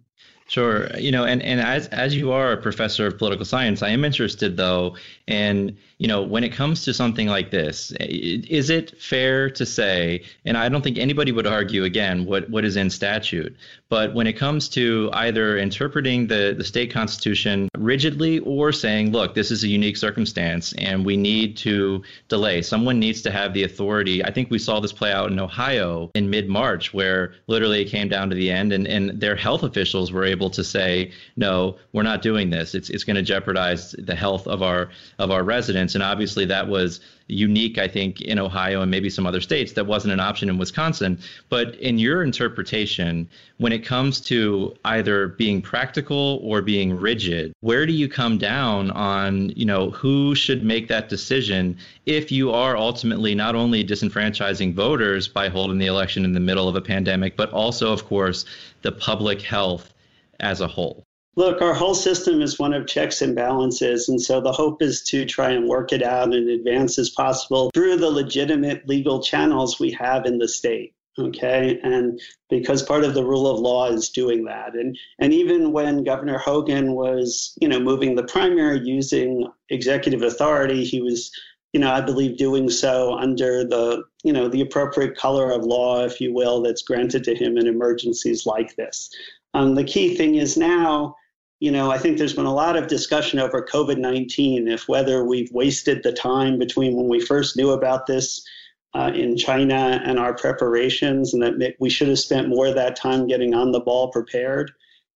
Sure. 0.48 0.88
You 0.98 1.12
know, 1.12 1.24
and, 1.24 1.42
and 1.42 1.60
as 1.60 1.88
as 1.88 2.16
you 2.16 2.32
are 2.32 2.52
a 2.52 2.58
professor 2.58 3.08
of 3.08 3.18
political 3.18 3.46
science, 3.46 3.82
I 3.82 3.90
am 3.90 4.06
interested 4.06 4.58
though 4.58 4.96
in 5.26 5.76
you 5.98 6.08
know, 6.08 6.22
when 6.22 6.44
it 6.44 6.50
comes 6.50 6.84
to 6.84 6.94
something 6.94 7.28
like 7.28 7.52
this, 7.52 7.94
is 8.00 8.70
it 8.70 9.02
fair 9.02 9.50
to 9.52 9.66
say, 9.66 10.24
and 10.44 10.58
I 10.58 10.68
don't 10.68 10.82
think 10.82 10.98
anybody 10.98 11.32
would 11.32 11.48
argue 11.48 11.86
again 11.86 12.26
what, 12.26 12.50
what 12.50 12.66
is 12.66 12.76
in 12.76 12.90
statute, 12.90 13.56
but 13.88 14.14
when 14.14 14.28
it 14.28 14.34
comes 14.34 14.68
to 14.70 15.10
either 15.14 15.58
interpreting 15.58 16.28
the, 16.28 16.54
the 16.58 16.66
state 16.66 16.92
constitution 16.92 17.70
rigidly 17.78 18.40
or 18.40 18.74
saying, 18.74 19.14
look, 19.14 19.36
this 19.36 19.52
is 19.52 19.64
a 19.64 19.70
unique 19.70 19.96
circumstance 19.96 20.74
and 20.80 21.06
we 21.06 21.16
need 21.16 21.56
to 21.58 22.04
delay, 22.28 22.62
someone 22.62 23.00
needs 23.00 23.22
to 23.22 23.32
have 23.32 23.54
the 23.54 23.64
authority. 23.64 24.24
I 24.24 24.32
think 24.32 24.52
we 24.52 24.60
saw 24.60 24.82
this 24.82 24.92
play 24.92 25.14
out 25.14 25.32
in 25.32 25.40
Ohio 25.40 26.12
in 26.14 26.30
mid 26.30 26.50
March, 26.50 26.94
where 26.94 27.36
literally 27.48 27.82
it 27.82 27.86
came 27.86 28.10
down 28.10 28.30
to 28.30 28.36
the 28.36 28.52
end 28.52 28.74
and, 28.74 28.86
and 28.86 29.22
their 29.22 29.36
health 29.36 29.64
officials 29.64 30.12
were 30.12 30.26
able 30.26 30.50
to 30.50 30.64
say, 30.64 31.12
no, 31.38 31.78
we're 31.94 32.04
not 32.04 32.22
doing 32.22 32.50
this. 32.50 32.76
It's, 32.76 32.90
it's 32.90 33.06
going 33.06 33.16
to 33.16 33.22
jeopardize 33.22 33.96
the 33.98 34.16
health 34.16 34.46
of 34.46 34.62
our, 34.62 34.90
of 35.20 35.32
our 35.32 35.44
residents 35.44 35.85
and 35.94 36.04
obviously 36.04 36.46
that 36.46 36.68
was 36.68 37.02
unique, 37.28 37.78
I 37.78 37.88
think, 37.88 38.22
in 38.22 38.40
Ohio 38.40 38.82
and 38.82 38.92
maybe 38.92 39.10
some 39.10 39.26
other 39.26 39.42
states. 39.42 39.74
That 39.74 39.86
wasn't 39.86 40.14
an 40.14 40.20
option 40.20 40.50
in 40.50 40.58
Wisconsin. 40.58 41.20
But 41.50 41.76
in 41.76 42.00
your 42.00 42.24
interpretation, 42.24 43.28
when 43.58 43.72
it 43.72 43.86
comes 43.86 44.22
to 44.22 44.76
either 44.86 45.30
being 45.30 45.62
practical 45.62 46.40
or 46.44 46.62
being 46.62 46.96
rigid, 46.98 47.54
where 47.62 47.86
do 47.86 47.94
you 47.94 48.08
come 48.08 48.38
down 48.38 48.92
on, 48.92 49.50
you 49.50 49.66
know, 49.66 49.92
who 49.92 50.36
should 50.36 50.64
make 50.64 50.88
that 50.88 51.10
decision 51.10 51.78
if 52.06 52.32
you 52.32 52.52
are 52.52 52.78
ultimately 52.78 53.36
not 53.36 53.56
only 53.56 53.84
disenfranchising 53.84 54.74
voters 54.74 55.28
by 55.28 55.50
holding 55.50 55.80
the 55.80 55.88
election 55.88 56.26
in 56.26 56.34
the 56.34 56.40
middle 56.40 56.68
of 56.68 56.76
a 56.76 56.82
pandemic, 56.82 57.36
but 57.36 57.52
also, 57.52 57.92
of 57.92 58.06
course, 58.06 58.46
the 58.82 58.92
public 58.92 59.42
health 59.42 59.94
as 60.40 60.62
a 60.62 60.68
whole? 60.68 61.04
Look, 61.38 61.62
our 61.62 61.74
whole 61.74 61.96
system 61.96 62.42
is 62.42 62.60
one 62.60 62.74
of 62.74 62.88
checks 62.88 63.22
and 63.22 63.36
balances. 63.36 64.08
And 64.08 64.22
so 64.22 64.40
the 64.40 64.54
hope 64.54 64.82
is 64.82 65.04
to 65.04 65.26
try 65.26 65.52
and 65.52 65.68
work 65.68 65.92
it 65.92 66.02
out 66.02 66.34
in 66.34 66.48
advance 66.50 66.98
as 66.98 67.10
possible 67.10 67.72
through 67.74 67.98
the 67.98 68.10
legitimate 68.10 68.88
legal 68.88 69.22
channels 69.22 69.80
we 69.80 69.92
have 69.92 70.26
in 70.26 70.38
the 70.38 70.48
state. 70.48 70.94
Okay. 71.18 71.80
And 71.84 72.20
because 72.50 72.84
part 72.84 73.04
of 73.06 73.14
the 73.14 73.24
rule 73.24 73.48
of 73.48 73.60
law 73.60 73.88
is 73.88 74.10
doing 74.10 74.44
that. 74.46 74.76
And 74.76 74.98
and 75.20 75.34
even 75.34 75.72
when 75.72 76.04
Governor 76.04 76.38
Hogan 76.38 76.94
was, 76.94 77.58
you 77.62 77.70
know, 77.70 77.80
moving 77.80 78.16
the 78.16 78.24
primary 78.24 78.80
using 78.80 79.48
executive 79.70 80.24
authority, 80.24 80.84
he 80.84 81.02
was, 81.02 81.32
you 81.72 81.80
know, 81.80 81.92
I 81.92 82.02
believe 82.02 82.38
doing 82.38 82.70
so 82.70 83.18
under 83.18 83.64
the, 83.64 84.04
you 84.24 84.34
know, 84.34 84.50
the 84.50 84.62
appropriate 84.62 85.16
color 85.16 85.52
of 85.52 85.64
law, 85.64 86.04
if 86.04 86.20
you 86.20 86.34
will, 86.34 86.62
that's 86.62 86.84
granted 86.84 87.24
to 87.26 87.36
him 87.36 87.58
in 87.58 87.68
emergencies 87.68 88.46
like 88.46 88.76
this. 88.76 89.10
Um, 89.54 89.76
the 89.76 89.86
key 89.86 90.16
thing 90.16 90.36
is 90.36 90.58
now 90.58 91.16
you 91.60 91.72
know, 91.72 91.90
I 91.90 91.98
think 91.98 92.18
there's 92.18 92.34
been 92.34 92.46
a 92.46 92.54
lot 92.54 92.76
of 92.76 92.88
discussion 92.88 93.40
over 93.40 93.62
COVID 93.62 93.98
19, 93.98 94.68
if 94.68 94.88
whether 94.88 95.24
we've 95.24 95.52
wasted 95.52 96.04
the 96.04 96.12
time 96.12 96.60
between 96.60 96.96
when 96.96 97.08
we 97.08 97.20
first 97.20 97.56
knew 97.56 97.72
about 97.72 98.08
this 98.08 98.46
uh, 98.94 99.12
in 99.14 99.38
China 99.38 100.02
and 100.06 100.20
our 100.20 100.34
preparations, 100.34 101.34
and 101.34 101.42
that 101.44 101.76
we 101.80 101.90
should 101.90 102.08
have 102.08 102.20
spent 102.20 102.50
more 102.50 102.68
of 102.68 102.76
that 102.76 102.96
time 102.96 103.28
getting 103.28 103.54
on 103.54 103.72
the 103.72 103.80
ball 103.80 104.10
prepared. 104.12 104.72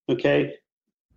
Okay. 0.09 0.55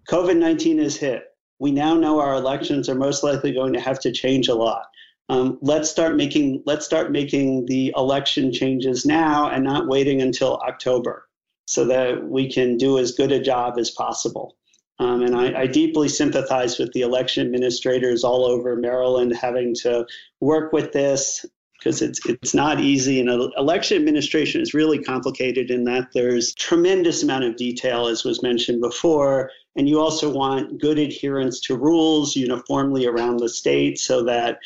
COVID 0.08 0.36
19 0.36 0.80
is 0.80 0.96
hit. 0.96 1.24
We 1.60 1.70
now 1.70 1.94
know 1.94 2.18
our 2.18 2.34
elections 2.34 2.88
are 2.88 2.94
most 2.96 3.22
likely 3.22 3.52
going 3.52 3.72
to 3.74 3.80
have 3.80 4.00
to 4.00 4.10
change 4.10 4.48
a 4.48 4.54
lot. 4.54 4.86
Um, 5.28 5.58
let's 5.62 5.88
start 5.88 6.16
making 6.16 6.62
let's 6.66 6.84
start 6.84 7.12
making 7.12 7.66
the 7.66 7.94
election 7.96 8.52
changes 8.52 9.06
now 9.06 9.48
and 9.48 9.62
not 9.62 9.86
waiting 9.86 10.20
until 10.20 10.56
October 10.58 11.28
so 11.66 11.84
that 11.84 12.28
we 12.28 12.52
can 12.52 12.76
do 12.76 12.98
as 12.98 13.12
good 13.12 13.30
a 13.30 13.40
job 13.40 13.78
as 13.78 13.90
possible. 13.90 14.56
Um, 15.02 15.22
and 15.22 15.34
I, 15.34 15.62
I, 15.62 15.66
deeply 15.66 16.08
sympathize 16.08 16.78
with 16.78 16.92
the 16.92 17.00
election 17.00 17.44
administrators 17.44 18.22
all 18.22 18.44
over 18.44 18.76
Maryland 18.76 19.34
having 19.34 19.74
to 19.82 20.06
work 20.40 20.72
with 20.72 20.92
this 20.92 21.44
because 21.76 22.02
it's 22.02 22.24
it's 22.26 22.54
not 22.54 22.78
easy. 22.78 23.18
And 23.18 23.28
election 23.56 23.96
administration 23.96 24.60
is 24.60 24.74
really 24.74 25.02
complicated 25.02 25.72
in 25.72 25.82
that 25.84 26.08
there's 26.14 26.54
tremendous 26.54 27.24
amount 27.24 27.42
of 27.44 27.56
detail, 27.56 28.06
as 28.06 28.22
was 28.22 28.44
mentioned 28.44 28.80
before. 28.80 29.50
And 29.74 29.88
you 29.88 29.98
also 29.98 30.30
want 30.30 30.80
good 30.80 31.00
adherence 31.00 31.58
to 31.62 31.76
rules 31.76 32.36
uniformly 32.36 33.06
around 33.06 33.38
the 33.38 33.48
state 33.48 33.98
so 33.98 34.22
that 34.24 34.60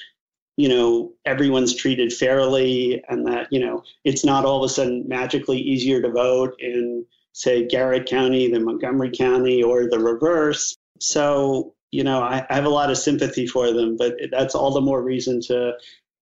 you 0.59 0.68
know 0.68 1.12
everyone's 1.25 1.75
treated 1.75 2.12
fairly 2.12 3.03
and 3.09 3.27
that 3.27 3.46
you 3.51 3.61
know 3.61 3.83
it's 4.05 4.25
not 4.25 4.44
all 4.44 4.62
of 4.62 4.70
a 4.70 4.72
sudden 4.72 5.09
magically 5.09 5.59
easier 5.59 6.03
to 6.03 6.11
vote 6.11 6.55
in 6.59 7.07
say 7.37 7.66
Garrett 7.66 8.07
County 8.07 8.51
than 8.51 8.64
Montgomery 8.64 9.11
County 9.11 9.62
or 9.62 9.90
the 9.90 9.99
reverse. 9.99 10.75
So, 11.01 11.75
you 11.90 12.03
know, 12.03 12.22
I, 12.22 12.46
I 12.49 12.55
have 12.55 12.64
a 12.64 12.70
lot 12.70 12.90
of 12.90 12.96
sympathy 12.96 13.46
for 13.46 13.72
them, 13.72 13.94
but 13.99 14.14
that's 14.31 14.55
all 14.55 14.72
the 14.72 14.81
more 14.81 15.03
reason 15.03 15.42
to 15.42 15.75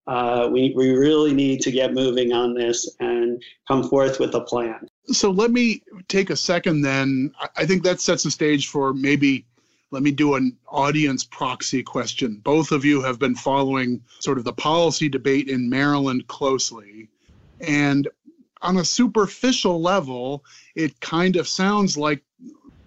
uh, 0.09 0.49
we, 0.51 0.75
we 0.77 0.91
really 0.91 1.33
need 1.33 1.61
to 1.61 1.71
get 1.71 1.95
moving 1.95 2.33
on 2.33 2.53
this 2.53 2.97
and 2.99 3.41
come 3.69 3.89
forth 3.89 4.19
with 4.19 4.35
a 4.35 4.41
plan. 4.41 4.89
So 5.07 5.31
let 5.31 5.53
me 5.53 5.83
take 6.09 6.31
a 6.31 6.37
second 6.37 6.83
then. 6.83 7.33
I 7.57 7.65
think 7.65 7.85
that 7.85 8.01
sets 8.01 8.25
the 8.25 8.31
stage 8.33 8.67
for 8.67 8.93
maybe 8.93 9.47
let 9.93 10.03
me 10.03 10.11
do 10.11 10.35
an 10.35 10.57
audience 10.67 11.23
proxy 11.23 11.85
question. 11.85 12.41
Both 12.43 12.73
of 12.73 12.85
you 12.85 13.03
have 13.03 13.21
been 13.21 13.37
following 13.37 14.03
sort 14.19 14.39
of 14.39 14.45
the 14.45 14.53
policy 14.53 15.09
debate 15.09 15.49
in 15.49 15.71
Maryland 15.71 16.27
closely. 16.27 17.09
And 17.61 18.09
on 18.65 18.79
a 18.79 18.85
superficial 18.85 19.81
level, 19.81 20.45
it 20.75 20.99
kind 21.01 21.37
of 21.37 21.47
sounds 21.47 21.97
like 21.97 22.23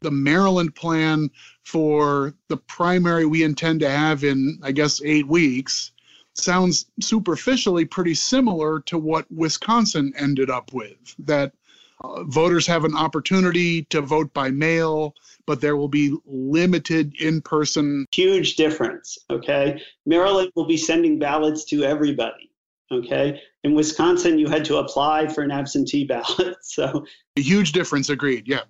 the 0.01 0.11
Maryland 0.11 0.75
plan 0.75 1.30
for 1.63 2.34
the 2.49 2.57
primary 2.57 3.25
we 3.25 3.43
intend 3.43 3.80
to 3.82 3.89
have 3.89 4.23
in, 4.23 4.59
I 4.63 4.71
guess, 4.71 5.01
eight 5.03 5.28
weeks 5.28 5.91
sounds 6.34 6.86
superficially 7.01 7.86
pretty 7.86 8.13
similar 8.13 8.80
to 8.82 8.97
what 8.97 9.25
Wisconsin 9.32 10.13
ended 10.17 10.49
up 10.49 10.71
with 10.73 11.15
that 11.19 11.53
uh, 12.03 12.23
voters 12.25 12.67
have 12.67 12.86
an 12.86 12.95
opportunity 12.95 13.84
to 13.86 14.01
vote 14.01 14.32
by 14.34 14.51
mail, 14.51 15.15
but 15.47 15.61
there 15.61 15.75
will 15.75 15.88
be 15.88 16.15
limited 16.25 17.19
in 17.19 17.41
person. 17.41 18.05
Huge 18.13 18.55
difference. 18.55 19.17
Okay. 19.32 19.82
Maryland 20.05 20.51
will 20.55 20.67
be 20.67 20.78
sending 20.78 21.17
ballots 21.17 21.65
to 21.65 21.84
everybody. 21.84 22.51
Okay. 22.91 23.41
In 23.68 23.74
Wisconsin, 23.74 24.39
you 24.39 24.47
had 24.47 24.63
to 24.63 24.78
apply 24.78 25.28
for 25.28 25.43
an 25.43 25.51
absentee 25.51 26.05
ballot. 26.05 26.55
So, 26.61 27.05
a 27.36 27.41
huge 27.41 27.74
difference. 27.74 28.09
Agreed. 28.09 28.47
Yeah. 28.47 28.61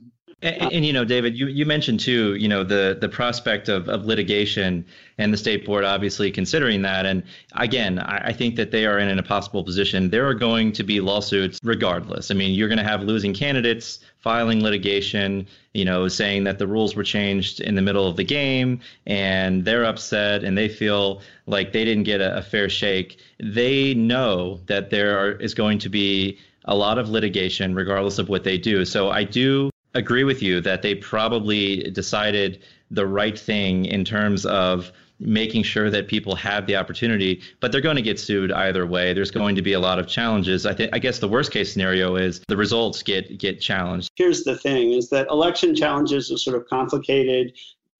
And, 0.43 0.71
and, 0.71 0.85
you 0.85 0.93
know, 0.93 1.03
David, 1.03 1.35
you, 1.35 1.47
you 1.47 1.65
mentioned 1.65 1.99
too, 1.99 2.35
you 2.35 2.47
know, 2.47 2.63
the 2.63 2.95
the 3.01 3.09
prospect 3.09 3.69
of, 3.69 3.89
of 3.89 4.05
litigation 4.05 4.85
and 5.17 5.33
the 5.33 5.37
state 5.37 5.65
board 5.65 5.83
obviously 5.83 6.31
considering 6.31 6.83
that. 6.83 7.07
And 7.07 7.23
again, 7.53 7.97
I, 7.97 8.27
I 8.27 8.33
think 8.33 8.55
that 8.57 8.69
they 8.69 8.85
are 8.85 8.99
in 8.99 9.07
an 9.07 9.17
impossible 9.17 9.63
position. 9.63 10.11
There 10.11 10.27
are 10.27 10.35
going 10.35 10.73
to 10.73 10.83
be 10.83 10.99
lawsuits 10.99 11.59
regardless. 11.63 12.29
I 12.29 12.35
mean, 12.35 12.53
you're 12.53 12.67
going 12.67 12.77
to 12.77 12.83
have 12.83 13.01
losing 13.01 13.33
candidates 13.33 13.99
filing 14.19 14.61
litigation, 14.61 15.47
you 15.73 15.85
know, 15.85 16.07
saying 16.07 16.43
that 16.43 16.59
the 16.59 16.67
rules 16.67 16.95
were 16.95 17.03
changed 17.03 17.59
in 17.59 17.73
the 17.73 17.81
middle 17.81 18.07
of 18.07 18.15
the 18.15 18.23
game 18.23 18.79
and 19.07 19.65
they're 19.65 19.85
upset 19.85 20.43
and 20.43 20.55
they 20.55 20.69
feel 20.69 21.21
like 21.47 21.71
they 21.71 21.83
didn't 21.83 22.03
get 22.03 22.21
a, 22.21 22.37
a 22.37 22.41
fair 22.43 22.69
shake. 22.69 23.17
They 23.39 23.95
know 23.95 24.59
that 24.67 24.91
there 24.91 25.17
are, 25.17 25.31
is 25.31 25.55
going 25.55 25.79
to 25.79 25.89
be 25.89 26.37
a 26.65 26.75
lot 26.75 26.99
of 26.99 27.09
litigation 27.09 27.73
regardless 27.73 28.19
of 28.19 28.29
what 28.29 28.43
they 28.43 28.59
do. 28.59 28.85
So 28.85 29.09
I 29.09 29.23
do 29.23 29.71
agree 29.93 30.23
with 30.23 30.41
you 30.41 30.61
that 30.61 30.81
they 30.81 30.95
probably 30.95 31.89
decided 31.91 32.63
the 32.91 33.05
right 33.05 33.37
thing 33.37 33.85
in 33.85 34.05
terms 34.05 34.45
of 34.45 34.91
making 35.19 35.63
sure 35.63 35.89
that 35.89 36.07
people 36.07 36.35
have 36.35 36.67
the 36.67 36.75
opportunity 36.75 37.41
but 37.59 37.71
they're 37.71 37.81
going 37.81 37.95
to 37.95 38.01
get 38.01 38.19
sued 38.19 38.51
either 38.51 38.85
way. 38.85 39.13
There's 39.13 39.31
going 39.31 39.55
to 39.55 39.61
be 39.61 39.73
a 39.73 39.79
lot 39.79 39.97
of 39.97 40.07
challenges. 40.07 40.65
I 40.65 40.73
think 40.73 40.93
i 40.93 40.99
guess 40.99 41.19
the 41.19 41.27
worst 41.27 41.51
case 41.51 41.71
scenario 41.71 42.15
is 42.15 42.41
the 42.47 42.57
results 42.57 43.01
get 43.03 43.39
get 43.39 43.59
challenged. 43.59 44.11
Here's 44.15 44.43
the 44.43 44.57
thing 44.57 44.91
is 44.91 45.09
that 45.09 45.27
election 45.29 45.75
challenges 45.75 46.31
are 46.31 46.37
sort 46.37 46.55
of 46.55 46.67
complicated. 46.67 47.53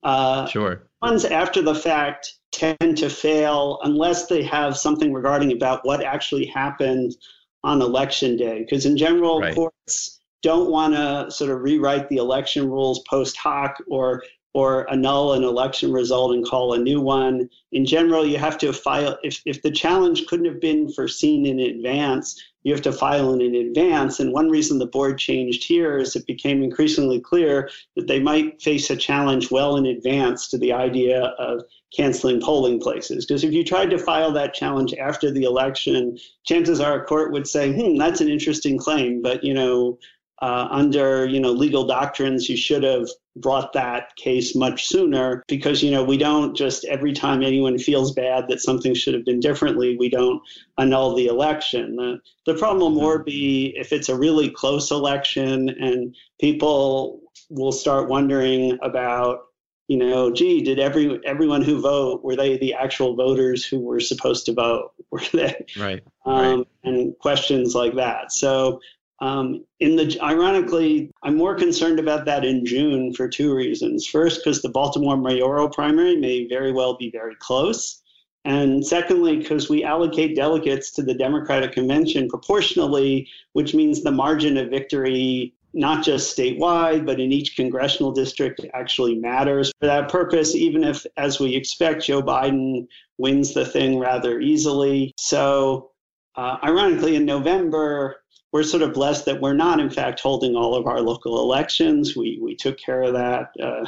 Uh, 0.04 0.46
sure. 0.46 0.84
ones 1.02 1.26
after 1.26 1.62
the 1.62 1.74
fact 1.74 2.36
tend 2.52 2.96
to 2.98 3.10
fail 3.10 3.80
unless 3.84 4.28
they 4.28 4.44
have 4.44 4.78
something 4.78 5.12
regarding 5.12 5.52
about 5.52 5.84
what 5.86 6.04
actually 6.04 6.46
happened 6.46 7.16
on 7.64 7.82
election 7.82 8.38
day 8.38 8.60
because 8.60 8.86
in 8.86 8.96
general 8.96 9.42
right. 9.42 9.56
courts 9.56 10.17
don't 10.48 10.72
want 10.72 10.94
to 10.94 11.30
sort 11.30 11.52
of 11.52 11.62
rewrite 11.62 12.08
the 12.08 12.16
election 12.16 12.70
rules 12.70 13.02
post 13.10 13.36
hoc 13.36 13.76
or 13.90 14.24
or 14.54 14.90
annul 14.90 15.34
an 15.34 15.44
election 15.44 15.92
result 15.92 16.34
and 16.34 16.48
call 16.48 16.74
a 16.74 16.80
new 16.80 17.02
one. 17.02 17.50
In 17.74 17.86
general, 17.86 18.26
you 18.26 18.38
have 18.38 18.58
to 18.60 18.72
file 18.72 19.18
if, 19.22 19.42
if 19.46 19.62
the 19.62 19.70
challenge 19.70 20.26
couldn't 20.26 20.48
have 20.48 20.62
been 20.62 20.92
foreseen 20.92 21.46
in 21.46 21.60
advance, 21.60 22.42
you 22.64 22.74
have 22.74 22.82
to 22.84 22.94
file 22.94 23.34
it 23.34 23.42
in 23.44 23.54
advance. 23.54 24.20
And 24.20 24.34
one 24.34 24.50
reason 24.50 24.80
the 24.80 24.88
board 24.88 25.20
changed 25.20 25.66
here 25.66 25.98
is 25.98 26.16
it 26.16 26.26
became 26.26 26.64
increasingly 26.64 27.20
clear 27.20 27.70
that 27.98 28.08
they 28.08 28.20
might 28.20 28.62
face 28.62 28.90
a 28.90 28.96
challenge 28.96 29.52
well 29.52 29.76
in 29.76 29.86
advance 29.86 30.48
to 30.48 30.58
the 30.58 30.74
idea 30.74 31.26
of 31.38 31.64
canceling 31.96 32.42
polling 32.42 32.80
places. 32.80 33.26
Because 33.26 33.44
if 33.44 33.54
you 33.54 33.64
tried 33.64 33.90
to 33.92 34.00
file 34.00 34.32
that 34.32 34.54
challenge 34.54 34.94
after 34.96 35.30
the 35.30 35.44
election, 35.44 36.18
chances 36.46 36.80
are 36.80 37.00
a 37.00 37.06
court 37.06 37.32
would 37.32 37.48
say, 37.48 37.72
hmm, 37.74 37.98
that's 37.98 38.22
an 38.22 38.28
interesting 38.28 38.78
claim, 38.78 39.22
but 39.22 39.44
you 39.44 39.54
know, 39.54 40.00
uh, 40.42 40.68
under 40.70 41.26
you 41.26 41.40
know 41.40 41.52
legal 41.52 41.86
doctrines 41.86 42.48
you 42.48 42.58
should 42.58 42.84
have 42.84 43.08
brought 43.38 43.74
that 43.74 44.16
case 44.16 44.56
much 44.56 44.88
sooner 44.88 45.44
because 45.48 45.84
you 45.84 45.92
know 45.92 46.04
we 46.04 46.18
don't 46.18 46.56
just 46.56 46.86
every 46.86 47.14
time 47.14 47.44
anyone 47.44 47.78
feels 47.78 48.12
bad 48.14 48.48
that 48.48 48.62
something 48.62 48.94
should 48.94 49.14
have 49.14 49.26
been 49.26 49.40
differently 49.40 49.96
we 49.98 50.10
don't 50.10 50.42
annul 50.78 51.16
the 51.16 51.28
election. 51.28 51.96
The, 51.96 52.20
the 52.46 52.58
problem 52.58 52.80
will 52.80 53.02
more 53.02 53.24
be 53.24 53.74
if 53.76 53.92
it's 53.92 54.10
a 54.10 54.18
really 54.18 54.50
close 54.50 54.92
election 54.92 55.70
and 55.70 56.16
people 56.40 57.22
will 57.50 57.72
start 57.72 58.10
wondering 58.10 58.78
about 58.82 59.46
you 59.88 59.98
know 59.98 60.32
gee 60.32 60.62
did 60.62 60.80
every 60.80 61.20
everyone 61.26 61.62
who 61.62 61.80
vote 61.80 62.24
were 62.24 62.36
they 62.36 62.58
the 62.58 62.74
actual 62.74 63.16
voters 63.16 63.66
who 63.66 63.80
were 63.80 64.00
supposed 64.00 64.46
to 64.46 64.54
vote? 64.54 64.92
Were 65.10 65.22
they? 65.32 65.66
Right, 65.80 66.04
um, 66.26 66.36
right. 66.36 66.68
and 66.84 67.18
questions 67.20 67.74
like 67.74 67.96
that. 67.96 68.34
So 68.34 68.82
um, 69.20 69.66
in 69.80 69.96
the 69.96 70.18
ironically, 70.22 71.12
I'm 71.24 71.36
more 71.36 71.56
concerned 71.56 72.00
about 72.00 72.26
that 72.26 72.46
in 72.46 72.66
June 72.66 73.14
for 73.14 73.28
two 73.28 73.56
reasons. 73.56 74.06
First, 74.06 74.42
because 74.44 74.62
the 74.62 74.70
Baltimore 74.70 75.18
mayoral 75.18 75.70
primary 75.70 76.16
may 76.16 76.48
very 76.48 76.72
well 76.72 76.96
be 76.96 77.10
very 77.10 77.36
close. 77.36 78.02
And 78.46 78.86
secondly, 78.86 79.38
because 79.38 79.70
we 79.70 79.84
allocate 79.84 80.36
delegates 80.36 80.92
to 80.92 81.04
the 81.04 81.14
Democratic 81.14 81.74
Convention 81.74 82.30
proportionally, 82.30 83.28
which 83.54 83.74
means 83.74 84.02
the 84.04 84.12
margin 84.12 84.56
of 84.56 84.70
victory, 84.70 85.54
not 85.74 86.04
just 86.04 86.38
statewide, 86.38 87.06
but 87.06 87.20
in 87.20 87.32
each 87.34 87.58
congressional 87.58 88.12
district, 88.12 88.62
actually 88.74 89.16
matters. 89.16 89.72
For 89.82 89.88
that 89.88 90.10
purpose, 90.10 90.56
even 90.56 90.84
if, 90.84 91.06
as 91.18 91.40
we 91.40 91.56
expect, 91.56 92.06
Joe 92.06 92.22
Biden 92.22 92.88
wins 93.18 93.54
the 93.54 93.66
thing 93.66 94.00
rather 94.00 94.40
easily. 94.40 95.14
So, 95.18 95.92
uh, 96.36 96.58
ironically, 96.64 97.16
in 97.16 97.26
November, 97.26 98.22
we're 98.58 98.64
sort 98.64 98.82
of 98.82 98.92
blessed 98.92 99.26
that 99.26 99.40
we're 99.40 99.54
not, 99.54 99.80
in 99.80 99.88
fact, 99.88 100.20
holding 100.20 100.56
all 100.56 100.74
of 100.74 100.88
our 100.88 101.00
local 101.00 101.40
elections. 101.42 102.16
We, 102.16 102.40
we 102.42 102.56
took 102.56 102.80
care 102.80 103.04
of 103.04 103.14
that 103.14 103.52
uh, 103.62 103.86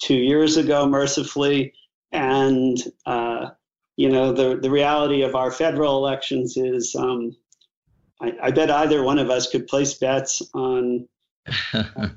two 0.00 0.14
years 0.14 0.56
ago, 0.56 0.86
mercifully. 0.86 1.74
And, 2.12 2.78
uh, 3.04 3.48
you 3.96 4.08
know, 4.08 4.32
the, 4.32 4.60
the 4.60 4.70
reality 4.70 5.22
of 5.22 5.34
our 5.34 5.50
federal 5.50 5.96
elections 5.96 6.56
is 6.56 6.94
um, 6.94 7.34
I, 8.20 8.32
I, 8.40 8.50
bet 8.52 8.70
either 8.70 9.02
one 9.02 9.18
of 9.18 9.28
us 9.28 9.50
could 9.50 9.66
place 9.66 9.94
bets 9.94 10.40
on 10.54 11.08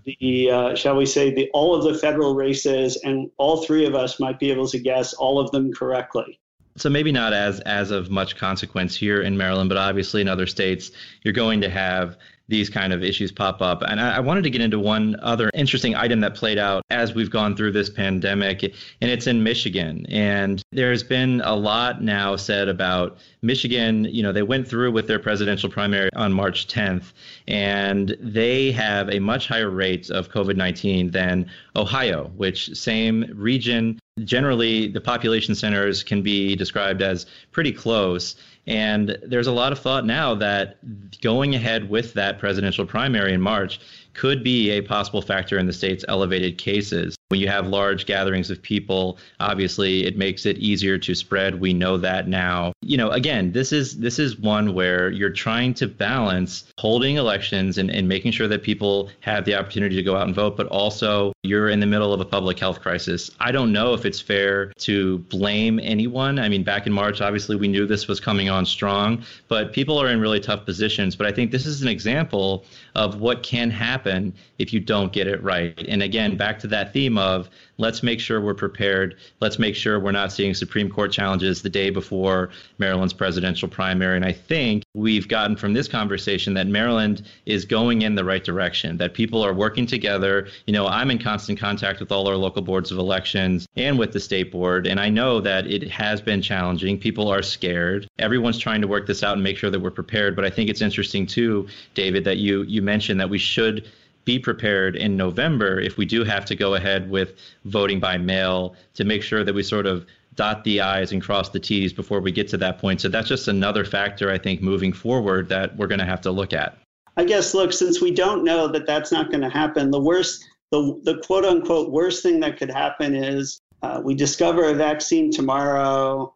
the, 0.06 0.52
uh, 0.52 0.76
shall 0.76 0.98
we 0.98 1.08
say, 1.08 1.34
the 1.34 1.50
all 1.56 1.74
of 1.74 1.92
the 1.92 1.98
federal 1.98 2.36
races, 2.36 2.98
and 3.04 3.32
all 3.38 3.66
three 3.66 3.88
of 3.88 3.96
us 3.96 4.20
might 4.20 4.38
be 4.38 4.52
able 4.52 4.68
to 4.68 4.78
guess 4.78 5.14
all 5.14 5.40
of 5.40 5.50
them 5.50 5.74
correctly. 5.74 6.40
So 6.78 6.90
maybe 6.90 7.12
not 7.12 7.34
as 7.34 7.62
as 7.62 7.92
of 7.92 8.10
much 8.10 8.36
consequence 8.36 8.96
here 8.96 9.22
in 9.22 9.38
Maryland, 9.38 9.70
but 9.70 9.78
obviously 9.78 10.22
in 10.22 10.28
other 10.28 10.46
states, 10.46 10.92
you're 11.24 11.34
going 11.34 11.62
to 11.62 11.70
have 11.70 12.18
these 12.48 12.70
kind 12.70 12.94
of 12.94 13.04
issues 13.04 13.32
pop 13.32 13.62
up. 13.62 13.82
And 13.82 14.00
I, 14.00 14.18
I, 14.18 14.20
wanted 14.20 14.44
to 14.44 14.50
get 14.50 14.62
into 14.62 14.80
one 14.80 15.16
other 15.22 15.50
interesting 15.54 15.96
item 15.96 16.20
that 16.20 16.36
played 16.36 16.60
out 16.60 16.84
as 16.90 17.16
we've 17.16 17.30
gone 17.30 17.56
through 17.56 17.72
this 17.72 17.90
pandemic, 17.90 18.64
and 18.64 19.12
it's 19.12 19.26
in 19.26 19.42
Michigan. 19.42 20.06
And 20.10 20.62
there's 20.72 21.04
been 21.04 21.42
a 21.44 21.56
lot 21.56 22.04
now 22.04 22.36
said 22.36 22.68
about 22.68 23.18
Michigan. 23.42 24.06
You 24.06 24.24
know, 24.24 24.32
they 24.32 24.44
went 24.44 24.68
through 24.68 24.92
with 24.92 25.08
their 25.08 25.20
presidential 25.20 25.70
primary 25.70 26.10
on 26.16 26.34
March 26.34 26.68
10th, 26.68 27.14
and 27.48 28.16
they 28.20 28.72
have 28.72 29.10
a 29.10 29.20
much 29.20 29.48
higher 29.48 29.70
rate 29.70 30.10
of 30.10 30.30
COVID 30.30 30.56
19 30.56 31.12
than 31.12 31.50
Ohio, 31.76 32.32
which 32.36 32.76
same 32.76 33.26
region. 33.34 34.00
Generally, 34.24 34.90
the 34.90 35.02
population 35.02 35.56
centers 35.56 36.02
can 36.02 36.22
be 36.22 36.56
described 36.56 37.02
as 37.02 37.26
pretty 37.52 37.74
close. 37.74 38.36
And 38.68 39.18
there's 39.24 39.48
a 39.48 39.52
lot 39.52 39.72
of 39.72 39.80
thought 39.80 40.06
now 40.06 40.34
that 40.36 40.78
going 41.22 41.54
ahead 41.54 41.90
with 41.90 42.14
that 42.14 42.40
presidential 42.40 42.86
primary 42.86 43.34
in 43.34 43.42
March 43.42 43.80
could 44.14 44.44
be 44.44 44.72
a 44.72 44.82
possible 44.82 45.22
factor 45.22 45.60
in 45.60 45.68
the 45.68 45.74
state's 45.74 46.04
elevated 46.08 46.58
cases. 46.58 47.16
When 47.30 47.40
you 47.40 47.48
have 47.48 47.66
large 47.66 48.06
gatherings 48.06 48.52
of 48.52 48.62
people, 48.62 49.18
obviously 49.40 50.06
it 50.06 50.16
makes 50.16 50.46
it 50.46 50.60
easier 50.60 51.00
to 51.00 51.16
spread. 51.16 51.60
We 51.60 51.74
know 51.74 51.98
that 51.98 52.28
now. 52.28 52.74
You 52.84 52.98
know, 52.98 53.10
again, 53.10 53.52
this 53.52 53.74
is 53.74 53.98
this 53.98 54.20
is 54.20 54.38
one 54.38 54.76
where 54.76 55.10
you're 55.10 55.32
trying 55.32 55.74
to 55.76 55.88
balance 55.88 56.72
holding 56.78 57.16
elections 57.16 57.80
and, 57.80 57.90
and 57.90 58.08
making 58.08 58.32
sure 58.32 58.48
that 58.48 58.62
people 58.62 59.10
have 59.22 59.44
the 59.44 59.56
opportunity 59.56 59.96
to 59.96 60.04
go 60.04 60.16
out 60.16 60.28
and 60.28 60.36
vote, 60.36 60.56
but 60.56 60.68
also 60.68 61.34
you're 61.42 61.70
in 61.70 61.80
the 61.80 61.88
middle 61.88 62.14
of 62.14 62.22
a 62.22 62.26
public 62.26 62.60
health 62.60 62.80
crisis. 62.80 63.32
I 63.40 63.52
don't 63.52 63.74
know 63.74 63.96
if 63.96 64.06
it's 64.06 64.22
fair 64.22 64.72
to 64.82 65.18
blame 65.18 65.80
anyone. 65.82 66.38
I 66.38 66.48
mean, 66.48 66.64
back 66.64 66.86
in 66.86 66.94
March, 66.94 67.22
obviously 67.22 67.56
we 67.56 67.68
knew 67.68 67.88
this 67.88 68.08
was 68.08 68.20
coming 68.20 68.50
on 68.50 68.68
strong, 68.68 69.24
but 69.48 69.74
people 69.74 69.98
are 69.98 70.10
in 70.10 70.22
really 70.22 70.40
tough 70.40 70.64
positions. 70.64 71.16
But 71.16 71.26
I 71.26 71.32
think 71.32 71.50
this 71.50 71.66
is 71.66 71.82
an 71.82 71.88
example 71.88 72.66
of 72.94 73.20
what 73.20 73.42
can 73.42 73.72
happen 73.72 74.32
if 74.60 74.72
you 74.72 74.80
don't 74.80 75.12
get 75.12 75.26
it 75.26 75.42
right. 75.42 75.84
And 75.88 76.04
again, 76.04 76.38
back 76.38 76.60
to 76.60 76.68
that 76.68 76.94
theme 76.94 77.15
of 77.18 77.50
let's 77.78 78.04
make 78.04 78.20
sure 78.20 78.40
we're 78.42 78.54
prepared. 78.54 79.16
Let's 79.42 79.60
make 79.60 79.76
sure 79.76 80.00
we're 80.00 80.12
not 80.12 80.32
seeing 80.32 80.54
Supreme 80.54 80.90
Court 80.90 81.12
challenges 81.12 81.62
the 81.62 81.70
day 81.70 81.90
before 81.90 82.50
Maryland's 82.78 83.14
presidential 83.14 83.68
primary. 83.68 84.16
And 84.16 84.26
I 84.26 84.32
think 84.32 84.84
we've 84.94 85.28
gotten 85.28 85.56
from 85.56 85.74
this 85.74 85.88
conversation 85.88 86.54
that 86.54 86.68
Maryland 86.68 87.24
is 87.46 87.66
going 87.66 88.02
in 88.02 88.16
the 88.16 88.24
right 88.24 88.44
direction, 88.44 88.98
that 88.98 89.14
people 89.14 89.44
are 89.44 89.54
working 89.54 89.86
together. 89.86 90.48
You 90.68 90.74
know, 90.74 90.88
I'm 90.88 91.12
in 91.12 91.20
constant 91.20 91.60
contact 91.60 92.00
with 92.00 92.12
all 92.12 92.28
our 92.28 92.38
local 92.38 92.62
boards 92.62 92.92
of 92.92 92.98
elections 92.98 93.68
and 93.76 94.00
with 94.00 94.14
the 94.14 94.20
state 94.20 94.52
board. 94.52 94.88
And 94.88 95.00
I 95.00 95.10
know 95.10 95.42
that 95.42 95.68
it 95.68 95.90
has 95.90 96.22
been 96.22 96.42
challenging. 96.42 97.00
People 97.00 97.28
are 97.28 97.42
scared. 97.42 98.08
Everyone's 98.20 98.60
trying 98.60 98.82
to 98.82 98.88
work 98.88 99.08
this 99.08 99.24
out 99.24 99.34
and 99.34 99.44
make 99.44 99.58
sure 99.58 99.70
that 99.70 99.80
we're 99.80 99.92
prepared. 99.92 100.36
But 100.36 100.46
I 100.46 100.50
think 100.50 100.70
it's 100.70 100.82
interesting 100.82 101.26
too, 101.26 101.68
David, 101.94 102.24
that 102.26 102.38
you 102.38 102.64
you 102.64 102.82
mentioned 102.82 103.20
that 103.20 103.30
we 103.30 103.38
should 103.38 103.90
be 104.26 104.40
prepared 104.40 104.96
in 104.96 105.16
November 105.16 105.80
if 105.80 105.98
we 105.98 106.06
do 106.06 106.24
have 106.24 106.46
to 106.46 106.56
go 106.56 106.74
ahead 106.74 107.10
with 107.10 107.34
voting 107.64 108.00
by 108.00 108.18
mail 108.18 108.76
to 108.96 109.04
make 109.04 109.24
sure 109.24 109.44
that 109.44 109.54
we 109.54 109.64
sort 109.64 109.86
of 109.86 110.06
dot 110.36 110.64
the 110.64 110.82
I's 110.82 111.12
and 111.12 111.22
cross 111.22 111.50
the 111.50 111.60
T's 111.60 111.94
before 111.94 112.20
we 112.20 112.32
get 112.32 112.48
to 112.50 112.58
that 112.58 112.80
point. 112.80 113.02
So 113.02 113.08
that's 113.08 113.30
just 113.30 113.48
another 113.48 113.86
factor, 113.86 114.32
I 114.32 114.38
think, 114.38 114.62
moving 114.62 114.92
forward 114.92 115.48
that 115.50 115.76
we're 115.78 115.88
going 115.88 116.00
to 116.00 116.06
have 116.06 116.22
to 116.22 116.32
look 116.32 116.54
at. 116.54 116.78
I 117.18 117.24
guess, 117.24 117.54
look, 117.54 117.72
since 117.72 118.02
we 118.02 118.12
don't 118.12 118.44
know 118.44 118.68
that 118.68 118.86
that's 118.86 119.12
not 119.12 119.32
going 119.32 119.42
to 119.42 119.50
happen, 119.50 119.92
the 119.92 120.02
worst, 120.02 120.46
the, 120.72 121.00
the 121.04 121.20
quote 121.20 121.46
unquote 121.46 121.92
worst 121.92 122.22
thing 122.22 122.42
that 122.42 122.58
could 122.58 122.70
happen 122.70 123.16
is 123.16 123.62
uh, 123.82 124.02
we 124.04 124.16
discover 124.16 124.66
a 124.66 124.74
vaccine 124.74 125.32
tomorrow, 125.32 126.34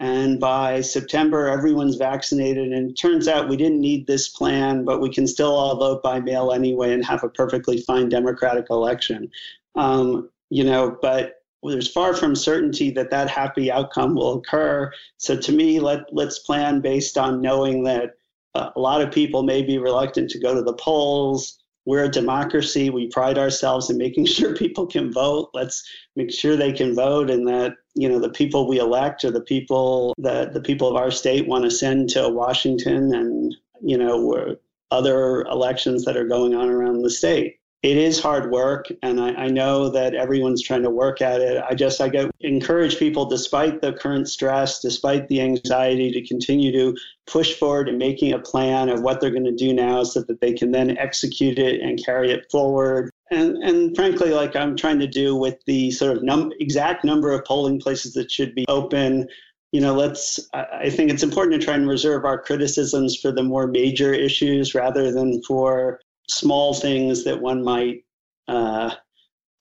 and 0.00 0.40
by 0.40 0.80
September, 0.80 1.46
everyone's 1.46 1.96
vaccinated. 1.96 2.72
And 2.72 2.90
it 2.90 2.94
turns 2.94 3.28
out 3.28 3.50
we 3.50 3.58
didn't 3.58 3.82
need 3.82 4.06
this 4.06 4.28
plan, 4.28 4.82
but 4.82 5.02
we 5.02 5.12
can 5.12 5.26
still 5.26 5.54
all 5.54 5.76
vote 5.76 6.02
by 6.02 6.20
mail 6.20 6.52
anyway 6.52 6.94
and 6.94 7.04
have 7.04 7.22
a 7.22 7.28
perfectly 7.28 7.82
fine 7.82 8.08
democratic 8.08 8.70
election. 8.70 9.30
Um, 9.74 10.30
you 10.48 10.64
know, 10.64 10.96
but 11.02 11.42
there's 11.62 11.92
far 11.92 12.14
from 12.14 12.34
certainty 12.34 12.90
that 12.92 13.10
that 13.10 13.28
happy 13.28 13.70
outcome 13.70 14.14
will 14.14 14.38
occur. 14.38 14.90
So 15.18 15.36
to 15.36 15.52
me, 15.52 15.78
let 15.80 16.00
let's 16.12 16.38
plan 16.38 16.80
based 16.80 17.18
on 17.18 17.42
knowing 17.42 17.84
that 17.84 18.14
uh, 18.54 18.70
a 18.74 18.80
lot 18.80 19.02
of 19.02 19.12
people 19.12 19.42
may 19.42 19.62
be 19.62 19.76
reluctant 19.76 20.30
to 20.30 20.40
go 20.40 20.54
to 20.54 20.62
the 20.62 20.72
polls. 20.72 21.58
We're 21.84 22.04
a 22.04 22.10
democracy. 22.10 22.88
We 22.88 23.08
pride 23.08 23.36
ourselves 23.36 23.90
in 23.90 23.98
making 23.98 24.24
sure 24.36 24.56
people 24.56 24.86
can 24.86 25.12
vote. 25.12 25.50
Let's 25.52 25.86
make 26.16 26.32
sure 26.32 26.56
they 26.56 26.72
can 26.72 26.94
vote, 26.94 27.28
and 27.28 27.46
that 27.48 27.74
you 27.94 28.08
know 28.08 28.18
the 28.18 28.30
people 28.30 28.68
we 28.68 28.78
elect 28.78 29.24
or 29.24 29.30
the 29.30 29.40
people 29.40 30.14
that 30.18 30.52
the 30.52 30.60
people 30.60 30.88
of 30.88 30.96
our 30.96 31.10
state 31.10 31.46
want 31.46 31.64
to 31.64 31.70
send 31.70 32.10
to 32.10 32.28
Washington, 32.28 33.14
and 33.14 33.54
you 33.82 33.98
know 33.98 34.56
other 34.90 35.42
elections 35.42 36.04
that 36.04 36.16
are 36.16 36.26
going 36.26 36.54
on 36.54 36.68
around 36.68 37.02
the 37.02 37.10
state. 37.10 37.56
It 37.82 37.96
is 37.96 38.20
hard 38.20 38.50
work 38.50 38.88
and 39.02 39.18
I, 39.18 39.30
I, 39.30 39.48
know 39.48 39.88
that 39.88 40.14
everyone's 40.14 40.62
trying 40.62 40.82
to 40.82 40.90
work 40.90 41.22
at 41.22 41.40
it. 41.40 41.62
I 41.66 41.74
just 41.74 41.98
i 42.02 42.10
get 42.10 42.30
encourage 42.40 42.98
people 42.98 43.24
despite 43.24 43.80
the 43.80 43.94
current 43.94 44.28
stress 44.28 44.80
despite 44.80 45.28
the 45.28 45.40
anxiety 45.40 46.10
to 46.12 46.26
continue 46.26 46.72
to 46.72 46.94
push 47.26 47.54
forward 47.54 47.88
and 47.88 47.96
making 47.96 48.34
a 48.34 48.38
plan 48.38 48.90
of 48.90 49.00
what 49.00 49.20
they're 49.20 49.30
going 49.30 49.44
to 49.44 49.54
do 49.54 49.72
now 49.72 50.02
so 50.02 50.20
that 50.20 50.42
they 50.42 50.52
can 50.52 50.72
then 50.72 50.98
execute 50.98 51.58
it 51.58 51.80
and 51.80 52.04
carry 52.04 52.30
it 52.30 52.50
forward 52.50 53.10
and 53.30 53.56
and 53.62 53.94
frankly 53.96 54.30
like 54.30 54.56
i'm 54.56 54.76
trying 54.76 54.98
to 54.98 55.06
do 55.06 55.36
with 55.36 55.56
the 55.66 55.90
sort 55.90 56.16
of 56.16 56.22
num- 56.22 56.52
exact 56.60 57.04
number 57.04 57.32
of 57.32 57.44
polling 57.44 57.80
places 57.80 58.12
that 58.14 58.30
should 58.30 58.54
be 58.54 58.64
open 58.68 59.26
you 59.72 59.80
know 59.80 59.94
let's 59.94 60.40
i 60.52 60.90
think 60.90 61.10
it's 61.10 61.22
important 61.22 61.58
to 61.58 61.64
try 61.64 61.74
and 61.74 61.88
reserve 61.88 62.24
our 62.24 62.40
criticisms 62.40 63.16
for 63.16 63.32
the 63.32 63.42
more 63.42 63.66
major 63.66 64.12
issues 64.12 64.74
rather 64.74 65.12
than 65.12 65.42
for 65.42 66.00
small 66.28 66.74
things 66.74 67.24
that 67.24 67.40
one 67.40 67.62
might 67.62 68.04
uh, 68.48 68.94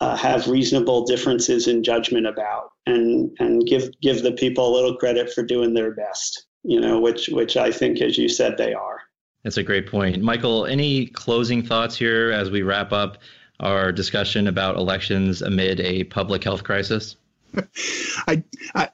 uh, 0.02 0.16
have 0.16 0.48
reasonable 0.48 1.06
differences 1.06 1.68
in 1.68 1.84
judgment 1.84 2.26
about, 2.26 2.72
and 2.86 3.36
and 3.40 3.66
give 3.66 3.90
give 4.02 4.24
the 4.24 4.32
people 4.32 4.68
a 4.68 4.74
little 4.74 4.96
credit 4.96 5.32
for 5.34 5.44
doing 5.44 5.74
their 5.74 5.92
best. 5.92 6.46
You 6.64 6.80
know, 6.80 7.00
which 7.00 7.28
which 7.30 7.58
I 7.58 7.72
think, 7.72 8.02
as 8.02 8.18
you 8.18 8.30
said, 8.30 8.58
they 8.58 8.74
are. 8.74 9.02
That's 9.44 9.58
a 9.58 9.64
great 9.64 9.88
point, 9.88 10.22
Michael. 10.22 10.66
Any 10.66 11.08
closing 11.08 11.64
thoughts 11.64 11.96
here 11.96 12.32
as 12.32 12.50
we 12.50 12.62
wrap 12.62 12.92
up 12.92 13.20
our 13.60 13.92
discussion 13.92 14.48
about 14.48 14.78
elections 14.78 15.42
amid 15.42 15.80
a 15.80 16.04
public 16.06 16.44
health 16.44 16.64
crisis? 16.64 17.16
I, 18.28 18.44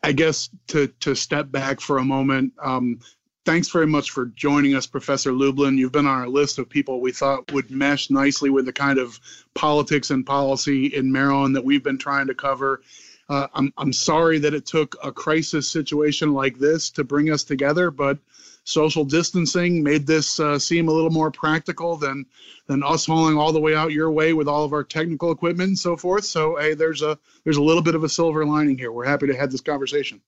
I 0.02 0.12
guess 0.14 0.50
to 0.68 0.88
to 1.02 1.14
step 1.14 1.52
back 1.52 1.82
for 1.82 1.98
a 1.98 2.06
moment, 2.06 2.54
um, 2.62 3.00
thanks 3.46 3.70
very 3.70 3.88
much 3.88 4.12
for 4.12 4.26
joining 4.28 4.76
us, 4.76 4.88
Professor 4.88 5.32
Lublin. 5.32 5.78
You've 5.78 5.92
been 5.92 6.08
on 6.08 6.20
our 6.20 6.28
list 6.28 6.58
of 6.58 6.68
people 6.68 7.00
we 7.00 7.12
thought 7.12 7.52
would 7.52 7.70
mesh 7.70 8.10
nicely 8.10 8.50
with 8.50 8.66
the 8.66 8.74
kind 8.74 8.98
of 8.98 9.20
politics 9.54 10.10
and 10.10 10.26
policy 10.26 10.88
in 10.88 11.12
Maryland 11.12 11.56
that 11.56 11.64
we've 11.64 11.84
been 11.84 11.98
trying 11.98 12.28
to 12.28 12.34
cover. 12.34 12.82
Uh, 13.28 13.48
I'm, 13.54 13.74
I'm 13.78 13.94
sorry 13.94 14.40
that 14.40 14.54
it 14.54 14.66
took 14.66 14.96
a 15.04 15.12
crisis 15.12 15.68
situation 15.68 16.34
like 16.34 16.60
this 16.60 16.90
to 16.92 17.04
bring 17.04 17.32
us 17.32 17.44
together, 17.44 17.90
but 17.90 18.20
social 18.66 19.06
distancing 19.06 19.82
made 19.82 20.06
this 20.06 20.40
uh, 20.40 20.60
seem 20.60 20.90
a 20.90 20.92
little 20.92 21.10
more 21.10 21.32
practical 21.32 21.96
than 21.96 22.26
than 22.68 22.84
us 22.84 23.06
hauling 23.06 23.38
all 23.38 23.54
the 23.54 23.60
way 23.60 23.76
out 23.76 23.92
your 23.92 24.12
way 24.12 24.34
with 24.34 24.48
all 24.48 24.66
of 24.66 24.74
our 24.74 24.84
technical 24.84 25.32
equipment 25.32 25.70
and 25.70 25.80
so 25.80 25.96
forth. 25.96 26.26
So 26.26 26.58
hey, 26.58 26.74
there's 26.74 27.02
a 27.02 27.18
there's 27.44 27.58
a 27.58 27.64
little 27.64 27.84
bit 27.84 27.96
of 27.96 28.04
a 28.04 28.10
silver 28.10 28.46
lining 28.46 28.78
here. 28.78 28.92
We're 28.92 29.06
happy 29.06 29.28
to 29.28 29.36
have 29.36 29.52
this 29.52 29.62
conversation. 29.62 30.20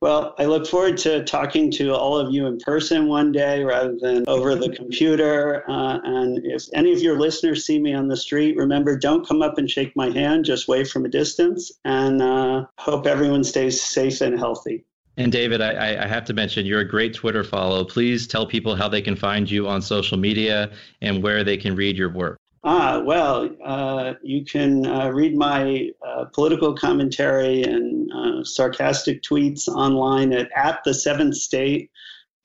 Well, 0.00 0.34
I 0.38 0.44
look 0.44 0.66
forward 0.66 0.98
to 0.98 1.24
talking 1.24 1.70
to 1.72 1.94
all 1.94 2.18
of 2.18 2.30
you 2.30 2.46
in 2.46 2.58
person 2.58 3.06
one 3.06 3.32
day 3.32 3.64
rather 3.64 3.96
than 3.98 4.24
over 4.28 4.54
the 4.54 4.68
computer. 4.68 5.64
Uh, 5.66 5.98
and 6.04 6.44
if 6.44 6.64
any 6.74 6.92
of 6.92 7.00
your 7.00 7.18
listeners 7.18 7.64
see 7.64 7.78
me 7.78 7.94
on 7.94 8.08
the 8.08 8.16
street, 8.16 8.58
remember 8.58 8.98
don't 8.98 9.26
come 9.26 9.40
up 9.40 9.56
and 9.56 9.70
shake 9.70 9.96
my 9.96 10.10
hand, 10.10 10.44
just 10.44 10.68
wave 10.68 10.90
from 10.90 11.06
a 11.06 11.08
distance. 11.08 11.72
And 11.86 12.20
uh, 12.20 12.66
hope 12.76 13.06
everyone 13.06 13.44
stays 13.44 13.82
safe 13.82 14.20
and 14.20 14.38
healthy. 14.38 14.84
And 15.16 15.30
David, 15.30 15.60
I, 15.60 16.02
I, 16.02 16.06
have 16.08 16.24
to 16.24 16.32
mention 16.32 16.66
you're 16.66 16.80
a 16.80 16.88
great 16.88 17.14
Twitter 17.14 17.44
follow. 17.44 17.84
Please 17.84 18.26
tell 18.26 18.46
people 18.46 18.74
how 18.74 18.88
they 18.88 19.00
can 19.00 19.14
find 19.14 19.48
you 19.48 19.68
on 19.68 19.80
social 19.80 20.18
media 20.18 20.72
and 21.02 21.22
where 21.22 21.44
they 21.44 21.56
can 21.56 21.76
read 21.76 21.96
your 21.96 22.10
work. 22.10 22.36
Ah, 22.64 22.98
well, 22.98 23.50
uh, 23.62 24.14
you 24.22 24.44
can 24.44 24.86
uh, 24.86 25.10
read 25.10 25.36
my 25.36 25.90
uh, 26.04 26.24
political 26.32 26.74
commentary 26.74 27.62
and 27.62 28.10
uh, 28.12 28.42
sarcastic 28.42 29.22
tweets 29.22 29.68
online 29.68 30.32
at, 30.32 30.48
at 30.56 30.82
the 30.84 30.94
seventh 30.94 31.36
state. 31.36 31.90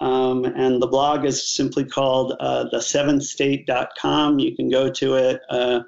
Um, 0.01 0.45
and 0.45 0.81
the 0.81 0.87
blog 0.87 1.25
is 1.25 1.47
simply 1.47 1.85
called 1.85 2.35
uh, 2.39 2.65
the 2.69 2.81
seventh 2.81 3.23
state.com. 3.23 4.39
You 4.39 4.55
can 4.55 4.69
go 4.69 4.91
to 4.91 5.15
it. 5.15 5.41
Uh, 5.49 5.81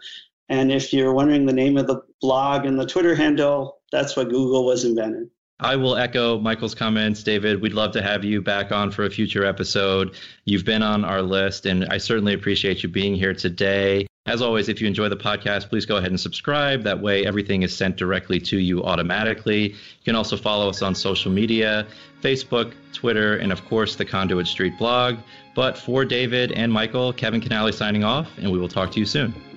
and 0.49 0.71
if 0.71 0.93
you're 0.93 1.13
wondering 1.13 1.45
the 1.45 1.53
name 1.53 1.77
of 1.77 1.87
the 1.87 2.01
blog 2.21 2.65
and 2.65 2.79
the 2.79 2.85
Twitter 2.85 3.15
handle, 3.15 3.81
that's 3.91 4.15
what 4.15 4.29
Google 4.29 4.65
was 4.65 4.83
invented. 4.83 5.29
I 5.61 5.75
will 5.75 5.95
echo 5.95 6.39
Michael's 6.39 6.73
comments, 6.73 7.21
David. 7.21 7.61
We'd 7.61 7.73
love 7.73 7.91
to 7.91 8.01
have 8.01 8.23
you 8.23 8.41
back 8.41 8.71
on 8.71 8.89
for 8.89 9.05
a 9.05 9.11
future 9.11 9.45
episode. 9.45 10.15
You've 10.43 10.65
been 10.65 10.81
on 10.81 11.05
our 11.05 11.21
list, 11.21 11.67
and 11.67 11.85
I 11.85 11.99
certainly 11.99 12.33
appreciate 12.33 12.81
you 12.81 12.89
being 12.89 13.13
here 13.13 13.35
today. 13.35 14.07
As 14.25 14.41
always, 14.41 14.69
if 14.69 14.81
you 14.81 14.87
enjoy 14.87 15.09
the 15.09 15.17
podcast, 15.17 15.69
please 15.69 15.85
go 15.85 15.97
ahead 15.97 16.09
and 16.09 16.19
subscribe. 16.19 16.81
That 16.83 16.99
way, 16.99 17.27
everything 17.27 17.61
is 17.61 17.77
sent 17.77 17.95
directly 17.95 18.39
to 18.39 18.57
you 18.57 18.83
automatically. 18.83 19.69
You 19.69 20.03
can 20.03 20.15
also 20.15 20.35
follow 20.35 20.67
us 20.67 20.81
on 20.81 20.95
social 20.95 21.31
media 21.31 21.85
Facebook, 22.23 22.73
Twitter, 22.91 23.37
and 23.37 23.51
of 23.51 23.63
course, 23.65 23.95
the 23.95 24.05
Conduit 24.05 24.47
Street 24.47 24.77
blog. 24.79 25.17
But 25.53 25.77
for 25.77 26.05
David 26.05 26.53
and 26.53 26.73
Michael, 26.73 27.13
Kevin 27.13 27.39
Kinnally 27.39 27.73
signing 27.73 28.03
off, 28.03 28.27
and 28.39 28.51
we 28.51 28.57
will 28.57 28.67
talk 28.67 28.91
to 28.93 28.99
you 28.99 29.05
soon. 29.05 29.50